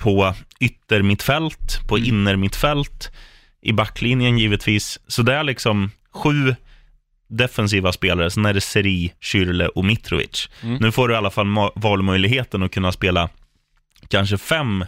på 0.00 0.34
yttermittfält, 0.60 1.88
på 1.88 1.98
innermittfält, 1.98 3.10
i 3.62 3.72
backlinjen 3.72 4.38
givetvis. 4.38 5.00
Så 5.06 5.22
det 5.22 5.34
är 5.34 5.44
liksom 5.44 5.90
sju 6.12 6.54
defensiva 7.28 7.92
spelare, 7.92 8.30
sen 8.30 8.46
är 8.46 8.54
det 8.54 8.60
Seri, 8.60 9.12
Kyrle 9.20 9.68
och 9.68 9.84
Mitrovic. 9.84 10.48
Nu 10.80 10.92
får 10.92 11.08
du 11.08 11.14
i 11.14 11.16
alla 11.16 11.30
fall 11.30 11.46
valmöjligheten 11.74 12.62
att 12.62 12.72
kunna 12.72 12.92
spela 12.92 13.28
kanske 14.08 14.38
fem 14.38 14.84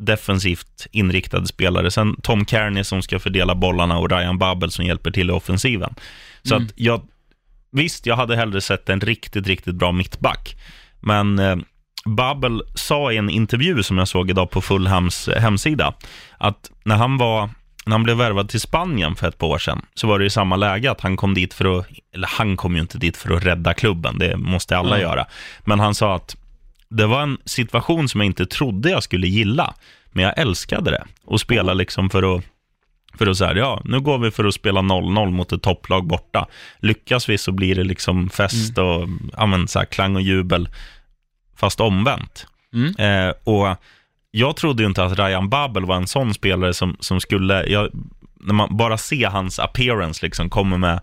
defensivt 0.00 0.86
inriktade 0.92 1.46
spelare. 1.46 1.90
Sen 1.90 2.16
Tom 2.22 2.46
Kearney 2.46 2.84
som 2.84 3.02
ska 3.02 3.18
fördela 3.18 3.54
bollarna 3.54 3.98
och 3.98 4.10
Ryan 4.10 4.38
Babel 4.38 4.70
som 4.70 4.84
hjälper 4.84 5.10
till 5.10 5.28
i 5.30 5.32
offensiven. 5.32 5.94
Så 6.42 6.54
att 6.54 6.72
jag, 6.74 7.02
visst, 7.72 8.06
jag 8.06 8.16
hade 8.16 8.36
hellre 8.36 8.60
sett 8.60 8.88
en 8.88 9.00
riktigt, 9.00 9.46
riktigt 9.46 9.74
bra 9.74 9.92
mittback. 9.92 10.56
Men 11.00 11.38
eh, 11.38 11.56
Babel 12.04 12.62
sa 12.74 13.12
i 13.12 13.16
en 13.16 13.30
intervju 13.30 13.82
som 13.82 13.98
jag 13.98 14.08
såg 14.08 14.30
idag 14.30 14.50
på 14.50 14.60
Fulhams 14.60 15.28
hemsida, 15.36 15.94
att 16.38 16.70
när 16.84 16.96
han 16.96 17.18
var 17.18 17.50
när 17.86 17.92
han 17.92 18.02
blev 18.02 18.16
värvad 18.16 18.48
till 18.48 18.60
Spanien 18.60 19.16
för 19.16 19.28
ett 19.28 19.38
par 19.38 19.46
år 19.46 19.58
sedan, 19.58 19.82
så 19.94 20.06
var 20.06 20.18
det 20.18 20.24
i 20.24 20.30
samma 20.30 20.56
läge 20.56 20.90
att 20.90 21.00
han 21.00 21.16
kom 21.16 21.34
dit 21.34 21.54
för 21.54 21.78
att, 21.78 21.86
eller 22.14 22.28
han 22.28 22.56
kom 22.56 22.74
ju 22.74 22.80
inte 22.80 22.98
dit 22.98 23.16
för 23.16 23.34
att 23.36 23.44
rädda 23.44 23.74
klubben, 23.74 24.18
det 24.18 24.36
måste 24.36 24.76
alla 24.76 24.96
Mm. 24.96 25.00
göra. 25.00 25.26
Men 25.64 25.80
han 25.80 25.94
sa 25.94 26.14
att 26.14 26.36
det 26.90 27.06
var 27.06 27.22
en 27.22 27.38
situation 27.44 28.08
som 28.08 28.20
jag 28.20 28.26
inte 28.26 28.46
trodde 28.46 28.90
jag 28.90 29.02
skulle 29.02 29.26
gilla, 29.26 29.74
men 30.12 30.24
jag 30.24 30.38
älskade 30.38 30.90
det. 30.90 31.04
Och 31.24 31.40
spela 31.40 31.74
liksom 31.74 32.10
för 32.10 32.36
att, 32.36 32.44
för 33.14 33.26
att 33.26 33.36
säga, 33.36 33.56
ja, 33.56 33.82
nu 33.84 34.00
går 34.00 34.18
vi 34.18 34.30
för 34.30 34.44
att 34.44 34.54
spela 34.54 34.80
0-0 34.80 35.30
mot 35.30 35.52
ett 35.52 35.62
topplag 35.62 36.06
borta. 36.06 36.46
Lyckas 36.78 37.28
vi 37.28 37.38
så 37.38 37.52
blir 37.52 37.74
det 37.74 37.84
liksom 37.84 38.30
fest 38.30 38.78
och 38.78 39.08
ja, 39.36 39.46
men, 39.46 39.68
så 39.68 39.78
här, 39.78 39.86
klang 39.86 40.16
och 40.16 40.22
jubel, 40.22 40.68
fast 41.56 41.80
omvänt. 41.80 42.46
Mm. 42.72 42.94
Eh, 42.96 43.34
och 43.44 43.76
jag 44.30 44.56
trodde 44.56 44.82
ju 44.82 44.88
inte 44.88 45.04
att 45.04 45.18
Ryan 45.18 45.48
Babel 45.48 45.84
var 45.84 45.96
en 45.96 46.06
sån 46.06 46.34
spelare 46.34 46.74
som, 46.74 46.96
som 47.00 47.20
skulle, 47.20 47.66
jag, 47.66 47.90
när 48.40 48.54
man 48.54 48.76
bara 48.76 48.98
ser 48.98 49.28
hans 49.28 49.58
appearance, 49.58 50.26
liksom 50.26 50.50
kommer 50.50 50.78
med 50.78 51.00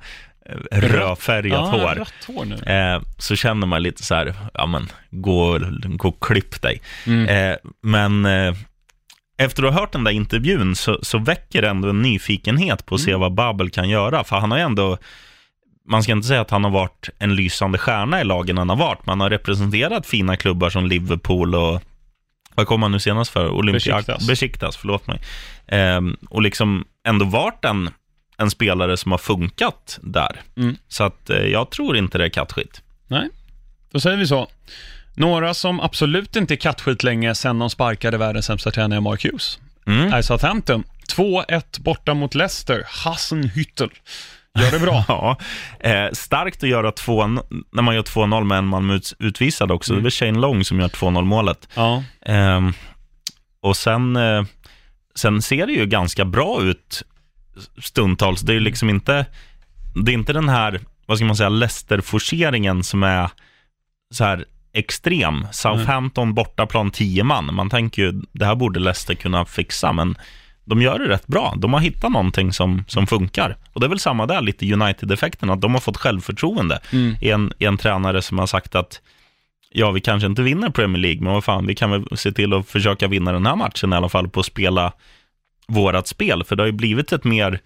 rödfärgat 0.72 1.52
ja, 1.52 1.66
hår. 1.66 2.06
hår. 2.28 2.70
Eh, 2.72 3.02
så 3.18 3.36
känner 3.36 3.68
man 3.68 3.84
lite 3.84 4.04
så 4.04 4.16
här, 4.16 4.34
ja 4.54 4.66
men, 4.66 4.90
gå, 5.12 5.60
gå 5.84 6.08
och 6.08 6.24
klipp 6.24 6.62
dig. 6.62 6.82
Mm. 7.06 7.28
Eh, 7.30 7.58
men 7.82 8.26
eh, 8.26 8.54
efter 9.38 9.64
att 9.64 9.74
ha 9.74 9.80
hört 9.80 9.92
den 9.92 10.04
där 10.04 10.12
intervjun 10.12 10.76
så, 10.76 11.00
så 11.02 11.18
väcker 11.18 11.62
det 11.62 11.70
ändå 11.70 11.90
en 11.90 12.02
nyfikenhet 12.02 12.86
på 12.86 12.96
att 12.96 13.02
se 13.02 13.16
vad 13.16 13.34
Babel 13.34 13.70
kan 13.70 13.90
göra. 13.90 14.24
För 14.24 14.36
han 14.36 14.52
har 14.52 14.58
ju 14.58 14.64
ändå, 14.64 14.98
man 15.90 16.04
ska 16.04 16.12
inte 16.12 16.28
säga 16.28 16.42
att 16.42 16.52
han 16.52 16.64
har 16.64 16.72
varit 16.72 17.10
en 17.20 17.36
lysande 17.36 17.78
stjärna 17.78 18.22
i 18.22 18.24
lagen 18.24 18.58
han 18.58 18.70
har 18.70 18.76
varit, 18.76 19.06
men 19.06 19.12
han 19.12 19.22
har 19.22 19.30
representerat 19.30 20.06
fina 20.06 20.38
klubbar 20.38 20.70
som 20.70 20.86
Liverpool 20.86 21.56
och 21.56 21.82
vad 22.56 22.68
kom 22.68 22.82
han 22.82 22.92
nu 22.92 23.00
senast 23.00 23.32
för? 23.32 23.50
Olympia 23.50 23.96
Besiktas. 23.96 24.28
Besiktas, 24.28 24.78
förlåt 24.78 25.08
mig. 25.08 25.22
Ehm, 25.68 26.18
och 26.30 26.42
liksom 26.42 26.86
ändå 27.08 27.26
varit 27.26 27.66
en, 27.66 27.90
en 28.38 28.52
spelare 28.52 28.98
som 28.98 29.12
har 29.12 29.18
funkat 29.20 30.00
där. 30.02 30.42
Mm. 30.58 30.76
Så 30.88 31.04
att 31.04 31.30
eh, 31.30 31.38
jag 31.38 31.70
tror 31.70 31.98
inte 31.98 32.18
det 32.18 32.26
är 32.26 32.30
kattskit. 32.30 32.82
Nej, 33.08 33.30
då 33.92 34.00
säger 34.00 34.18
vi 34.18 34.28
så. 34.28 34.48
Några 35.16 35.54
som 35.54 35.80
absolut 35.80 36.36
inte 36.36 36.54
är 36.54 36.56
kattskit 36.56 37.04
länge 37.04 37.36
sen 37.36 37.60
de 37.60 37.70
sparkade 37.70 38.18
världens 38.18 38.46
sämsta 38.46 38.72
tränare 38.72 39.02
Mark 39.02 39.24
Hughes 39.26 39.60
Mm. 39.88 40.14
är 40.14 40.22
Southampton. 40.22 40.84
2-1 41.16 41.82
borta 41.82 42.14
mot 42.14 42.36
Leicester. 42.36 42.84
Hassenhüttel 42.88 43.90
gör 44.60 44.72
det 44.72 44.80
bra. 44.80 45.04
Ja, 45.08 45.38
eh, 45.90 46.12
starkt 46.14 46.64
att 46.64 46.70
göra 46.70 46.92
två, 46.92 47.28
när 47.28 47.82
man 47.82 47.96
gör 47.96 48.02
2-0 48.04 48.44
med 48.44 48.58
en 48.58 48.68
man 48.68 48.90
ut, 48.90 49.14
utvisad 49.20 49.72
också. 49.72 49.94
Det 49.96 50.08
är 50.08 50.10
Shane 50.10 50.40
Long 50.40 50.64
som 50.66 50.80
gör 50.80 50.88
2-0 50.88 51.26
målet. 51.26 51.68
Ja, 51.76 52.04
Ehm, 52.26 52.74
och 53.62 53.78
sen, 53.78 54.16
eh, 54.16 54.44
sen 55.16 55.42
ser 55.42 55.68
det 55.68 55.74
ju 55.74 55.86
ganska 55.86 56.26
bra 56.26 56.62
ut 56.62 57.04
stundtals. 57.82 58.42
Det 58.42 58.52
är 58.52 58.54
ju 58.54 58.60
liksom 58.60 58.90
inte, 58.90 59.26
det 60.06 60.12
är 60.12 60.14
inte 60.14 60.34
den 60.34 60.50
här, 60.50 60.80
vad 61.06 61.18
ska 61.18 61.26
man 61.26 61.36
säga, 61.36 61.50
Leicester-forceringen 61.50 62.84
som 62.84 63.04
är 63.04 63.30
så 64.14 64.24
här 64.24 64.46
extrem. 64.74 65.48
Southampton 65.52 66.34
bortaplan 66.34 66.92
10 66.92 67.24
man. 67.24 67.54
Man 67.54 67.70
tänker 67.70 68.02
ju, 68.02 68.22
det 68.32 68.46
här 68.46 68.56
borde 68.56 68.80
Leicester 68.80 69.16
kunna 69.16 69.46
fixa, 69.46 69.94
men 69.94 70.16
de 70.66 70.82
gör 70.82 71.00
det 71.00 71.10
rätt 71.10 71.28
bra. 71.28 71.54
De 71.58 71.74
har 71.74 71.80
hittat 71.80 72.12
någonting 72.12 72.54
som, 72.54 72.84
som 72.88 73.08
funkar. 73.08 73.58
Och 73.74 73.80
det 73.80 73.88
är 73.88 73.90
väl 73.90 74.00
samma 74.00 74.26
där, 74.26 74.42
lite 74.42 74.74
United-effekten, 74.74 75.50
att 75.50 75.62
de 75.62 75.74
har 75.74 75.82
fått 75.82 75.98
självförtroende 75.98 76.80
Mm. 76.92 77.16
i, 77.22 77.30
en, 77.30 77.54
i 77.60 77.66
en 77.66 77.78
tränare 77.78 78.22
som 78.22 78.40
har 78.40 78.48
sagt 78.48 78.76
att 78.76 79.02
ja, 79.70 79.92
vi 79.92 80.02
kanske 80.02 80.28
inte 80.28 80.42
vinner 80.42 80.70
Premier 80.70 81.02
League, 81.02 81.22
men 81.24 81.34
vad 81.34 81.44
fan, 81.44 81.68
vi 81.68 81.76
kan 81.76 81.92
väl 81.92 82.18
se 82.18 82.32
till 82.32 82.54
att 82.54 82.68
försöka 82.68 83.08
vinna 83.08 83.32
den 83.32 83.46
här 83.46 83.56
matchen 83.56 83.94
i 83.94 83.96
alla 83.96 84.10
fall 84.10 84.30
på 84.30 84.40
att 84.40 84.46
spela 84.46 84.94
vårat 85.68 86.08
spel, 86.08 86.44
för 86.44 86.56
det 86.56 86.64
har 86.64 86.68
ju 86.68 86.74
blivit 86.74 87.12
ett 87.12 87.24
mer, 87.24 87.60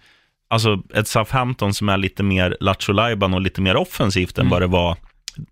alltså 0.48 0.82
ett 0.94 1.08
Southampton 1.08 1.74
som 1.74 1.88
är 1.88 1.96
lite 1.96 2.22
mer 2.22 2.56
lattjo 2.60 2.92
och 3.34 3.40
lite 3.40 3.60
mer 3.60 3.76
offensivt 3.76 4.38
än 4.38 4.48
vad 4.48 4.62
det 4.62 4.66
var. 4.66 4.96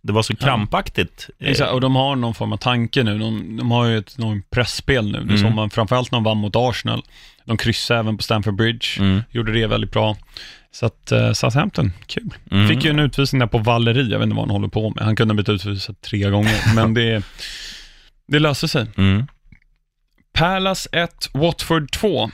Det 0.03 0.13
var 0.13 0.23
så 0.23 0.37
krampaktigt. 0.37 1.31
Eh, 1.39 1.51
exakt. 1.51 1.73
Och 1.73 1.81
de 1.81 1.97
har 1.97 2.17
någon 2.17 2.35
form 2.35 2.53
av 2.53 2.57
tanke 2.57 3.03
nu. 3.03 3.19
De, 3.19 3.57
de 3.57 3.71
har 3.71 3.87
ju 3.87 3.99
ett 3.99 4.19
någon 4.19 4.43
pressspel 4.51 5.13
nu. 5.13 5.25
Det 5.25 5.39
såg 5.39 5.53
man 5.53 5.71
framförallt 5.71 6.13
när 6.13 6.17
de 6.17 6.25
vann 6.25 6.39
mot 6.39 6.57
Arsenal. 6.57 7.03
De 7.45 7.57
kryssade 7.57 8.01
även 8.01 8.17
på 8.17 8.23
Stamford 8.23 8.55
Bridge. 8.55 8.87
Mm. 8.99 9.23
Gjorde 9.31 9.53
det 9.53 9.67
väldigt 9.67 9.93
bra. 9.93 10.17
Så 10.73 10.87
att 10.87 11.13
uh, 11.13 11.33
Southampton, 11.33 11.93
kul. 12.07 12.31
Mm. 12.51 12.69
Fick 12.69 12.85
ju 12.85 12.91
en 12.91 12.99
utvisning 12.99 13.41
där 13.41 13.47
på 13.47 13.59
Valeri. 13.59 14.11
Jag 14.11 14.19
vet 14.19 14.27
inte 14.27 14.37
vad 14.37 14.45
han 14.45 14.51
håller 14.51 14.69
på 14.69 14.91
med. 14.91 15.05
Han 15.05 15.17
kunde 15.17 15.33
ha 15.33 15.43
blivit 15.43 15.49
utvisad 15.49 16.01
tre 16.01 16.31
gånger. 16.31 16.61
men 16.75 16.95
det, 16.95 17.23
det 18.29 18.39
löser 18.39 18.67
sig. 18.67 18.87
Mm. 18.97 19.27
Palace 20.33 20.89
1, 20.93 21.31
Watford 21.33 21.93
2. 21.93 22.31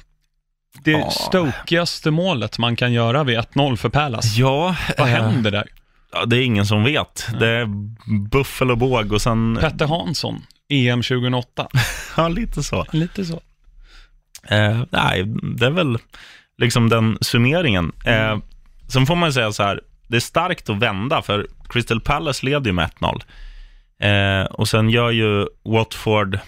Det 0.84 0.90
Ja. 0.90 1.10
stokigaste 1.10 2.10
målet 2.10 2.58
man 2.58 2.76
kan 2.76 2.92
göra 2.92 3.24
vid 3.24 3.38
1-0 3.38 3.76
för 3.76 3.88
Palace. 3.88 4.40
Ja, 4.40 4.76
Vad 4.98 5.08
eh, 5.08 5.14
händer 5.14 5.50
där? 5.50 5.64
ja, 6.12 6.24
det 6.24 6.36
är 6.36 6.42
ingen 6.42 6.66
som 6.66 6.84
vet. 6.84 7.28
Det 7.40 7.48
är 7.48 7.66
buffel 8.30 8.70
och 8.70 8.78
båg 8.78 9.12
och 9.12 9.22
sen, 9.22 9.58
Petter 9.60 9.86
Hansson, 9.86 10.42
EM 10.68 11.02
2008. 11.02 11.68
ja, 12.16 12.28
lite 12.28 12.62
så. 12.62 12.86
Lite 12.92 13.24
så. 13.24 13.40
Eh, 14.48 14.82
nej, 14.90 15.24
det 15.56 15.66
är 15.66 15.70
väl 15.70 15.98
liksom 16.58 16.88
den 16.88 17.18
summeringen. 17.20 17.92
Eh, 18.04 18.38
sen 18.88 19.06
får 19.06 19.16
man 19.16 19.32
säga 19.32 19.52
så 19.52 19.62
här, 19.62 19.80
det 20.08 20.16
är 20.16 20.20
starkt 20.20 20.70
att 20.70 20.76
vända, 20.78 21.22
för 21.22 21.46
Crystal 21.68 22.00
Palace 22.00 22.46
leder 22.46 22.66
ju 22.66 22.72
med 22.72 22.90
1-0. 23.00 23.22
Eh, 24.00 24.44
och 24.46 24.68
sen 24.68 24.90
gör 24.90 25.10
ju 25.10 25.46
Watford, 25.64 26.38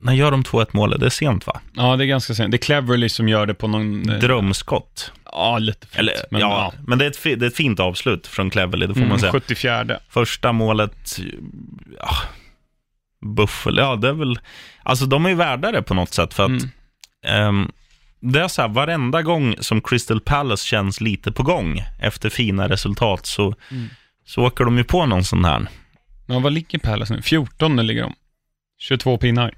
när 0.00 0.12
gör 0.12 0.30
de 0.30 0.42
2-1 0.42 0.66
målet? 0.72 1.00
Det 1.00 1.06
är 1.06 1.10
sent 1.10 1.46
va? 1.46 1.60
Ja, 1.74 1.96
det 1.96 2.04
är 2.04 2.06
ganska 2.06 2.34
sent. 2.34 2.50
Det 2.50 2.56
är 2.56 2.58
Cleverly 2.58 3.08
som 3.08 3.28
gör 3.28 3.46
det 3.46 3.54
på 3.54 3.68
någon... 3.68 4.10
eh, 4.10 4.18
Drömskott. 4.18 5.12
Ja, 5.24 5.58
lite 5.58 5.86
fint. 5.86 5.98
Eller, 5.98 6.14
men, 6.30 6.40
ja, 6.40 6.72
men 6.86 6.98
det 6.98 7.04
är, 7.04 7.10
ett, 7.10 7.16
fi- 7.16 7.34
det 7.34 7.46
är 7.46 7.50
ett 7.50 7.56
fint 7.56 7.80
avslut 7.80 8.26
från 8.26 8.50
Cleverly, 8.50 8.86
det 8.86 8.94
får 8.94 9.00
man 9.00 9.08
Mm, 9.08 9.18
säga. 9.20 9.32
74. 9.32 9.98
Första 10.08 10.52
målet, 10.52 11.18
ja, 11.98 12.10
buffel, 13.36 13.76
ja 13.76 13.96
det 13.96 14.08
är 14.08 14.12
väl, 14.12 14.38
alltså 14.82 15.06
de 15.06 15.24
är 15.26 15.28
ju 15.30 15.34
värda 15.36 15.72
det 15.72 15.82
på 15.82 15.94
något 15.94 16.12
sätt 16.14 16.34
för 16.34 16.42
att 16.44 16.48
Mm. 16.48 16.68
ehm, 17.24 17.72
det 18.20 18.40
är 18.40 18.48
så 18.48 18.62
här, 18.62 18.68
varenda 18.68 19.22
gång 19.22 19.54
som 19.60 19.80
Crystal 19.80 20.20
Palace 20.20 20.66
känns 20.66 21.00
lite 21.00 21.32
på 21.32 21.42
gång 21.42 21.82
efter 22.00 22.30
fina 22.30 22.68
resultat 22.68 23.26
så, 23.26 23.54
Mm. 23.70 23.88
så 24.26 24.42
åker 24.46 24.64
de 24.64 24.78
ju 24.78 24.84
på 24.84 25.06
någon 25.06 25.24
sån 25.24 25.44
här. 25.44 25.66
Ja, 26.26 26.38
vad 26.38 26.52
ligger 26.52 26.78
Palace 26.78 27.14
nu? 27.14 27.22
14 27.22 27.86
ligger 27.86 28.02
de. 28.02 28.14
22 28.78 29.18
pinnar. 29.18 29.54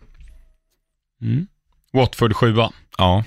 Mm. 1.23 1.47
Watford 1.93 2.33
7 2.37 2.55
Ja, 2.99 3.25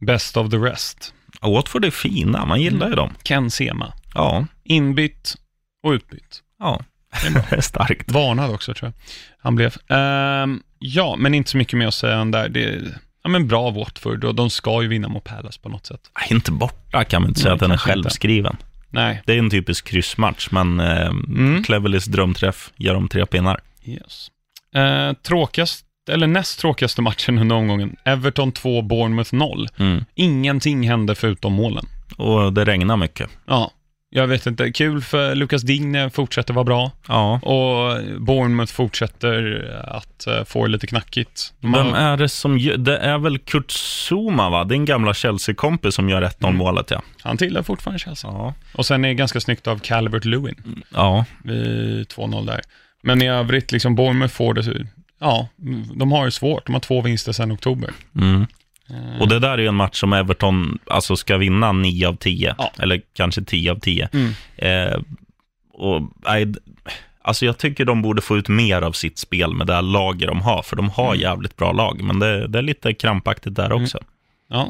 Best 0.00 0.36
of 0.36 0.50
the 0.50 0.56
rest. 0.56 1.14
Watford 1.42 1.84
är 1.84 1.90
fina, 1.90 2.44
man 2.46 2.60
gillar 2.60 2.88
ju 2.88 2.94
dem. 2.94 3.14
Ken 3.22 3.50
Sema. 3.50 3.92
Ja, 4.14 4.46
Inbytt 4.64 5.34
och 5.82 5.90
utbytt. 5.90 6.42
ja. 6.58 6.80
Det 7.22 7.56
är 7.56 7.60
starkt. 7.60 8.10
Varnad 8.12 8.50
också 8.50 8.74
tror 8.74 8.92
jag. 8.96 9.02
Han 9.38 9.54
blev. 9.56 9.76
Ehm, 9.88 10.62
ja, 10.78 11.16
men 11.18 11.34
inte 11.34 11.50
så 11.50 11.56
mycket 11.56 11.78
mer 11.78 11.86
att 11.86 11.94
säga 11.94 12.16
än 12.16 12.30
där. 12.30 12.48
Det 12.48 12.64
är 12.64 12.98
ja, 13.22 13.28
men 13.30 13.48
bra 13.48 13.70
Watford 13.70 14.24
och 14.24 14.34
de 14.34 14.50
ska 14.50 14.82
ju 14.82 14.88
vinna 14.88 15.08
mot 15.08 15.24
Palace 15.24 15.60
på 15.60 15.68
något 15.68 15.86
sätt. 15.86 16.00
Inte 16.30 16.52
borta 16.52 17.04
kan 17.04 17.22
man 17.22 17.28
inte 17.28 17.40
säga 17.40 17.48
Nej, 17.50 17.54
att 17.54 17.60
den 17.60 17.70
är 17.70 17.74
kanske 17.74 17.90
inte. 17.92 18.02
självskriven. 18.02 18.56
Nej. 18.90 19.22
Det 19.26 19.32
är 19.34 19.38
en 19.38 19.50
typisk 19.50 19.86
kryssmatch, 19.88 20.48
men 20.50 20.80
eh, 20.80 21.06
Mm. 21.06 21.62
Cleverleys 21.64 22.04
drömträff 22.04 22.70
ger 22.76 22.94
dem 22.94 23.08
tre 23.08 23.26
pinnar. 23.26 23.60
Yes. 23.84 24.30
Eh, 24.74 25.12
tråkigast, 25.12 25.84
eller 26.10 26.26
näst 26.26 26.60
tråkigaste 26.60 27.02
matchen 27.02 27.38
under 27.38 27.56
omgången. 27.56 27.96
Everton 28.04 28.52
2, 28.52 28.82
Bournemouth 28.82 29.34
0. 29.34 29.68
Mm. 29.78 30.04
Ingenting 30.14 30.88
hände 30.88 31.14
förutom 31.14 31.52
målen. 31.52 31.84
Och 32.16 32.52
det 32.52 32.64
regnar 32.64 32.96
mycket. 32.96 33.30
Ja, 33.46 33.70
jag 34.10 34.26
vet 34.26 34.46
inte. 34.46 34.72
Kul 34.72 35.02
för 35.02 35.34
Lucas 35.34 35.62
Digne 35.62 36.10
fortsätter 36.10 36.54
vara 36.54 36.64
bra. 36.64 36.90
Ja. 37.08 37.32
Och 37.34 37.98
Bournemouth 38.20 38.72
fortsätter 38.72 39.64
att 39.88 40.26
eh, 40.26 40.44
få 40.44 40.66
det 40.66 40.72
lite 40.72 40.86
knackigt. 40.86 41.52
De 41.60 41.72
Vem 41.72 41.94
är 41.94 42.16
det 42.16 42.28
som 42.28 42.58
gör, 42.58 42.76
det 42.76 42.96
är 42.98 43.18
väl 43.18 43.38
Kurt 43.38 43.70
Zuma 44.08 44.50
va? 44.50 44.64
Din 44.64 44.84
gamla 44.84 45.14
Chelsea-kompis 45.14 45.94
som 45.94 46.08
gör 46.08 46.22
1-0 46.22 46.34
Mm. 46.44 46.56
målet 46.56 46.90
ja. 46.90 47.02
Han 47.22 47.36
tillhör 47.36 47.62
fortfarande 47.62 47.98
Chelsea. 47.98 48.30
Ja. 48.30 48.54
Och 48.74 48.86
sen 48.86 49.04
är 49.04 49.08
det 49.08 49.14
ganska 49.14 49.40
snyggt 49.40 49.66
av 49.66 49.78
Calvert 49.78 50.24
Lewin 50.24 50.82
Ja, 50.94 51.24
vid 51.44 52.08
2-0 52.08 52.46
där. 52.46 52.60
Men 53.02 53.22
i 53.22 53.28
övrigt, 53.28 53.72
liksom 53.72 53.94
Bournemouth 53.94 54.34
får 54.34 54.54
det, 54.54 54.86
ja, 55.20 55.48
de 55.94 56.12
har 56.12 56.24
det 56.24 56.30
svårt. 56.32 56.66
De 56.66 56.72
har 56.72 56.80
två 56.80 57.00
vinster 57.02 57.32
sedan 57.32 57.52
oktober. 57.52 57.90
mm. 58.16 58.46
Eh, 58.90 59.20
Och 59.20 59.28
det 59.28 59.38
där 59.38 59.50
är 59.50 59.58
ju 59.58 59.66
en 59.66 59.74
match 59.74 60.00
som 60.00 60.12
Everton 60.12 60.78
alltså 60.86 61.16
ska 61.16 61.36
vinna 61.36 61.72
9 61.72 62.08
av 62.08 62.16
10. 62.16 62.54
Ja. 62.58 62.72
Eller 62.78 63.02
kanske 63.12 63.42
10 63.42 63.70
av 63.72 63.78
10. 63.78 64.08
Mm. 64.12 64.32
Eh, 64.56 65.00
och, 65.72 66.02
nej, 66.24 66.46
alltså 67.22 67.46
jag 67.46 67.58
tycker 67.58 67.84
de 67.84 68.02
borde 68.02 68.22
få 68.22 68.36
ut 68.38 68.48
mer 68.48 68.82
av 68.82 68.92
sitt 68.92 69.18
spel 69.18 69.54
med 69.54 69.66
det 69.66 69.74
här 69.74 69.82
laget 69.82 70.28
de 70.28 70.40
har. 70.40 70.62
För 70.62 70.76
de 70.76 70.90
har 70.90 71.08
Mm. 71.08 71.20
jävligt 71.20 71.56
bra 71.56 71.72
lag. 71.72 72.02
Men 72.02 72.18
det, 72.18 72.48
det 72.48 72.58
är 72.58 72.62
lite 72.62 72.94
krampaktigt 72.94 73.54
där 73.54 73.72
också. 73.72 73.98
Ja. 74.48 74.68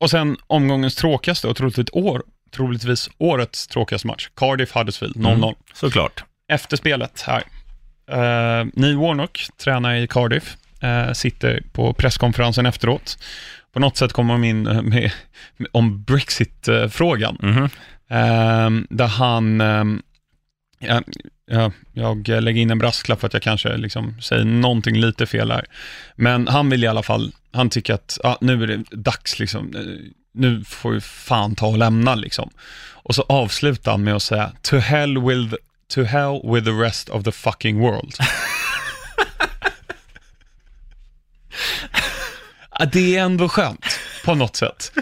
Och 0.00 0.10
sen 0.10 0.36
omgångens 0.46 0.94
tråkigaste 0.94 1.48
och 1.48 1.56
troligtvis, 1.56 1.86
år, 1.92 2.22
troligtvis 2.50 3.10
årets 3.18 3.66
tråkigaste 3.66 4.06
match. 4.06 4.28
Cardiff 4.36 4.72
Huddersfield 4.74 5.16
0-0. 5.16 5.34
Mm. 5.34 5.54
Såklart. 5.74 6.24
Efterspelet 6.48 7.20
här. 7.26 7.42
Uh, 8.12 8.66
Neil 8.74 8.96
Warnock, 8.96 9.48
tränare 9.56 9.98
i 9.98 10.06
Cardiff, 10.06 10.56
eh, 10.80 11.12
sitter 11.12 11.62
på 11.72 11.92
presskonferensen 11.92 12.66
efteråt. 12.66 13.18
På 13.72 13.80
något 13.80 13.96
sätt 13.96 14.12
kommer 14.12 14.34
de 14.34 14.44
in 14.44 14.66
eh, 14.66 14.82
med, 14.82 15.12
med, 15.56 15.68
om 15.72 16.02
Brexit-frågan. 16.02 17.38
Mhm. 17.42 17.68
Ehm, 18.10 18.86
där 18.90 19.06
han, 19.06 19.60
ja, 20.78 21.02
ja, 21.46 21.72
jag 21.92 22.28
lägger 22.28 22.62
in 22.62 22.70
en 22.70 22.78
brasklapp 22.78 23.20
för 23.20 23.26
att 23.26 23.32
jag 23.32 23.42
kanske 23.42 23.76
liksom 23.76 24.20
säger 24.20 24.44
någonting 24.44 24.96
lite 24.96 25.26
fel 25.26 25.50
här. 25.50 25.64
Men 26.16 26.48
han 26.48 26.70
vill 26.70 26.84
i 26.84 26.86
alla 26.86 27.02
fall, 27.02 27.32
han 27.52 27.70
tycker 27.70 27.94
att 27.94 28.18
ja, 28.22 28.38
nu 28.40 28.62
är 28.62 28.66
det 28.66 28.84
dags 28.90 29.38
liksom, 29.38 29.74
nu 30.32 30.64
får 30.64 30.90
vi 30.90 31.00
fan 31.00 31.54
ta 31.54 31.66
och 31.66 31.78
lämna 31.78 32.14
liksom. 32.14 32.50
Och 33.08 33.14
så 33.14 33.24
avslutar 33.28 33.90
han 33.90 34.04
med 34.04 34.14
att 34.14 34.22
säga, 34.22 34.52
to 34.62 34.76
hell 34.76 35.18
with, 35.18 35.54
to 35.88 36.02
hell 36.04 36.40
with 36.44 36.64
the 36.64 36.72
rest 36.72 37.08
of 37.08 37.24
the 37.24 37.32
fucking 37.32 37.78
world. 37.80 38.14
Det 42.92 43.16
är 43.16 43.22
ändå 43.24 43.48
skönt, 43.48 43.86
på 44.24 44.34
något 44.34 44.56
sätt. 44.56 44.92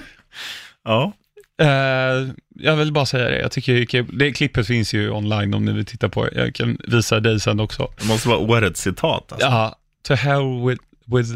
Ja. 0.84 1.12
Eh, 1.61 2.28
jag 2.55 2.76
vill 2.76 2.93
bara 2.93 3.07
säga 3.07 3.30
det, 3.30 3.39
jag 3.41 3.53
tycker 3.53 4.18
det 4.18 4.32
klippet 4.32 4.66
finns 4.66 4.95
ju 4.95 5.11
online 5.11 5.55
om 5.55 5.64
ni 5.64 5.72
vill 5.72 5.87
titta 5.87 6.09
på 6.09 6.24
det. 6.24 6.41
Jag 6.41 6.55
kan 6.55 6.78
visa 6.89 7.20
dig 7.20 7.41
sen 7.41 7.61
också. 7.61 7.89
Det 7.99 8.05
måste 8.07 8.28
vara 8.28 8.39
årets 8.39 8.80
citat. 8.80 9.32
Alltså. 9.32 9.47
Ja, 9.49 9.78
to 10.03 10.14
hell 10.14 10.66
with, 10.68 10.82
with 11.07 11.30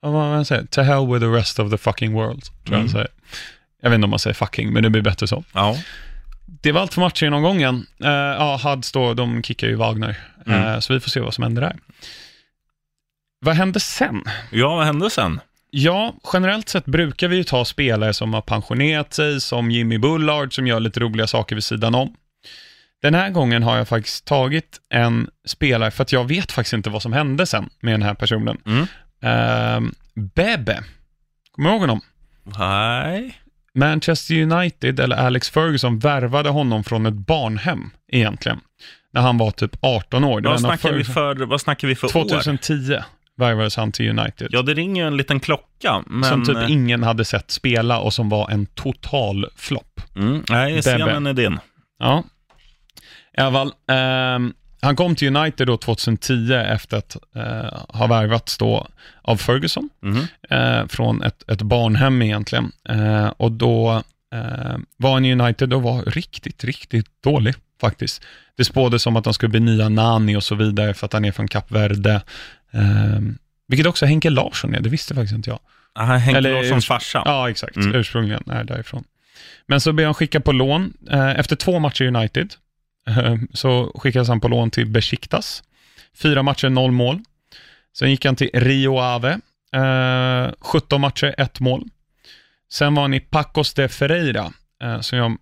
vad 0.00 0.46
säger? 0.46 0.64
To 0.66 0.80
hell 0.80 1.06
with 1.12 1.20
the 1.20 1.30
rest 1.30 1.58
of 1.58 1.70
the 1.70 1.78
fucking 1.78 2.12
world, 2.12 2.42
tror 2.44 2.54
jag 2.64 2.72
han 2.72 2.80
Mm. 2.80 2.92
säger. 2.92 3.08
Jag 3.82 3.90
vet 3.90 3.94
inte 3.94 4.04
om 4.04 4.10
man 4.10 4.18
säger 4.18 4.34
fucking, 4.34 4.72
men 4.72 4.82
det 4.82 4.90
blir 4.90 5.02
bättre 5.02 5.26
så. 5.26 5.44
Ja. 5.52 5.76
Det 6.46 6.72
var 6.72 6.80
allt 6.80 6.94
för 6.94 7.00
matchen 7.00 7.32
i 7.32 7.36
omgången. 7.36 7.74
Uh, 8.04 8.08
ja, 8.10 8.56
Hads 8.62 8.92
då, 8.92 9.14
de 9.14 9.42
kickar 9.42 9.66
ju 9.66 9.74
Wagner. 9.74 10.16
Eh, 10.46 10.64
Mm. 10.66 10.82
så 10.82 10.92
vi 10.94 11.00
får 11.00 11.10
se 11.10 11.20
vad 11.20 11.34
som 11.34 11.44
händer 11.44 11.62
där. 11.62 11.76
Vad 13.40 13.54
hände 13.54 13.80
sen? 13.80 14.22
ja, 14.50 14.76
vad 14.76 14.84
hände 14.86 15.10
sen? 15.10 15.40
Ja, 15.70 16.14
generellt 16.32 16.68
sett 16.68 16.84
brukar 16.84 17.28
vi 17.28 17.36
ju 17.36 17.44
ta 17.44 17.64
spelare 17.64 18.14
som 18.14 18.34
har 18.34 18.40
pensionerat 18.40 19.14
sig, 19.14 19.40
som 19.40 19.70
Jimmy 19.70 19.98
Bullard, 19.98 20.54
som 20.54 20.66
gör 20.66 20.80
lite 20.80 21.00
roliga 21.00 21.26
saker 21.26 21.54
vid 21.56 21.64
sidan 21.64 21.94
om. 21.94 22.14
Den 23.02 23.14
här 23.14 23.30
gången 23.30 23.62
har 23.62 23.76
jag 23.76 23.88
faktiskt 23.88 24.24
tagit 24.24 24.80
en 24.88 25.30
spelare, 25.46 25.90
för 25.90 26.02
att 26.02 26.12
jag 26.12 26.24
vet 26.28 26.52
faktiskt 26.52 26.72
inte 26.72 26.90
vad 26.90 27.02
som 27.02 27.12
hände 27.12 27.46
sen 27.46 27.68
med 27.80 27.94
den 27.94 28.02
här 28.02 28.14
personen. 28.14 28.58
Mm. 28.66 28.86
Ehm, 29.22 29.94
Bebe, 30.14 30.84
kommer 31.52 31.68
du 31.68 31.72
ihåg 31.72 31.80
honom? 31.80 32.00
Nej. 32.58 33.38
Manchester 33.74 34.34
United, 34.34 35.00
eller 35.00 35.16
Alex 35.16 35.50
Ferguson, 35.50 35.98
värvade 35.98 36.48
honom 36.48 36.84
från 36.84 37.06
ett 37.06 37.14
barnhem 37.14 37.90
egentligen. 38.08 38.60
När 39.12 39.20
han 39.20 39.38
var 39.38 39.50
typ 39.50 39.76
18 39.80 40.24
år. 40.24 40.40
Vad 40.40 40.60
snackar, 40.60 40.92
vi 40.92 41.04
för, 41.04 41.36
vad 41.46 41.60
snackar 41.60 41.88
vi 41.88 41.94
för 41.94 42.06
år? 42.06 42.10
2010 42.10 42.98
värvades 43.36 43.76
han 43.76 43.92
till 43.92 44.18
United. 44.18 44.48
Ja, 44.50 44.62
det 44.62 44.74
ringer 44.74 45.02
ju 45.02 45.06
en 45.06 45.16
liten 45.16 45.40
klocka. 45.40 46.04
Men, 46.06 46.30
som 46.30 46.44
typ 46.44 46.68
ingen 46.68 47.02
hade 47.02 47.24
sett 47.24 47.50
spela 47.50 47.98
och 47.98 48.12
som 48.14 48.28
var 48.28 48.50
en 48.50 48.66
total 48.66 49.46
flopp. 49.56 50.00
mm, 50.16 50.44
nej, 50.50 50.82
scenen 50.82 51.26
är 51.26 51.32
din. 51.32 51.58
Ja. 51.98 52.24
Fall, 53.36 53.72
ehm, 53.88 54.52
han 54.84 54.96
kom 54.96 55.16
till 55.16 55.36
United 55.36 55.66
då 55.66 55.76
2010 55.76 56.52
efter 56.54 56.96
att 56.96 57.16
eh, 57.36 57.80
ha 57.88 58.06
värvats 58.06 58.58
då 58.58 58.86
av 59.22 59.36
Ferguson 59.36 59.90
Mhm. 60.02 60.26
eh, 60.50 60.86
från 60.86 61.22
ett, 61.22 61.50
ett 61.50 61.62
barnhem 61.62 62.22
egentligen. 62.22 62.72
Eh, 62.88 63.26
och 63.36 63.52
då 63.52 64.02
eh, 64.34 64.76
var 64.96 65.12
han 65.12 65.24
i 65.24 65.32
United 65.32 65.72
och 65.72 65.82
var 65.82 66.02
riktigt, 66.02 66.64
riktigt 66.64 67.06
dålig 67.24 67.54
faktiskt. 67.80 68.22
Det 68.56 68.64
spåddes 68.64 69.06
om 69.06 69.16
att 69.16 69.24
han 69.24 69.34
skulle 69.34 69.50
bli 69.50 69.60
nya 69.60 69.88
Nani 69.88 70.36
och 70.36 70.42
så 70.44 70.54
vidare 70.54 70.94
för 70.94 71.06
att 71.06 71.12
han 71.12 71.24
är 71.24 71.32
från 71.32 71.48
Kap 71.48 71.70
Verde. 71.70 72.20
Eh, 72.70 73.20
vilket 73.68 73.86
också 73.86 74.06
Henke 74.06 74.30
Larsson 74.30 74.74
är, 74.74 74.80
det 74.80 74.88
visste 74.88 75.14
faktiskt 75.14 75.34
inte 75.34 75.50
jag. 75.50 75.58
Ah, 75.94 76.04
Henke 76.04 76.38
Eller- 76.38 76.54
Larssons 76.62 76.86
farsa. 76.86 77.22
Ja, 77.24 77.50
exakt. 77.50 77.76
Mm. 77.76 77.94
Ursprungligen 77.94 78.50
är 78.50 78.64
därifrån. 78.64 79.04
Men 79.66 79.80
så 79.80 79.92
blev 79.92 80.06
han 80.06 80.14
skickad 80.14 80.44
på 80.44 80.52
lån. 80.52 80.92
Eh, 81.10 81.30
efter 81.38 81.56
två 81.56 81.78
matcher 81.78 82.04
i 82.04 82.08
United 82.08 82.54
så 83.52 83.92
skickades 83.94 84.28
han 84.28 84.40
på 84.40 84.48
lån 84.48 84.70
till 84.70 84.86
Besiktas. 84.86 85.62
Fyra 86.22 86.42
matcher, 86.42 86.68
noll 86.68 86.90
mål. 86.90 87.20
Sen 87.98 88.10
gick 88.10 88.24
han 88.24 88.36
till 88.36 88.50
Rio 88.54 88.98
Ave. 88.98 89.40
Eh, 89.74 90.52
17 90.60 91.00
matcher, 91.00 91.34
ett 91.38 91.60
mål. 91.60 91.84
Sen 92.72 92.94
var 92.94 93.02
han 93.02 93.14
i 93.14 93.20
Pacos 93.20 93.74
de 93.74 93.88
Ferreira. 93.88 94.52
Eh, 94.82 95.00
så 95.00 95.16
jag, 95.16 95.36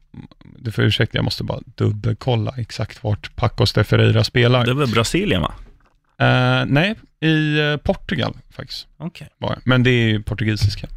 du 0.57 0.73
får 0.73 0.85
ursäkta, 0.85 1.19
jag 1.19 1.25
måste 1.25 1.45
bara 1.45 1.61
dubbelkolla 1.65 2.55
exakt 2.59 3.05
vart 3.05 3.37
Pacos 3.37 3.73
de 3.73 3.85
Ferreira 3.85 4.25
spelar. 4.25 4.67
Det 4.67 4.75
väl 4.75 4.89
Brasilien, 4.89 5.43
va? 5.43 5.55
Eh, 6.19 6.65
nej, 6.67 6.95
i 7.21 7.59
eh, 7.59 7.77
Portugal 7.77 8.37
faktiskt 8.51 8.87
var 9.39 9.55
det. 9.55 9.61
Men 9.65 9.83
det 9.83 9.91
är 9.91 10.09
ju 10.09 10.23
portugisiska. 10.23 10.89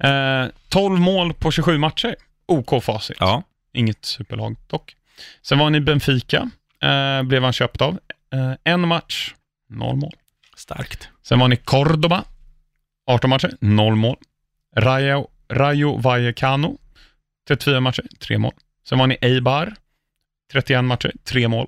Eh, 0.00 0.46
12 0.68 1.00
mål 1.00 1.34
på 1.34 1.50
27 1.50 1.78
matcher. 1.78 2.16
OK 2.46 2.84
facit. 2.84 3.16
Ja. 3.20 3.42
Inget 3.72 4.04
superlag 4.04 4.56
dock. 4.66 4.96
Sen 5.42 5.58
var 5.58 5.66
han 5.66 5.74
i 5.74 5.80
Benfica. 5.80 6.50
Eh, 6.82 7.22
blev 7.22 7.42
han 7.42 7.52
köpt 7.52 7.80
av. 7.80 7.98
Eh, 8.32 8.52
en 8.64 8.88
match, 8.88 9.34
noll 9.68 9.96
mål. 9.96 10.14
Starkt. 10.56 11.08
Sen 11.22 11.38
var 11.38 11.44
han 11.44 11.52
i 11.52 11.56
Cordoba. 11.56 12.24
18 13.06 13.30
matcher, 13.30 13.56
noll 13.60 13.94
mål. 13.94 14.16
Rayo, 14.76 15.28
Rayo 15.48 15.96
Vallecano. 15.96 16.78
34 17.48 17.80
matcher, 17.80 18.04
tre 18.18 18.38
mål. 18.38 18.52
Sen 18.88 18.98
var 18.98 19.02
han 19.02 19.12
i 19.12 19.18
Eibar. 19.20 19.74
31 20.52 20.84
matcher, 20.84 21.12
tre 21.24 21.48
mål. 21.48 21.66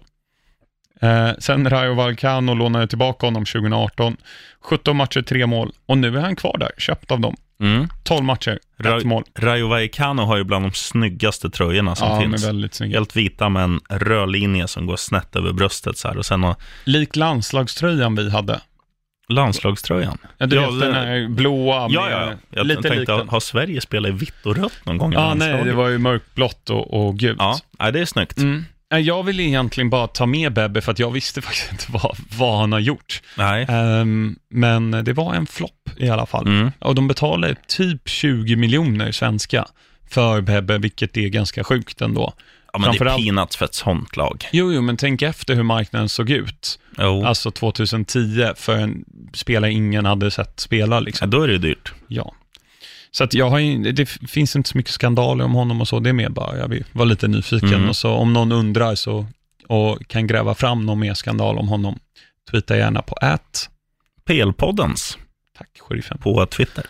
Eh, 1.00 1.30
sen 1.38 1.70
Rayo 1.70 1.94
Vallecano 1.94 2.54
lånade 2.54 2.86
tillbaka 2.86 3.26
honom 3.26 3.44
2018. 3.44 4.16
17 4.60 4.96
matcher, 4.96 5.22
tre 5.22 5.46
mål. 5.46 5.72
Och 5.86 5.98
nu 5.98 6.16
är 6.16 6.20
han 6.20 6.36
kvar 6.36 6.58
där, 6.58 6.70
köpt 6.78 7.10
av 7.10 7.20
dem. 7.20 7.36
Mm. 7.60 7.88
12 8.04 8.24
matcher, 8.24 8.58
Ra- 8.78 8.98
ett 8.98 9.04
mål. 9.04 9.24
Rayo 9.38 9.68
Vallecano 9.68 10.22
har 10.22 10.36
ju 10.36 10.44
bland 10.44 10.64
de 10.64 10.72
snyggaste 10.72 11.50
tröjorna 11.50 11.94
som 11.96 12.08
Ja, 12.08 12.20
finns. 12.20 12.46
väldigt 12.46 12.74
snygga. 12.74 12.96
Helt 12.98 13.16
vita 13.16 13.48
med 13.48 13.64
en 13.64 13.80
röd 13.90 14.30
linje 14.30 14.68
som 14.68 14.86
går 14.86 14.96
snett 14.96 15.36
över 15.36 15.52
bröstet 15.52 15.98
så 15.98 16.08
här. 16.08 16.16
Och 16.18 16.26
sen 16.26 16.42
har, 16.42 16.56
Lik 16.84 17.16
landslagströjan 17.16 18.14
vi 18.16 18.30
hade. 18.30 18.60
Landslagströjan. 19.28 20.18
Ja, 20.38 20.46
du 20.46 20.56
Ja, 20.56 20.70
vet 20.70 20.80
den 20.80 20.94
här 20.94 21.28
blåa 21.28 21.80
med 21.88 21.94
Ja, 21.94 22.10
ja. 22.10 22.32
Jag 22.50 22.66
lite 22.66 22.82
tänkte, 22.82 23.12
den. 23.12 23.28
har 23.28 23.40
Sverige 23.40 23.80
spelat 23.80 24.08
i 24.08 24.12
vitt 24.12 24.46
och 24.46 24.56
rött 24.56 24.80
någon 24.86 24.98
gång? 24.98 25.12
Ja, 25.12 25.34
nej, 25.34 25.64
det 25.64 25.72
var 25.72 25.88
ju 25.88 25.98
mörkblått 25.98 26.70
och, 26.70 27.06
och 27.06 27.18
gult. 27.18 27.36
Ja, 27.40 27.58
nej, 27.78 27.92
det 27.92 28.00
är 28.00 28.04
snyggt. 28.04 28.38
Mm. 28.38 28.64
Jag 28.88 29.22
ville 29.22 29.42
egentligen 29.42 29.90
bara 29.90 30.06
ta 30.06 30.26
med 30.26 30.52
Bebbe 30.52 30.80
för 30.80 30.92
att 30.92 30.98
jag 30.98 31.10
visste 31.10 31.42
faktiskt 31.42 31.72
inte 31.72 31.84
vad, 31.88 32.16
vad 32.38 32.58
han 32.58 32.72
har 32.72 32.80
gjort. 32.80 33.22
Nej. 33.38 33.66
Ehm, 33.68 34.36
men 34.50 34.90
det 34.90 35.12
var 35.12 35.34
en 35.34 35.46
flopp 35.46 35.90
i 35.96 36.08
alla 36.08 36.26
fall. 36.26 36.46
Mm. 36.46 36.72
Och 36.78 36.94
de 36.94 37.08
betalade 37.08 37.54
typ 37.68 38.08
20 38.08 38.56
miljoner 38.56 39.12
svenska 39.12 39.66
för 40.10 40.40
Bebbe, 40.40 40.78
vilket 40.78 41.16
är 41.16 41.28
ganska 41.28 41.64
sjukt 41.64 42.00
ändå. 42.00 42.32
Ja, 42.72 42.78
men 42.78 42.90
det 42.90 42.96
är 42.96 42.98
Framförallt- 42.98 43.24
peanuts 43.24 43.56
för 43.56 43.64
ett 43.64 43.74
sånt 43.74 44.16
lag. 44.16 44.44
Jo, 44.52 44.72
jo, 44.72 44.82
men 44.82 44.96
tänk 44.96 45.22
efter 45.22 45.54
hur 45.54 45.62
marknaden 45.62 46.08
såg 46.08 46.30
ut. 46.30 46.78
Jo, 46.98 47.24
Alltså 47.24 47.50
2010, 47.50 48.52
för 48.56 48.76
en 48.76 49.04
spelare 49.34 49.72
ingen 49.72 50.04
hade 50.04 50.30
sett 50.30 50.60
spela 50.60 50.96
ja, 50.96 51.00
liksom. 51.00 51.30
då 51.30 51.42
är 51.42 51.48
det 51.48 51.58
dyrt. 51.58 51.92
Ja. 52.08 52.34
Så 53.16 53.24
att 53.24 53.34
jag 53.34 53.50
har 53.50 53.92
det 53.92 54.06
finns 54.06 54.56
inte 54.56 54.68
så 54.68 54.78
mycket 54.78 54.92
skandaler 54.92 55.44
om 55.44 55.54
honom 55.54 55.80
och 55.80 55.88
så, 55.88 56.00
det 56.00 56.08
är 56.08 56.12
mer 56.12 56.28
bara, 56.28 56.58
jag 56.58 56.84
var 56.92 57.06
lite 57.06 57.28
nyfiken. 57.28 57.74
Mm. 57.74 57.88
Och 57.88 57.96
så 57.96 58.10
om 58.10 58.32
någon 58.32 58.52
undrar 58.52 58.94
så, 58.94 59.26
och 59.66 60.08
kan 60.08 60.26
gräva 60.26 60.54
fram 60.54 60.86
någon 60.86 60.98
mer 60.98 61.14
skandal 61.14 61.58
om 61.58 61.68
honom, 61.68 61.98
tweeta 62.50 62.76
gärna 62.76 63.02
på 63.02 63.14
at. 63.20 63.70
PL-poddens 64.24 65.18
Tack, 65.58 65.68
sheriffen. 65.80 66.18
på 66.18 66.46
Twitter. 66.46 66.84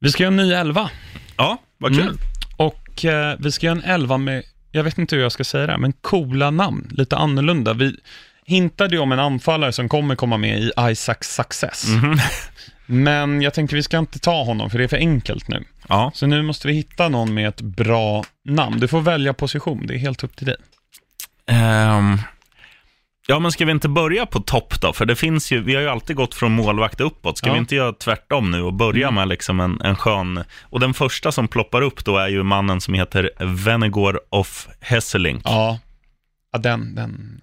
Vi 0.00 0.10
ska 0.10 0.22
göra 0.22 0.32
en 0.32 0.36
ny 0.36 0.52
elva. 0.52 0.90
Ja, 1.36 1.58
vad 1.78 1.96
kul. 1.96 2.00
Mm. 2.00 2.16
Och 2.56 3.04
eh, 3.04 3.36
vi 3.38 3.52
ska 3.52 3.66
göra 3.66 3.78
en 3.78 3.84
elva 3.84 4.18
med, 4.18 4.42
jag 4.70 4.84
vet 4.84 4.98
inte 4.98 5.16
hur 5.16 5.22
jag 5.22 5.32
ska 5.32 5.44
säga 5.44 5.66
det, 5.66 5.72
här, 5.72 5.78
men 5.78 5.92
coola 5.92 6.50
namn, 6.50 6.88
lite 6.90 7.16
annorlunda. 7.16 7.72
Vi 7.72 7.96
hintade 8.44 8.94
ju 8.94 9.00
om 9.00 9.12
en 9.12 9.20
anfallare 9.20 9.72
som 9.72 9.88
kommer 9.88 10.16
komma 10.16 10.36
med 10.36 10.60
i 10.60 10.72
Isaac 10.90 11.16
Success. 11.20 11.88
Mhm. 11.88 12.18
Men 12.92 13.42
jag 13.42 13.54
tänker 13.54 13.76
vi 13.76 13.82
ska 13.82 13.98
inte 13.98 14.18
ta 14.18 14.44
honom, 14.44 14.70
för 14.70 14.78
det 14.78 14.84
är 14.84 14.88
för 14.88 14.96
enkelt 14.96 15.48
nu. 15.48 15.64
Ja, 15.88 16.10
Så 16.14 16.26
nu 16.26 16.42
måste 16.42 16.68
vi 16.68 16.74
hitta 16.74 17.08
någon 17.08 17.34
med 17.34 17.48
ett 17.48 17.60
bra 17.60 18.24
namn. 18.44 18.80
Du 18.80 18.88
får 18.88 19.00
välja 19.00 19.34
position, 19.34 19.86
det 19.86 19.94
är 19.94 19.98
helt 19.98 20.24
upp 20.24 20.36
till 20.36 20.46
dig. 20.46 20.56
Ehm, 21.46 22.18
ja, 23.26 23.38
men 23.38 23.52
ska 23.52 23.64
vi 23.64 23.70
inte 23.72 23.88
börja 23.88 24.26
på 24.26 24.40
topp 24.40 24.80
då? 24.80 24.92
För 24.92 25.06
det 25.06 25.16
finns 25.16 25.52
ju, 25.52 25.62
vi 25.62 25.74
har 25.74 25.82
ju 25.82 25.88
alltid 25.88 26.16
gått 26.16 26.34
från 26.34 26.52
målvakt 26.52 27.00
uppåt. 27.00 27.38
Ska 27.38 27.46
Ja. 27.46 27.52
vi 27.52 27.58
inte 27.58 27.74
göra 27.74 27.92
tvärtom 27.92 28.50
nu 28.50 28.62
och 28.62 28.74
börja 28.74 29.10
med 29.10 29.28
liksom 29.28 29.60
en, 29.60 29.80
en 29.80 29.96
skön... 29.96 30.44
Och 30.60 30.80
den 30.80 30.94
första 30.94 31.32
som 31.32 31.48
ploppar 31.48 31.82
upp 31.82 32.04
då 32.04 32.16
är 32.18 32.28
ju 32.28 32.42
mannen 32.42 32.80
som 32.80 32.94
heter 32.94 33.30
Venegor 33.38 34.20
of 34.30 34.68
Hesselink. 34.80 35.42
Ja, 35.44 35.78
ja 36.52 36.58
den, 36.58 36.94
den. 36.94 37.40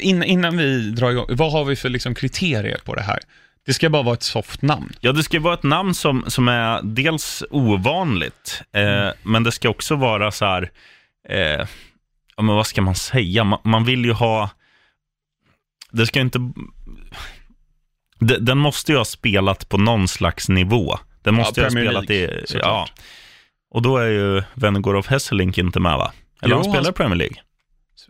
Innan, 0.00 0.24
innan 0.24 0.56
vi 0.56 0.90
drar 0.90 1.10
igång, 1.10 1.26
vad 1.28 1.52
har 1.52 1.64
vi 1.64 1.76
för 1.76 1.88
liksom 1.88 2.14
kriterier 2.14 2.78
på 2.84 2.94
det 2.94 3.02
här? 3.02 3.18
Det 3.66 3.74
ska 3.74 3.90
bara 3.90 4.02
vara 4.02 4.14
ett 4.14 4.22
soft 4.22 4.62
namn. 4.62 4.92
Ja, 5.00 5.12
det 5.12 5.22
ska 5.22 5.40
vara 5.40 5.54
ett 5.54 5.62
namn 5.62 5.94
som, 5.94 6.24
som 6.28 6.48
är 6.48 6.80
dels 6.82 7.42
ovanligt, 7.50 8.62
eh, 8.72 9.08
men 9.22 9.42
det 9.44 9.52
ska 9.52 9.68
också 9.68 9.96
vara 9.96 10.30
så 10.30 10.44
här, 10.44 10.70
eh, 11.28 11.38
ja, 12.36 12.42
men 12.42 12.46
vad 12.54 12.66
ska 12.66 12.82
man 12.82 12.94
säga? 12.94 13.44
Man, 13.44 13.58
man 13.64 13.84
vill 13.84 14.04
ju 14.04 14.12
ha, 14.12 14.50
det 15.90 16.06
ska 16.06 16.20
inte, 16.20 16.38
de, 18.18 18.36
den 18.40 18.58
måste 18.58 18.92
ju 18.92 18.98
ha 18.98 19.04
spelat 19.04 19.68
på 19.68 19.78
någon 19.78 20.08
slags 20.08 20.48
nivå. 20.48 20.98
Den 21.22 21.34
måste 21.34 21.60
ju 21.60 21.64
ha 21.64 21.70
spelat 21.70 22.08
League, 22.08 22.34
i, 22.40 22.44
ja. 22.54 22.88
Och 23.70 23.82
då 23.82 23.96
är 23.98 24.06
ju 24.08 24.42
Venegor 24.54 24.96
of 24.96 25.06
Hesselink 25.06 25.58
inte 25.58 25.80
med 25.80 25.98
va? 25.98 26.12
Eller 26.42 26.50
Jo, 26.54 26.56
han 26.56 26.64
spelar 26.64 26.84
han- 26.84 26.90
i 26.90 26.92
Premier 26.92 27.16
League? 27.16 27.36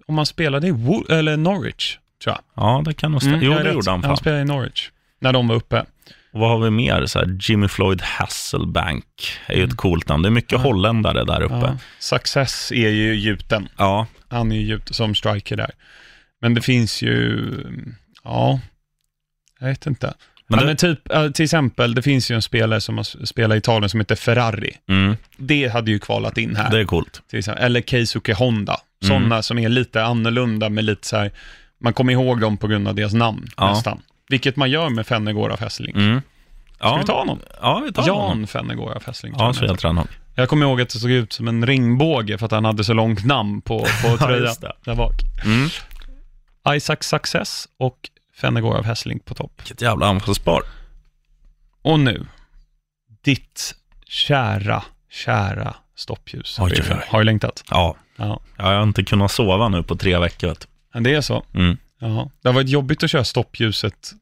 Om 0.07 0.15
man 0.15 0.27
spelade 0.27 0.67
i 0.67 0.73
Wo- 0.73 1.13
eller 1.13 1.37
Norwich, 1.37 1.99
tror 2.25 2.37
jag. 2.37 2.65
Ja, 2.65 2.83
det 2.85 2.95
kan 2.95 3.13
nog 3.13 3.21
stämma. 3.23 3.37
Mm, 3.37 3.47
jo, 3.47 3.53
det 3.53 3.65
rätt. 3.65 3.75
gjorde 3.75 3.91
han 3.91 4.01
Han 4.05 4.11
fan. 4.11 4.17
spelade 4.17 4.43
i 4.43 4.45
Norwich, 4.45 4.91
när 5.25 5.33
de 5.33 5.49
var 5.49 5.55
uppe. 5.57 5.85
Och 6.33 6.41
vad 6.41 6.51
har 6.51 6.59
vi 6.59 6.71
mer? 6.71 7.07
Så 7.07 7.19
här, 7.19 7.39
Jimmy 7.41 7.69
Floyd 7.69 8.03
Hasselbank 8.03 9.05
är 9.47 9.57
ju 9.57 9.65
ett 9.65 9.77
coolt 9.77 10.09
namn. 10.09 10.23
Det 10.23 10.29
är 10.29 10.31
mycket 10.31 10.53
Ja. 10.53 10.59
holländare 10.59 11.25
där 11.25 11.43
uppe. 11.43 11.55
Ja. 11.55 11.79
Success 11.99 12.73
är 12.73 12.89
ju 12.91 13.15
gjuten. 13.15 13.69
ja. 13.79 14.07
Han 14.29 14.53
är 14.53 14.57
ju 14.57 14.63
gjuten 14.63 14.95
som 14.95 15.15
striker 15.15 15.57
där. 15.57 15.71
Men 16.41 16.55
det 16.55 16.61
finns 16.61 17.03
ju, 17.03 17.43
ja, 18.25 18.61
jag 19.61 19.67
vet 19.69 19.87
inte. 19.87 20.15
Men 20.49 20.59
det- 20.59 20.67
men 20.67 20.77
typ, 20.77 20.99
till 21.35 21.45
exempel, 21.45 21.95
det 21.95 22.03
finns 22.03 22.31
ju 22.31 22.35
en 22.35 22.43
spelare 22.43 22.81
som 22.81 22.97
har 22.97 23.27
spelat 23.27 23.55
i 23.55 23.59
Italien 23.59 23.89
som 23.89 24.01
heter 24.01 24.15
Ferrari. 24.17 24.77
Mm, 24.89 25.17
Det 25.37 25.69
hade 25.69 25.91
ju 25.91 25.99
kvalat 25.99 26.39
in 26.39 26.57
här. 26.57 26.71
det 26.71 26.81
är 26.81 26.85
coolt. 26.85 27.23
till 27.31 27.39
exempel. 27.39 27.65
Eller 27.65 27.81
Keisuke 27.81 28.35
Honda. 28.35 28.77
Sådana 29.03 29.25
Mm. 29.27 29.43
som 29.43 29.59
är 29.59 29.69
lite 29.69 30.05
annorlunda 30.05 30.69
med 30.69 30.85
lite 30.85 31.07
så 31.07 31.17
här, 31.17 31.31
man 31.81 31.93
kommer 31.93 32.13
ihåg 32.13 32.41
dem 32.41 32.57
på 32.57 32.67
grund 32.67 32.89
av 32.89 32.95
deras 32.95 33.13
namn 33.15 33.47
Ja. 33.57 33.71
nästan. 33.75 34.03
Vilket 34.29 34.57
man 34.57 34.71
gör 34.71 34.89
med 34.89 35.07
Fennegård 35.07 35.53
av 35.53 35.61
Hässling. 35.61 35.97
Mm. 35.97 36.23
Ja, 36.81 36.89
Ska 36.89 36.97
vi 36.97 37.05
ta 37.05 37.19
honom? 37.19 37.41
Ja, 37.61 37.83
vi 37.85 37.93
tar 37.93 38.03
honom. 38.03 38.39
Jan 38.39 38.47
Fennegård 38.47 38.93
av 38.93 39.05
Hässling. 39.07 39.35
Ja, 39.39 39.45
jag 39.47 39.57
så 39.57 39.67
heter 39.67 39.89
han. 39.89 40.09
Jag 40.35 40.49
kommer 40.49 40.67
ihåg 40.67 40.81
att 40.81 40.89
det 40.89 40.99
såg 40.99 41.11
ut 41.11 41.33
som 41.33 41.49
en 41.49 41.67
ringbåge 41.67 42.39
för 42.39 42.47
att 42.47 42.53
han 42.53 42.65
hade 42.65 42.85
så 42.85 42.93
långt 42.93 43.25
namn 43.25 43.61
på, 43.61 43.79
på 44.03 44.17
tröjan 44.17 44.55
det. 44.61 44.73
där 44.85 44.95
bak. 44.95 45.15
Mm. 45.45 45.69
Isaac 46.77 46.97
Success 47.01 47.69
och 47.79 47.99
Fennegård 48.41 48.77
av 48.77 48.85
Hässling 48.85 49.21
på 49.21 49.35
topp. 49.35 49.53
Vilket 49.57 49.83
jävla 49.83 50.07
anfallspar. 50.07 50.63
Och 51.83 52.01
nu, 52.01 52.27
ditt 53.25 53.75
kära, 54.07 54.83
kära 55.11 55.75
stoppljus. 55.97 56.59
Oj, 56.61 56.73
oj, 56.75 56.83
oj. 56.91 57.05
Har 57.09 57.19
du 57.19 57.25
längtat? 57.25 57.65
Ja. 57.71 57.97
Ja. 58.17 58.41
ja, 58.57 58.71
jag 58.73 58.77
har 58.77 58.83
inte 58.83 59.05
kunnat 59.05 59.31
sova 59.31 59.69
nu 59.69 59.83
på 59.83 59.97
tre 59.97 60.19
veckor. 60.19 60.49
Vet 60.49 60.69
Men 60.95 61.03
det 61.03 61.15
är 61.15 61.21
så. 61.21 61.45
Mm. 61.55 61.77
Ja, 62.05 62.31
det 62.43 62.49
har 62.49 62.55
varit 62.55 62.69
jobbigt 62.69 63.03
att 63.03 63.11
köra 63.11 63.25
stoppljuset 63.25 64.13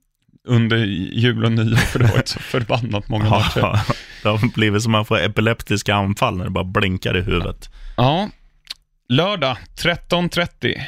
under 0.49 0.77
jul 0.87 1.45
och 1.45 1.53
nyår, 1.53 1.77
för 1.77 1.99
det 1.99 2.07
har 2.07 2.13
varit 2.13 2.29
så 2.29 2.39
förbannat 2.41 3.09
många 3.09 3.31
matcher. 3.31 3.81
Det 4.23 4.29
har 4.29 4.55
blivit 4.55 4.83
som 4.83 4.95
att 4.95 4.99
man 4.99 5.05
får 5.05 5.21
epileptiska 5.21 5.95
anfall 5.95 6.37
när 6.37 6.45
det 6.45 6.51
bara 6.51 6.65
blinkar 6.65 7.17
i 7.17 7.21
huvudet. 7.21 7.71
Ja, 7.97 8.31
lördag 9.09 9.57
13.30. 9.77 10.83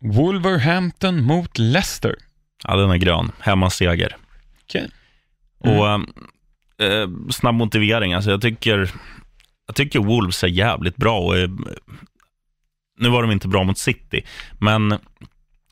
Wolverhampton 0.00 1.22
mot 1.22 1.58
Leicester. 1.58 2.16
Ja, 2.64 2.76
den 2.76 2.90
är 2.90 2.96
grön. 2.96 3.32
Hemmaseger. 3.40 4.16
Okej. 4.62 4.88
Och 5.58 5.86
eh, 6.86 7.08
snabb 7.30 7.54
motivering. 7.54 8.14
Alltså 8.14 8.30
jag 8.30 8.40
tycker, 8.40 8.90
jag 9.66 9.76
tycker 9.76 9.98
Wolves 9.98 10.44
är 10.44 10.48
jävligt 10.48 10.96
bra. 10.96 11.20
Och, 11.20 11.38
eh, 11.38 11.50
nu 12.98 13.08
var 13.08 13.22
de 13.22 13.30
inte 13.30 13.48
bra 13.48 13.64
mot 13.64 13.78
City, 13.78 14.24
men 14.58 14.98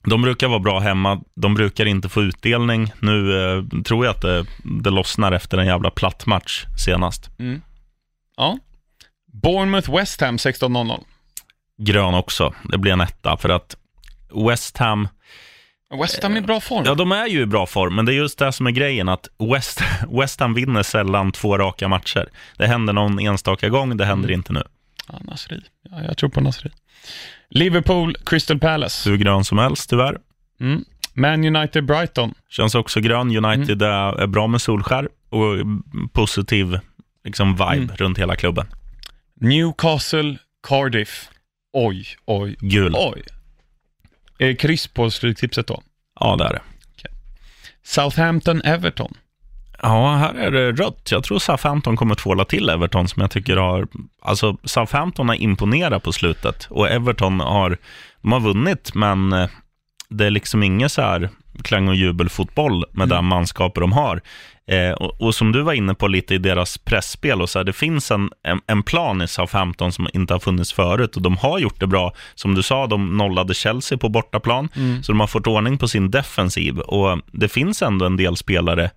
de 0.05 0.23
brukar 0.23 0.49
vara 0.49 0.59
bra 0.59 0.79
hemma. 0.79 1.21
De 1.35 1.55
brukar 1.55 1.87
inte 1.87 2.09
få 2.09 2.23
utdelning. 2.23 2.93
Nu 3.01 3.49
eh, 3.57 3.83
tror 3.83 4.05
jag 4.05 4.15
att 4.15 4.23
det, 4.23 4.47
det 4.83 4.91
lossnar 4.91 5.33
efter 5.33 5.59
en 5.59 5.67
jävla 5.67 5.91
platt 5.91 6.27
match 6.27 6.65
senast. 6.85 7.31
Mm. 7.39 7.63
Ja. 8.37 8.59
Bournemouth 9.33 9.97
West 9.97 10.21
Ham 10.21 10.37
16.00. 10.37 11.01
Grön 11.79 12.15
också. 12.15 12.55
Det 12.63 12.79
blir 12.79 12.93
en 12.93 13.01
etta 13.01 13.37
för 13.37 13.49
att 13.49 13.77
West 14.49 14.79
Ham, 14.79 15.09
West 16.01 16.23
Ham 16.23 16.33
är 16.33 16.39
i 16.39 16.41
bra 16.41 16.61
form. 16.61 16.83
ja 16.87 16.95
de 16.95 17.13
är 17.13 17.27
ju 17.27 17.41
i 17.41 17.47
bra 17.47 17.67
form, 17.67 17.95
men 17.95 18.05
det 18.05 18.13
är 18.13 18.15
just 18.15 18.39
det 18.39 18.53
som 18.53 18.67
är 18.67 18.71
grejen 18.71 19.09
att 19.09 19.29
West, 19.53 19.83
West 20.21 20.41
Ham 20.41 20.55
vinner 20.55 20.83
sällan 20.83 21.33
två 21.33 21.59
raka 21.59 21.89
matcher. 21.89 22.29
Det 22.57 22.67
händer 22.67 22.93
någon 22.93 23.19
enstaka 23.19 23.69
gång, 23.69 23.97
det 23.97 24.05
händer 24.05 24.31
inte 24.31 24.53
nu. 24.53 24.63
Ja, 25.09 25.21
Nasri. 25.25 25.61
Ja, 25.91 26.03
jag 26.03 26.17
tror 26.17 26.31
på 26.31 26.41
Nasri. 26.41 26.71
Liverpool 27.51 28.17
Crystal 28.27 28.59
Palace. 28.59 29.11
Hur 29.11 29.17
grön 29.17 29.45
som 29.45 29.59
helst 29.59 29.91
tyvärr. 29.91 30.19
Mm. 30.61 30.85
Man 31.15 31.57
United 31.57 31.85
Brighton. 31.85 32.35
Känns 32.49 32.75
också 32.75 33.01
grön. 33.01 33.45
United 33.45 33.83
är, 33.83 34.13
är 34.21 34.27
bra 34.27 34.47
med 34.47 34.61
Solskär 34.63 35.09
och 35.29 35.57
positiv 36.13 36.79
liksom, 37.25 37.53
vibe 37.53 37.65
Mm. 37.77 37.97
runt 37.97 38.19
hela 38.19 38.37
klubben. 38.37 38.67
Newcastle 39.41 40.37
Cardiff. 40.69 41.29
Oj, 41.73 42.07
oj, 42.25 42.57
Gul. 42.61 42.93
oj. 42.97 43.23
Är 44.39 44.47
det 44.47 44.55
kryss 44.55 44.87
på 44.87 45.11
stryktipset 45.11 45.67
då? 45.67 45.83
Ja, 46.21 46.37
det 46.37 46.45
är 46.45 46.53
det. 46.53 46.61
Southampton 47.83 48.63
Everton. 48.63 49.15
Ja, 49.87 50.14
här 50.14 50.35
är 50.35 50.51
det 50.51 50.72
rött. 50.72 51.09
Jag 51.11 51.24
tror 51.24 51.39
Southampton 51.39 51.97
kommer 51.97 52.14
tvåla 52.14 52.45
till 52.45 52.68
Everton 52.68 53.09
som 53.09 53.22
jag 53.22 53.30
tycker 53.30 53.57
har... 53.57 53.87
Alltså, 54.22 54.57
Southampton 54.64 55.28
har 55.28 55.37
imponerat 55.37 56.03
på 56.03 56.12
slutet 56.12 56.66
och 56.70 56.89
Everton 56.89 57.41
har, 57.41 57.78
de 58.22 58.32
har 58.32 58.41
vunnit, 58.41 58.95
men 58.95 59.32
eh, 59.32 59.49
det 60.09 60.26
är 60.26 60.30
liksom 60.30 60.62
ingen 60.62 60.91
så 60.91 61.03
här 61.03 61.30
klang 61.62 61.89
och 61.89 61.95
jubelfotboll 61.95 62.85
med 62.93 63.09
den 63.09 63.24
manskapet 63.24 63.80
de 63.80 63.93
har. 63.93 64.20
Eh, 64.66 64.93
och, 64.93 65.22
och 65.22 65.35
som 65.35 65.53
du 65.53 65.62
var 65.62 65.72
inne 65.72 65.95
på 65.95 66.09
lite 66.09 66.35
i 66.35 66.39
deras 66.39 66.78
pressspel 66.78 67.43
och 67.43 67.51
så 67.51 67.59
här, 67.59 67.64
det 67.64 67.72
finns 67.72 68.11
en, 68.11 68.30
en, 68.43 68.61
en 68.66 68.82
plan 68.82 69.22
i 69.22 69.28
Southampton 69.28 69.93
som 69.93 70.09
inte 70.14 70.35
har 70.35 70.41
funnits 70.41 70.72
förut 70.72 71.16
och 71.16 71.22
de 71.22 71.37
har 71.37 71.59
gjort 71.59 71.80
det 71.80 71.87
bra. 71.87 72.12
Som 72.35 72.55
du 72.55 72.62
sa, 72.62 72.87
de 72.87 73.16
nollade 73.16 73.55
Chelsea 73.55 73.99
på 73.99 74.09
bortaplan, 74.09 74.68
så 75.03 75.12
de 75.12 75.20
har 75.20 75.26
fått 75.26 75.47
ordning 75.47 75.78
på 75.78 75.89
sin 75.89 76.11
defensiv 76.11 76.78
och 76.78 77.20
det 77.32 77.49
finns 77.49 77.82
ändå 77.82 78.07
en 78.07 78.16
del 78.16 78.37
spelare 78.37 78.91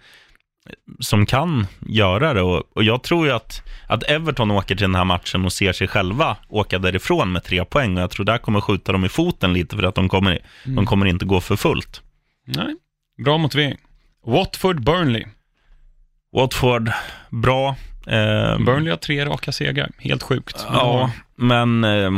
som 0.99 1.25
kan 1.25 1.67
göra 1.79 2.33
det. 2.33 2.41
Och, 2.41 2.63
och 2.75 2.83
jag 2.83 3.03
tror 3.03 3.27
ju 3.27 3.33
att, 3.33 3.61
att 3.87 4.03
Everton 4.03 4.51
åker 4.51 4.75
till 4.75 4.83
den 4.83 4.95
här 4.95 5.05
matchen 5.05 5.45
och 5.45 5.53
ser 5.53 5.73
sig 5.73 5.87
själva 5.87 6.37
åka 6.49 6.79
därifrån 6.79 7.31
med 7.31 7.43
tre 7.43 7.65
poäng. 7.65 7.97
Och 7.97 8.03
jag 8.03 8.11
tror 8.11 8.25
det 8.25 8.37
kommer 8.37 8.61
skjuta 8.61 8.91
dem 8.91 9.05
i 9.05 9.09
foten 9.09 9.53
lite 9.53 9.75
för 9.75 9.83
att 9.83 9.95
de 9.95 10.09
kommer, 10.09 10.39
de 10.63 10.85
kommer 10.85 11.05
inte 11.05 11.25
gå 11.25 11.41
för 11.41 11.55
fullt. 11.55 12.01
Nej, 12.45 12.75
bra 13.23 13.37
motivering. 13.37 13.77
Watford, 14.25 14.83
Burnley. 14.83 15.25
Watford, 16.33 16.91
bra. 17.29 17.75
Eh, 18.07 18.59
Burnley 18.59 18.89
har 18.89 18.97
tre 18.97 19.25
raka 19.25 19.51
segrar. 19.51 19.89
Helt 19.97 20.23
sjukt. 20.23 20.65
Ja, 20.69 21.11
men 21.35 21.83
eh, 21.83 22.11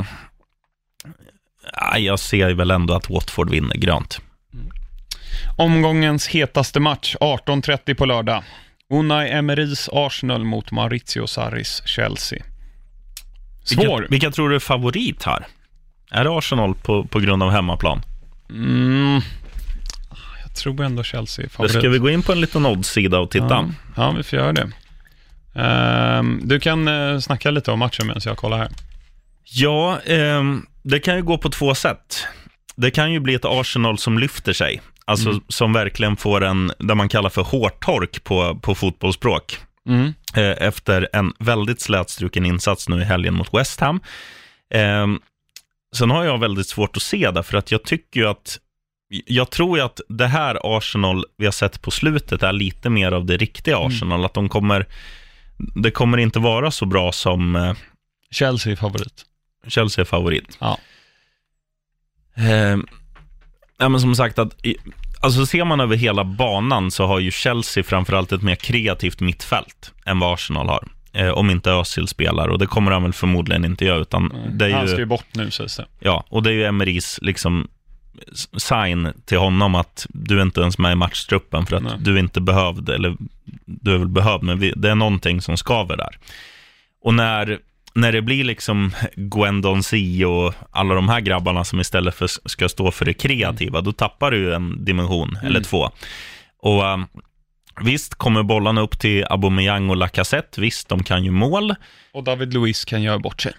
ja, 1.73 1.97
jag 1.97 2.19
ser 2.19 2.53
väl 2.53 2.71
ändå 2.71 2.93
att 2.93 3.09
Watford 3.09 3.49
vinner 3.49 3.75
grönt. 3.75 4.21
Omgångens 5.59 6.27
hetaste 6.27 6.79
match, 6.79 7.15
18.30 7.19 7.93
på 7.93 8.05
lördag. 8.05 8.43
Unai 8.89 9.29
Emerys 9.31 9.89
Arsenal 9.93 10.43
mot 10.43 10.71
Maurizio 10.71 11.27
Sarris 11.27 11.81
Chelsea. 11.85 12.43
Svår. 13.63 13.99
Vilka, 13.99 14.11
vilka 14.11 14.31
tror 14.31 14.49
du 14.49 14.55
är 14.55 14.59
favorit 14.59 15.23
här? 15.23 15.47
Är 16.11 16.23
det 16.23 16.29
Arsenal 16.37 16.75
på, 16.75 17.03
på 17.03 17.19
grund 17.19 17.43
av 17.43 17.51
hemmaplan? 17.51 18.01
Mm. 18.49 19.21
Jag 20.43 20.55
tror 20.55 20.83
ändå 20.83 21.03
Chelsea 21.03 21.45
är 21.45 21.47
Då 21.47 21.53
favorit. 21.53 21.71
ska 21.71 21.89
vi 21.89 21.97
gå 21.97 22.09
in 22.09 22.21
på 22.21 22.31
en 22.31 22.41
liten 22.41 22.65
odds-sida 22.65 23.19
och 23.19 23.31
titta. 23.31 23.47
Ja, 23.49 23.69
ja, 23.95 24.11
vi 24.11 24.23
får 24.23 24.39
göra 24.39 24.53
det. 24.53 24.71
Ehm, 25.55 26.41
du 26.43 26.59
kan 26.59 26.87
uh, 26.87 27.19
snacka 27.19 27.51
lite 27.51 27.71
om 27.71 27.79
matchen 27.79 28.07
medan 28.07 28.21
jag 28.25 28.37
kollar 28.37 28.57
här. 28.57 28.69
Ja, 29.43 29.99
ehm, 30.05 30.65
det 30.83 30.99
kan 30.99 31.15
ju 31.15 31.23
gå 31.23 31.37
på 31.37 31.49
två 31.49 31.75
sätt. 31.75 32.27
Det 32.75 32.91
kan 32.91 33.11
ju 33.11 33.19
bli 33.19 33.33
ett 33.33 33.45
Arsenal 33.45 33.97
som 33.97 34.19
lyfter 34.19 34.53
sig. 34.53 34.81
Alltså 35.09 35.29
Mm. 35.29 35.41
som 35.47 35.73
verkligen 35.73 36.15
får 36.17 36.43
en, 36.43 36.71
det 36.79 36.95
man 36.95 37.09
kallar 37.09 37.29
för 37.29 37.41
hårtork 37.41 38.23
på, 38.23 38.59
på 38.61 38.75
fotbollsspråk. 38.75 39.57
Mm. 39.87 40.13
eh, 40.35 40.67
efter 40.67 41.09
en 41.13 41.33
väldigt 41.39 41.81
slätstruken 41.81 42.45
insats 42.45 42.89
nu 42.89 43.01
i 43.01 43.03
helgen 43.03 43.33
mot 43.33 43.53
West 43.53 43.79
Ham. 43.79 43.99
Eh, 44.73 45.07
sen 45.95 46.09
har 46.11 46.23
jag 46.25 46.37
väldigt 46.39 46.67
svårt 46.67 46.97
att 46.97 47.03
se 47.03 47.31
det, 47.31 47.43
för 47.43 47.57
att 47.57 47.71
jag 47.71 47.83
tycker 47.83 48.19
ju 48.19 48.27
att 48.27 48.59
jag 49.25 49.49
tror 49.49 49.77
ju 49.77 49.83
att 49.83 50.01
det 50.09 50.27
här 50.27 50.77
Arsenal 50.77 51.25
vi 51.37 51.45
har 51.45 51.51
sett 51.51 51.81
på 51.81 51.91
slutet 51.91 52.43
är 52.43 52.51
lite 52.51 52.89
mer 52.89 53.11
av 53.11 53.25
det 53.25 53.37
riktiga 53.37 53.77
Arsenal. 53.77 54.25
Att 54.25 54.33
de 54.33 54.49
kommer, 54.49 54.85
det 55.57 55.91
kommer 55.91 56.17
inte 56.17 56.39
vara 56.39 56.71
så 56.71 56.85
bra 56.85 57.11
som 57.11 57.55
eh, 57.55 57.73
Chelsea 58.31 58.71
är 58.71 58.75
favorit. 58.75 59.25
Chelsea 59.67 60.01
är 60.01 60.05
favorit. 60.05 60.57
Ja. 60.59 60.77
Eh, 62.35 62.77
ja, 63.79 63.89
men 63.89 64.01
som 64.01 64.15
sagt, 64.15 64.39
att, 64.39 64.65
i- 64.65 64.77
alltså 65.19 65.45
ser 65.45 65.65
man 65.65 65.79
över 65.79 65.95
hela 65.95 66.23
banan 66.23 66.91
så 66.91 67.05
har 67.05 67.19
ju 67.19 67.31
Chelsea 67.31 67.83
framförallt 67.83 68.31
ett 68.31 68.41
mer 68.41 68.55
kreativt 68.55 69.19
mittfält 69.19 69.93
än 70.05 70.19
vad 70.19 70.33
Arsenal 70.33 70.67
har. 70.69 70.87
Eh, 71.13 71.29
om 71.29 71.49
inte 71.49 71.71
Özil 71.71 72.07
spelar, 72.07 72.47
och 72.47 72.59
det 72.59 72.65
kommer 72.65 72.91
han 72.91 73.03
väl 73.03 73.13
förmodligen 73.13 73.65
inte 73.65 73.85
göra, 73.85 73.99
utan 73.99 74.33
det 74.51 74.65
är 74.65 74.71
Han 74.71 74.87
ska 74.87 74.95
ju, 74.95 75.01
ju 75.01 75.05
bort 75.05 75.25
nu 75.31 75.51
sägs 75.51 75.77
det. 75.77 75.85
ja, 75.99 76.23
och 76.29 76.43
det 76.43 76.49
är 76.49 76.53
ju 76.53 76.65
Emerys 76.65 77.19
liksom 77.21 77.67
sign 78.57 79.07
till 79.25 79.37
honom 79.37 79.75
att 79.75 80.05
du 80.09 80.37
är 80.37 80.41
inte 80.41 80.61
ens 80.61 80.77
med 80.77 80.91
i 80.91 80.95
matchtruppen 80.95 81.65
för 81.65 81.75
att 81.75 81.83
Nej. 81.83 81.93
du 81.99 82.15
är 82.15 82.19
inte 82.19 82.41
behövd, 82.41 82.89
eller 82.89 83.15
du 83.65 83.93
är 83.93 83.97
väl 83.97 84.07
behövd, 84.07 84.43
men 84.43 84.59
vi, 84.59 84.73
det 84.75 84.89
är 84.91 84.95
någonting 84.95 85.41
som 85.41 85.57
skaver 85.57 85.97
där. 85.97 86.17
Och 87.03 87.13
när, 87.13 87.59
när 87.93 88.11
det 88.11 88.21
blir 88.21 88.43
liksom 88.43 88.91
Gwendon 89.15 89.83
C 89.83 90.25
och 90.25 90.53
alla 90.71 90.93
de 90.93 91.09
här 91.09 91.19
grabbarna 91.19 91.63
som 91.63 91.79
istället 91.79 92.15
för 92.15 92.27
ska 92.49 92.69
stå 92.69 92.91
för 92.91 93.05
det 93.05 93.13
kreativa, 93.13 93.81
då 93.81 93.91
tappar 93.91 94.31
du 94.31 94.55
en 94.55 94.85
dimension 94.85 95.37
eller 95.43 95.61
två. 95.61 95.89
Och 96.61 96.83
um, 96.83 97.07
visst, 97.81 98.15
kommer 98.15 98.43
bollarna 98.43 98.81
upp 98.81 98.99
till 98.99 99.25
Aubameyang 99.29 99.89
och 99.89 99.97
Lacazette, 99.97 100.61
visst, 100.61 100.89
de 100.89 101.03
kan 101.03 101.23
ju 101.23 101.31
mål. 101.31 101.75
Och 102.13 102.23
David 102.23 102.53
Luiz 102.53 102.85
kan 102.85 103.01
göra 103.01 103.19
bort 103.19 103.41
sig. 103.41 103.53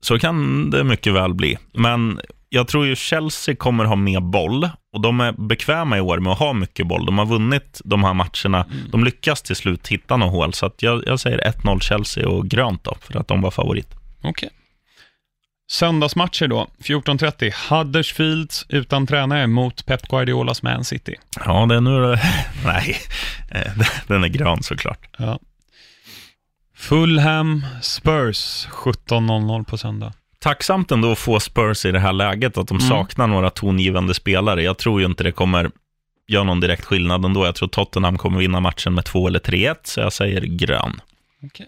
Så 0.00 0.18
kan 0.18 0.70
det 0.70 0.84
mycket 0.84 1.12
väl 1.12 1.34
bli. 1.34 1.58
Men 1.72 2.20
jag 2.56 2.68
tror 2.68 2.86
ju 2.86 2.96
Chelsea 2.96 3.56
kommer 3.56 3.84
ha 3.84 3.96
mer 3.96 4.20
boll 4.20 4.68
och 4.92 5.00
de 5.00 5.20
är 5.20 5.32
bekväma 5.32 5.98
i 5.98 6.00
år 6.00 6.18
med 6.18 6.32
att 6.32 6.38
ha 6.38 6.52
mycket 6.52 6.86
boll. 6.86 7.06
De 7.06 7.18
har 7.18 7.26
vunnit 7.26 7.80
de 7.84 8.04
här 8.04 8.14
matcherna. 8.14 8.66
De 8.90 9.04
lyckas 9.04 9.42
till 9.42 9.56
slut 9.56 9.88
hitta 9.88 10.16
något 10.16 10.32
hål. 10.32 10.52
Så 10.52 10.70
jag, 10.78 11.02
jag 11.06 11.20
säger 11.20 11.38
1-0 11.38 11.80
Chelsea 11.80 12.28
och 12.28 12.48
grönt 12.48 12.84
då, 12.84 12.96
för 13.00 13.20
att 13.20 13.28
de 13.28 13.40
var 13.40 13.50
favorit. 13.50 13.94
Okej. 14.22 14.50
Söndagsmatcher 15.70 16.48
då, 16.48 16.66
14.30. 16.78 17.52
Huddersfield 17.70 18.52
utan 18.68 19.06
tränare 19.06 19.46
mot 19.46 19.86
Pep 19.86 20.08
Guardiolas 20.08 20.62
Man 20.62 20.84
City. 20.84 21.14
Ja, 21.44 21.66
det 21.66 21.74
är 21.74 21.80
nu. 21.80 22.18
Nej, 22.64 22.96
eh, 23.50 23.72
den 24.06 24.24
är 24.24 24.28
grön 24.28 24.62
såklart. 24.62 25.08
Ja. 25.18 25.38
Fulham 26.76 27.66
Spurs 27.82 28.66
17.00 28.70 29.64
på 29.64 29.78
söndag. 29.78 30.12
Tacksamt 30.46 30.90
ändå 30.92 31.12
att 31.12 31.18
få 31.18 31.40
Spurs 31.40 31.86
i 31.86 31.92
det 31.92 31.98
här 31.98 32.12
läget, 32.12 32.58
att 32.58 32.68
de 32.68 32.80
saknar 32.80 33.26
några 33.26 33.50
tongivande 33.50 34.14
spelare. 34.14 34.62
Jag 34.62 34.78
tror 34.78 35.00
ju 35.00 35.06
inte 35.06 35.24
det 35.24 35.32
kommer 35.32 35.70
göra 36.26 36.44
någon 36.44 36.60
direkt 36.60 36.84
skillnad 36.84 37.24
ändå. 37.24 37.46
Jag 37.46 37.54
tror 37.54 37.68
Tottenham 37.68 38.18
kommer 38.18 38.38
vinna 38.38 38.60
matchen 38.60 38.94
med 38.94 39.04
2 39.04 39.28
eller 39.28 39.38
3-1, 39.38 39.76
så 39.82 40.00
jag 40.00 40.12
säger 40.12 40.40
grön. 40.40 41.00
Okej. 41.42 41.66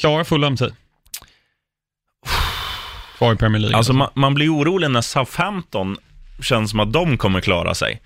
Klarar 0.00 0.24
Fulham 0.24 0.56
sig? 0.56 0.70
Kvar 3.16 3.32
i 3.32 3.36
Premier 3.36 3.60
League. 3.60 3.76
Alltså 3.76 3.92
man, 3.92 4.10
man 4.14 4.34
blir 4.34 4.54
orolig 4.54 4.90
när 4.90 5.00
Southampton 5.00 5.96
känns 6.42 6.70
som 6.70 6.80
att 6.80 6.92
de 6.92 7.16
kommer 7.16 7.40
klara 7.40 7.74
sig. 7.74 8.02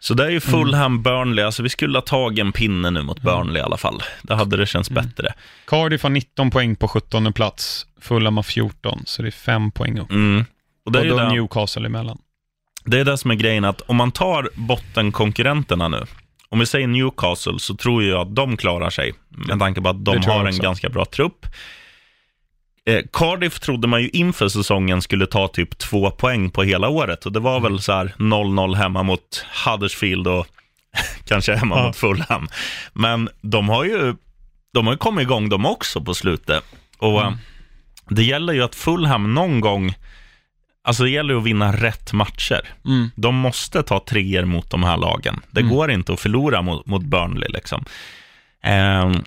Så 0.00 0.14
det 0.14 0.24
är 0.24 0.30
ju 0.30 0.40
Fulham, 0.40 1.02
Burnley, 1.02 1.44
alltså 1.44 1.62
vi 1.62 1.68
skulle 1.68 1.96
ha 1.98 2.02
tagit 2.02 2.38
en 2.38 2.52
pinne 2.52 2.90
nu 2.90 3.02
mot 3.02 3.20
Burnley 3.20 3.62
i 3.62 3.64
alla 3.64 3.76
fall. 3.76 4.02
Det 4.22 4.34
hade 4.34 4.56
det 4.56 4.66
känts 4.66 4.90
bättre. 4.90 5.34
Cardiff 5.66 6.02
har 6.02 6.10
19 6.10 6.50
poäng 6.50 6.76
på 6.76 6.88
17 6.88 7.32
plats. 7.32 7.86
Fulham 8.00 8.36
har 8.36 8.42
14, 8.42 9.02
så 9.06 9.22
det 9.22 9.28
är 9.28 9.32
5 9.32 9.70
poäng 9.70 9.98
upp. 9.98 10.10
Mm. 10.10 10.44
Och 10.86 10.92
det 10.92 10.98
Och 10.98 11.04
är, 11.04 11.08
ju 11.08 11.14
då 11.16 11.18
det, 11.18 11.28
Newcastle 11.32 11.86
emellan. 11.86 12.18
det 12.84 13.00
är 13.00 13.04
det 13.04 13.18
som 13.18 13.30
är 13.30 13.34
grejen, 13.34 13.64
att 13.64 13.80
om 13.80 13.96
man 13.96 14.12
tar 14.12 14.50
bottenkonkurrenterna 14.54 15.88
nu, 15.88 16.04
om 16.48 16.58
vi 16.58 16.66
säger 16.66 16.86
Newcastle, 16.86 17.58
så 17.58 17.76
tror 17.76 18.04
jag 18.04 18.20
att 18.20 18.34
de 18.34 18.56
klarar 18.56 18.90
sig, 18.90 19.14
med 19.28 19.58
tanke 19.58 19.80
på 19.80 19.88
att 19.88 20.04
de 20.04 20.22
har 20.26 20.46
en 20.46 20.58
ganska 20.58 20.88
bra 20.88 21.04
trupp. 21.04 21.46
Eh, 22.88 23.02
Cardiff 23.12 23.60
trodde 23.60 23.88
man 23.88 24.02
ju 24.02 24.08
inför 24.08 24.48
säsongen 24.48 25.02
skulle 25.02 25.26
ta 25.26 25.48
typ 25.48 25.78
två 25.78 26.10
poäng 26.10 26.50
på 26.50 26.62
hela 26.62 26.88
året 26.88 27.26
och 27.26 27.32
det 27.32 27.40
var 27.40 27.56
Mm. 27.56 27.72
väl 27.72 27.80
så 27.80 27.92
här 27.92 28.14
0-0 28.18 28.74
hemma 28.74 29.02
mot 29.02 29.44
Huddersfield 29.66 30.26
och 30.28 30.46
kanske 31.24 31.54
hemma 31.56 31.78
Ja. 31.78 31.86
mot 31.86 31.96
Fulham. 31.96 32.48
Men 32.92 33.28
de 33.40 33.68
har 33.68 33.84
ju 33.84 34.14
de 34.74 34.86
har 34.86 34.94
ju 34.94 34.98
kommit 34.98 35.22
igång 35.22 35.48
de 35.48 35.66
också 35.66 36.00
på 36.00 36.14
slutet. 36.14 36.64
Och 36.98 37.20
Mm. 37.20 37.32
eh, 37.32 37.38
det 38.08 38.22
gäller 38.24 38.52
ju 38.52 38.62
att 38.62 38.74
Fulham 38.74 39.34
någon 39.34 39.60
gång, 39.60 39.94
alltså 40.84 41.02
det 41.04 41.10
gäller 41.10 41.34
ju 41.34 41.40
att 41.40 41.46
vinna 41.46 41.72
rätt 41.72 42.12
matcher. 42.12 42.60
Mm. 42.84 43.10
De 43.16 43.34
måste 43.34 43.82
ta 43.82 44.00
treor 44.00 44.44
mot 44.44 44.70
de 44.70 44.82
här 44.84 44.96
lagen. 44.96 45.40
Det 45.50 45.60
Mm. 45.60 45.74
går 45.74 45.90
inte 45.90 46.12
att 46.12 46.20
förlora 46.20 46.62
mot, 46.62 46.86
mot 46.86 47.02
Burnley 47.02 47.48
liksom. 47.48 47.84
Ehm, 48.62 49.24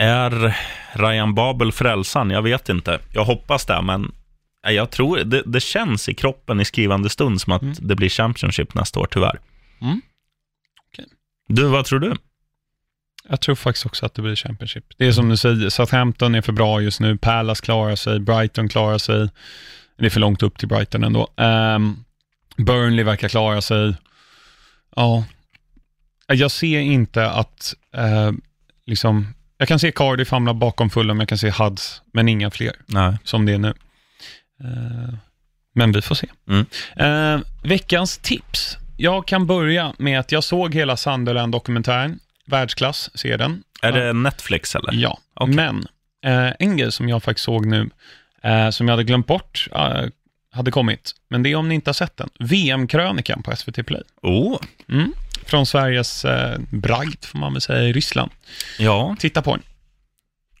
är 0.00 0.56
Ryan 0.92 1.34
Babel 1.34 1.72
frälsaren? 1.72 2.30
Jag 2.30 2.42
vet 2.42 2.68
inte. 2.68 2.98
Jag 3.12 3.24
hoppas 3.24 3.66
det, 3.66 3.82
men 3.82 4.12
jag 4.62 4.90
tror, 4.90 5.18
det, 5.18 5.42
det 5.46 5.60
känns 5.60 6.08
i 6.08 6.14
kroppen 6.14 6.60
i 6.60 6.64
skrivande 6.64 7.08
stund 7.08 7.40
som 7.40 7.52
att 7.52 7.62
Mm. 7.62 7.74
det 7.80 7.96
blir 7.96 8.08
Championship 8.08 8.74
nästa 8.74 9.00
år, 9.00 9.08
tyvärr. 9.10 9.38
Mm. 9.80 10.00
Okej. 10.92 11.04
Du, 11.48 11.64
vad 11.64 11.84
tror 11.84 11.98
du? 12.00 12.14
Jag 13.28 13.40
tror 13.40 13.54
faktiskt 13.54 13.86
också 13.86 14.06
att 14.06 14.14
det 14.14 14.22
blir 14.22 14.36
Championship. 14.36 14.84
Det 14.96 15.06
är 15.06 15.12
som 15.12 15.28
du 15.28 15.36
säger, 15.36 15.68
Southampton 15.68 16.34
är 16.34 16.42
för 16.42 16.52
bra 16.52 16.80
just 16.80 17.00
nu, 17.00 17.16
Palace 17.18 17.62
klarar 17.64 17.96
sig, 17.96 18.20
Brighton 18.20 18.68
klarar 18.68 18.98
sig. 18.98 19.28
Det 19.98 20.06
är 20.06 20.10
för 20.10 20.20
långt 20.20 20.42
upp 20.42 20.58
till 20.58 20.68
Brighton 20.68 21.04
ändå. 21.04 21.28
Ehm, 21.36 22.04
Burnley 22.56 23.04
verkar 23.04 23.28
klara 23.28 23.60
sig. 23.62 23.94
Ja, 24.96 25.24
jag 26.26 26.50
ser 26.50 26.80
inte 26.80 27.30
att, 27.30 27.74
eh, 27.94 28.32
liksom, 28.86 29.34
jag 29.60 29.68
kan 29.68 29.78
se 29.78 29.92
Cardiff 29.92 30.30
hamna 30.30 30.54
bakom 30.54 30.90
Fulham, 30.90 31.20
jag 31.20 31.28
kan 31.28 31.38
se 31.38 31.50
Huds, 31.50 32.02
men 32.12 32.28
inga 32.28 32.50
fler 32.50 32.72
Nej. 32.86 33.16
som 33.24 33.46
det 33.46 33.52
är 33.52 33.58
nu. 33.58 33.68
Eh, 34.64 35.14
men 35.74 35.92
vi 35.92 36.02
får 36.02 36.14
se. 36.14 36.26
Mm. 36.48 36.66
Eh, 36.96 37.40
veckans 37.62 38.18
tips. 38.18 38.78
Jag 38.96 39.26
kan 39.26 39.46
börja 39.46 39.94
med 39.98 40.20
att 40.20 40.32
jag 40.32 40.44
såg 40.44 40.74
hela 40.74 40.96
Sunderland-dokumentären. 40.96 42.20
Världsklass, 42.46 43.10
ser 43.14 43.38
den. 43.38 43.62
Är 43.82 43.92
det 43.92 44.12
Netflix 44.12 44.74
eller? 44.74 44.92
Ja, 44.92 45.18
Okej. 45.34 45.54
men 45.54 45.86
eh, 46.24 46.52
en 46.58 46.76
grej 46.76 46.92
som 46.92 47.08
jag 47.08 47.22
faktiskt 47.22 47.44
såg 47.44 47.66
nu, 47.66 47.90
som 48.72 48.88
jag 48.88 48.92
hade 48.92 49.04
glömt 49.04 49.26
bort, 49.26 49.68
hade 50.52 50.70
kommit. 50.70 51.12
Men 51.28 51.42
det 51.42 51.50
är 51.52 51.56
om 51.56 51.68
ni 51.68 51.74
inte 51.74 51.88
har 51.88 51.94
sett 51.94 52.16
den. 52.16 52.28
VM-krönikan 52.38 53.42
på 53.42 53.56
SVT 53.56 53.86
Play. 53.86 54.02
Oh, 54.22 54.58
Mm. 54.88 55.12
Från 55.50 55.66
Sveriges 55.66 56.24
eh, 56.24 56.58
bragd, 56.70 57.24
får 57.24 57.38
man 57.38 57.52
väl 57.52 57.60
säga, 57.62 57.82
i 57.88 57.92
Ryssland. 57.92 58.30
ja. 58.78 59.16
Titta 59.18 59.42
på 59.42 59.50
den. 59.50 59.62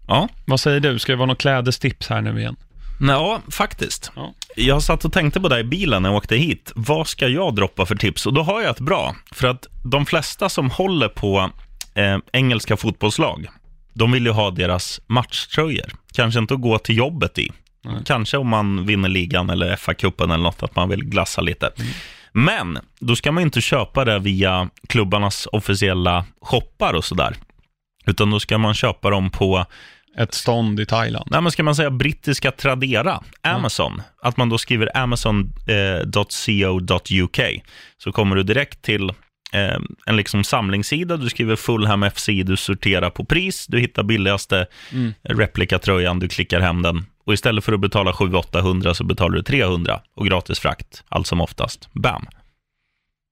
Ja. 0.06 0.28
Vad 0.44 0.60
säger 0.60 0.80
du? 0.80 0.98
Ska 0.98 1.12
det 1.12 1.16
vara 1.16 1.26
något 1.26 1.38
klädestips 1.38 2.08
här 2.08 2.20
nu 2.20 2.40
igen? 2.40 2.56
Ja, 3.00 3.40
faktiskt. 3.50 4.12
Ja. 4.16 4.34
Jag 4.56 4.82
satt 4.82 5.04
och 5.04 5.12
tänkte 5.12 5.40
på 5.40 5.48
det 5.48 5.60
i 5.60 5.64
bilen 5.64 6.02
när 6.02 6.08
jag 6.10 6.16
åkte 6.16 6.36
hit. 6.36 6.72
Vad 6.74 7.08
ska 7.08 7.28
jag 7.28 7.54
droppa 7.54 7.86
för 7.86 7.96
tips? 7.96 8.26
Och 8.26 8.32
då 8.32 8.42
har 8.42 8.60
jag 8.60 8.70
ett 8.70 8.80
bra. 8.80 9.16
För 9.32 9.48
att 9.48 9.66
de 9.84 10.06
flesta 10.06 10.48
som 10.48 10.70
håller 10.70 11.08
på 11.08 11.50
eh, 11.94 12.18
engelska 12.32 12.76
fotbollslag, 12.76 13.46
de 13.92 14.12
vill 14.12 14.26
ju 14.26 14.32
ha 14.32 14.50
deras 14.50 15.00
matchtröjor. 15.06 15.90
Kanske 16.12 16.40
inte 16.40 16.54
att 16.54 16.60
gå 16.60 16.78
till 16.78 16.96
jobbet 16.96 17.38
i. 17.38 17.52
Nej. 17.84 17.94
Kanske 18.04 18.36
om 18.36 18.48
man 18.48 18.86
vinner 18.86 19.08
ligan 19.08 19.50
eller 19.50 19.76
FA-cupen 19.76 20.24
eller 20.24 20.36
något, 20.44 20.62
att 20.62 20.76
man 20.76 20.88
vill 20.88 21.04
glassa 21.04 21.40
lite. 21.40 21.70
Men 22.32 22.78
då 23.00 23.16
ska 23.16 23.32
man 23.32 23.42
inte 23.42 23.60
köpa 23.60 24.04
det 24.04 24.18
via 24.18 24.68
klubbarnas 24.88 25.46
officiella 25.52 26.24
shoppar 26.42 26.94
och 26.94 27.04
sådär. 27.04 27.36
Utan 28.06 28.30
då 28.30 28.40
ska 28.40 28.58
man 28.58 28.74
köpa 28.74 29.10
dem 29.10 29.30
på, 29.30 29.66
Ett 30.18 30.34
stånd 30.34 30.80
i 30.80 30.86
Thailand. 30.86 31.28
nej 31.30 31.40
men 31.40 31.52
ska 31.52 31.62
man 31.62 31.74
säga 31.74 31.90
brittiska 31.90 32.50
Tradera, 32.52 33.22
Amazon. 33.42 34.02
Att 34.22 34.36
man 34.36 34.48
då 34.48 34.58
skriver 34.58 34.96
amazon.co.uk. 36.30 37.40
Så 37.98 38.12
kommer 38.12 38.36
du 38.36 38.42
direkt 38.42 38.82
till 38.82 39.10
eh, 39.52 39.78
en 40.06 40.16
liksom 40.16 40.44
samlingssida, 40.44 41.16
du 41.16 41.28
skriver 41.28 41.56
Fulham 41.56 42.10
FC, 42.10 42.26
du 42.44 42.56
sorterar 42.56 43.10
på 43.10 43.24
pris, 43.24 43.66
du 43.66 43.80
hittar 43.80 44.02
billigaste 44.02 44.66
Mm. 44.92 45.12
replikatröjan, 45.22 46.18
du 46.18 46.28
klickar 46.28 46.60
hem 46.60 46.82
den. 46.82 47.06
Och 47.24 47.32
istället 47.34 47.64
för 47.64 47.72
att 47.72 47.80
betala 47.80 48.12
700-800 48.12 48.92
så 48.92 49.04
betalar 49.04 49.36
du 49.36 49.42
300 49.42 50.00
och 50.14 50.26
gratis 50.26 50.58
frakt, 50.58 51.04
allt 51.08 51.26
som 51.26 51.40
oftast. 51.40 51.88
Bam! 51.92 52.26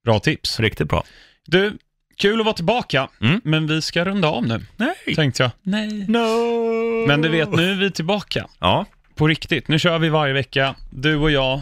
Bra 0.05 0.19
tips. 0.21 0.61
Riktigt 0.61 0.89
bra. 0.89 1.05
Du, 1.47 1.79
kul 2.17 2.41
att 2.41 2.47
vara 2.47 2.55
tillbaka, 2.57 3.09
Mm. 3.21 3.41
men 3.45 3.67
vi 3.67 3.83
ska 3.83 4.05
runda 4.05 4.29
av 4.29 4.47
nu, 4.47 4.67
Nej! 4.77 5.15
tänkte 5.17 5.43
jag. 5.43 5.51
Nej! 5.63 6.07
No! 6.09 7.07
Men 7.07 7.23
du 7.23 7.29
vet, 7.29 7.51
nu 7.53 7.71
är 7.71 7.75
vi 7.75 7.91
tillbaka. 7.91 8.47
Ja, 8.59 8.85
På 9.15 9.27
riktigt. 9.29 9.69
Nu 9.69 9.79
kör 9.79 9.99
vi 9.99 10.09
varje 10.09 10.33
vecka. 10.33 10.75
Du 10.91 11.17
och 11.17 11.31
jag. 11.31 11.61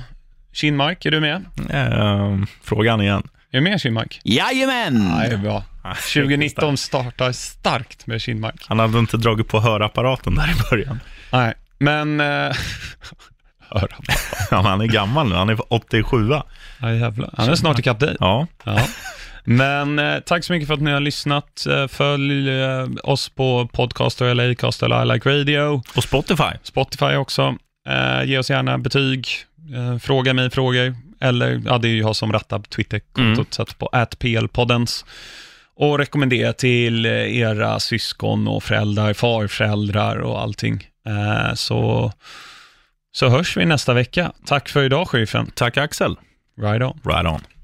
Kinmark, 0.53 1.07
är 1.07 1.11
du 1.11 1.21
med? 1.21 1.45
eh, 1.71 2.39
frågan 2.63 3.01
igen. 3.01 3.29
Är 3.51 3.59
du 3.59 3.61
med 3.61 3.81
Kinmark? 3.81 4.21
Jajamän! 4.25 5.11
Ja, 5.23 5.29
det 5.29 5.35
är 5.35 5.39
bra. 5.39 5.65
2019 6.15 6.77
startar 6.77 7.33
starkt 7.33 8.07
med 8.07 8.21
Kinmark. 8.21 8.65
Han 8.69 8.79
hade 8.79 8.99
inte 8.99 9.17
dragit 9.17 9.49
på 9.49 9.61
hörapparaten 9.61 10.35
där 10.35 10.51
i 10.51 10.71
början. 10.71 11.01
Nej, 11.33 11.55
men... 11.79 12.21
Eh... 12.21 12.27
Hör 13.71 13.89
han. 13.91 14.05
Ja, 14.51 14.61
han 14.61 14.81
är 14.81 14.87
gammal 14.87 15.29
nu, 15.29 15.35
han 15.35 15.49
är 15.49 15.59
87. 15.69 16.29
Ja, 16.81 16.93
jävlar. 16.93 17.31
Han 17.37 17.49
är 17.49 17.55
snart 17.55 17.79
ikapp 17.79 18.01
dig. 18.01 18.17
Ja, 18.21 18.47
Ja. 18.65 18.87
Men 19.49 19.99
eh, 19.99 20.19
tack 20.19 20.45
så 20.45 20.53
mycket 20.53 20.67
för 20.67 20.75
att 20.75 20.81
ni 20.81 20.91
har 20.91 21.01
lyssnat. 21.01 21.67
Eh, 21.67 21.87
följ 21.87 22.51
eh, 22.61 22.87
oss 23.03 23.29
på 23.29 23.69
Podcaster 23.73 24.25
eller 24.27 24.51
Acast 24.51 24.83
eller 24.83 25.03
I 25.03 25.15
Like 25.15 25.31
Radio. 25.31 25.83
och 25.97 26.05
Spotify. 26.05 26.51
Spotify 26.63 27.15
också. 27.15 27.57
Eh, 27.89 28.25
ge 28.25 28.39
oss 28.39 28.51
gärna 28.51 28.79
betyg, 28.79 29.29
eh, 29.75 29.99
fråga 29.99 30.35
mig 30.35 30.51
frågor, 30.51 30.97
eller 31.21 31.63
ja, 31.67 31.79
det 31.79 31.89
är 31.89 31.93
ju 31.93 31.99
jag 31.99 32.17
som 32.17 32.33
rattar 32.33 32.59
Twitter-kontot, 32.59 33.61
att 33.61 33.79
på 33.79 33.89
atplpoddens. 33.93 35.05
Och 35.77 35.99
rekommendera 35.99 36.53
till 36.53 37.07
era 37.07 37.81
syskon 37.81 38.49
och 38.49 38.63
föräldrar, 38.63 39.13
farföräldrar 39.13 40.17
och 40.17 40.41
allting. 40.41 40.87
Eh, 41.07 41.55
så, 41.55 42.13
så 43.13 43.29
hörs 43.29 43.57
vi 43.57 43.65
nästa 43.65 43.95
vecka. 43.95 44.33
Tack 44.47 44.69
för 44.69 44.85
idag, 44.85 45.09
sheriffen. 45.09 45.51
Tack 45.55 45.77
Axel. 45.77 46.17
Right 46.61 46.83
on. 46.83 47.01
Right 47.05 47.27
on. 47.27 47.56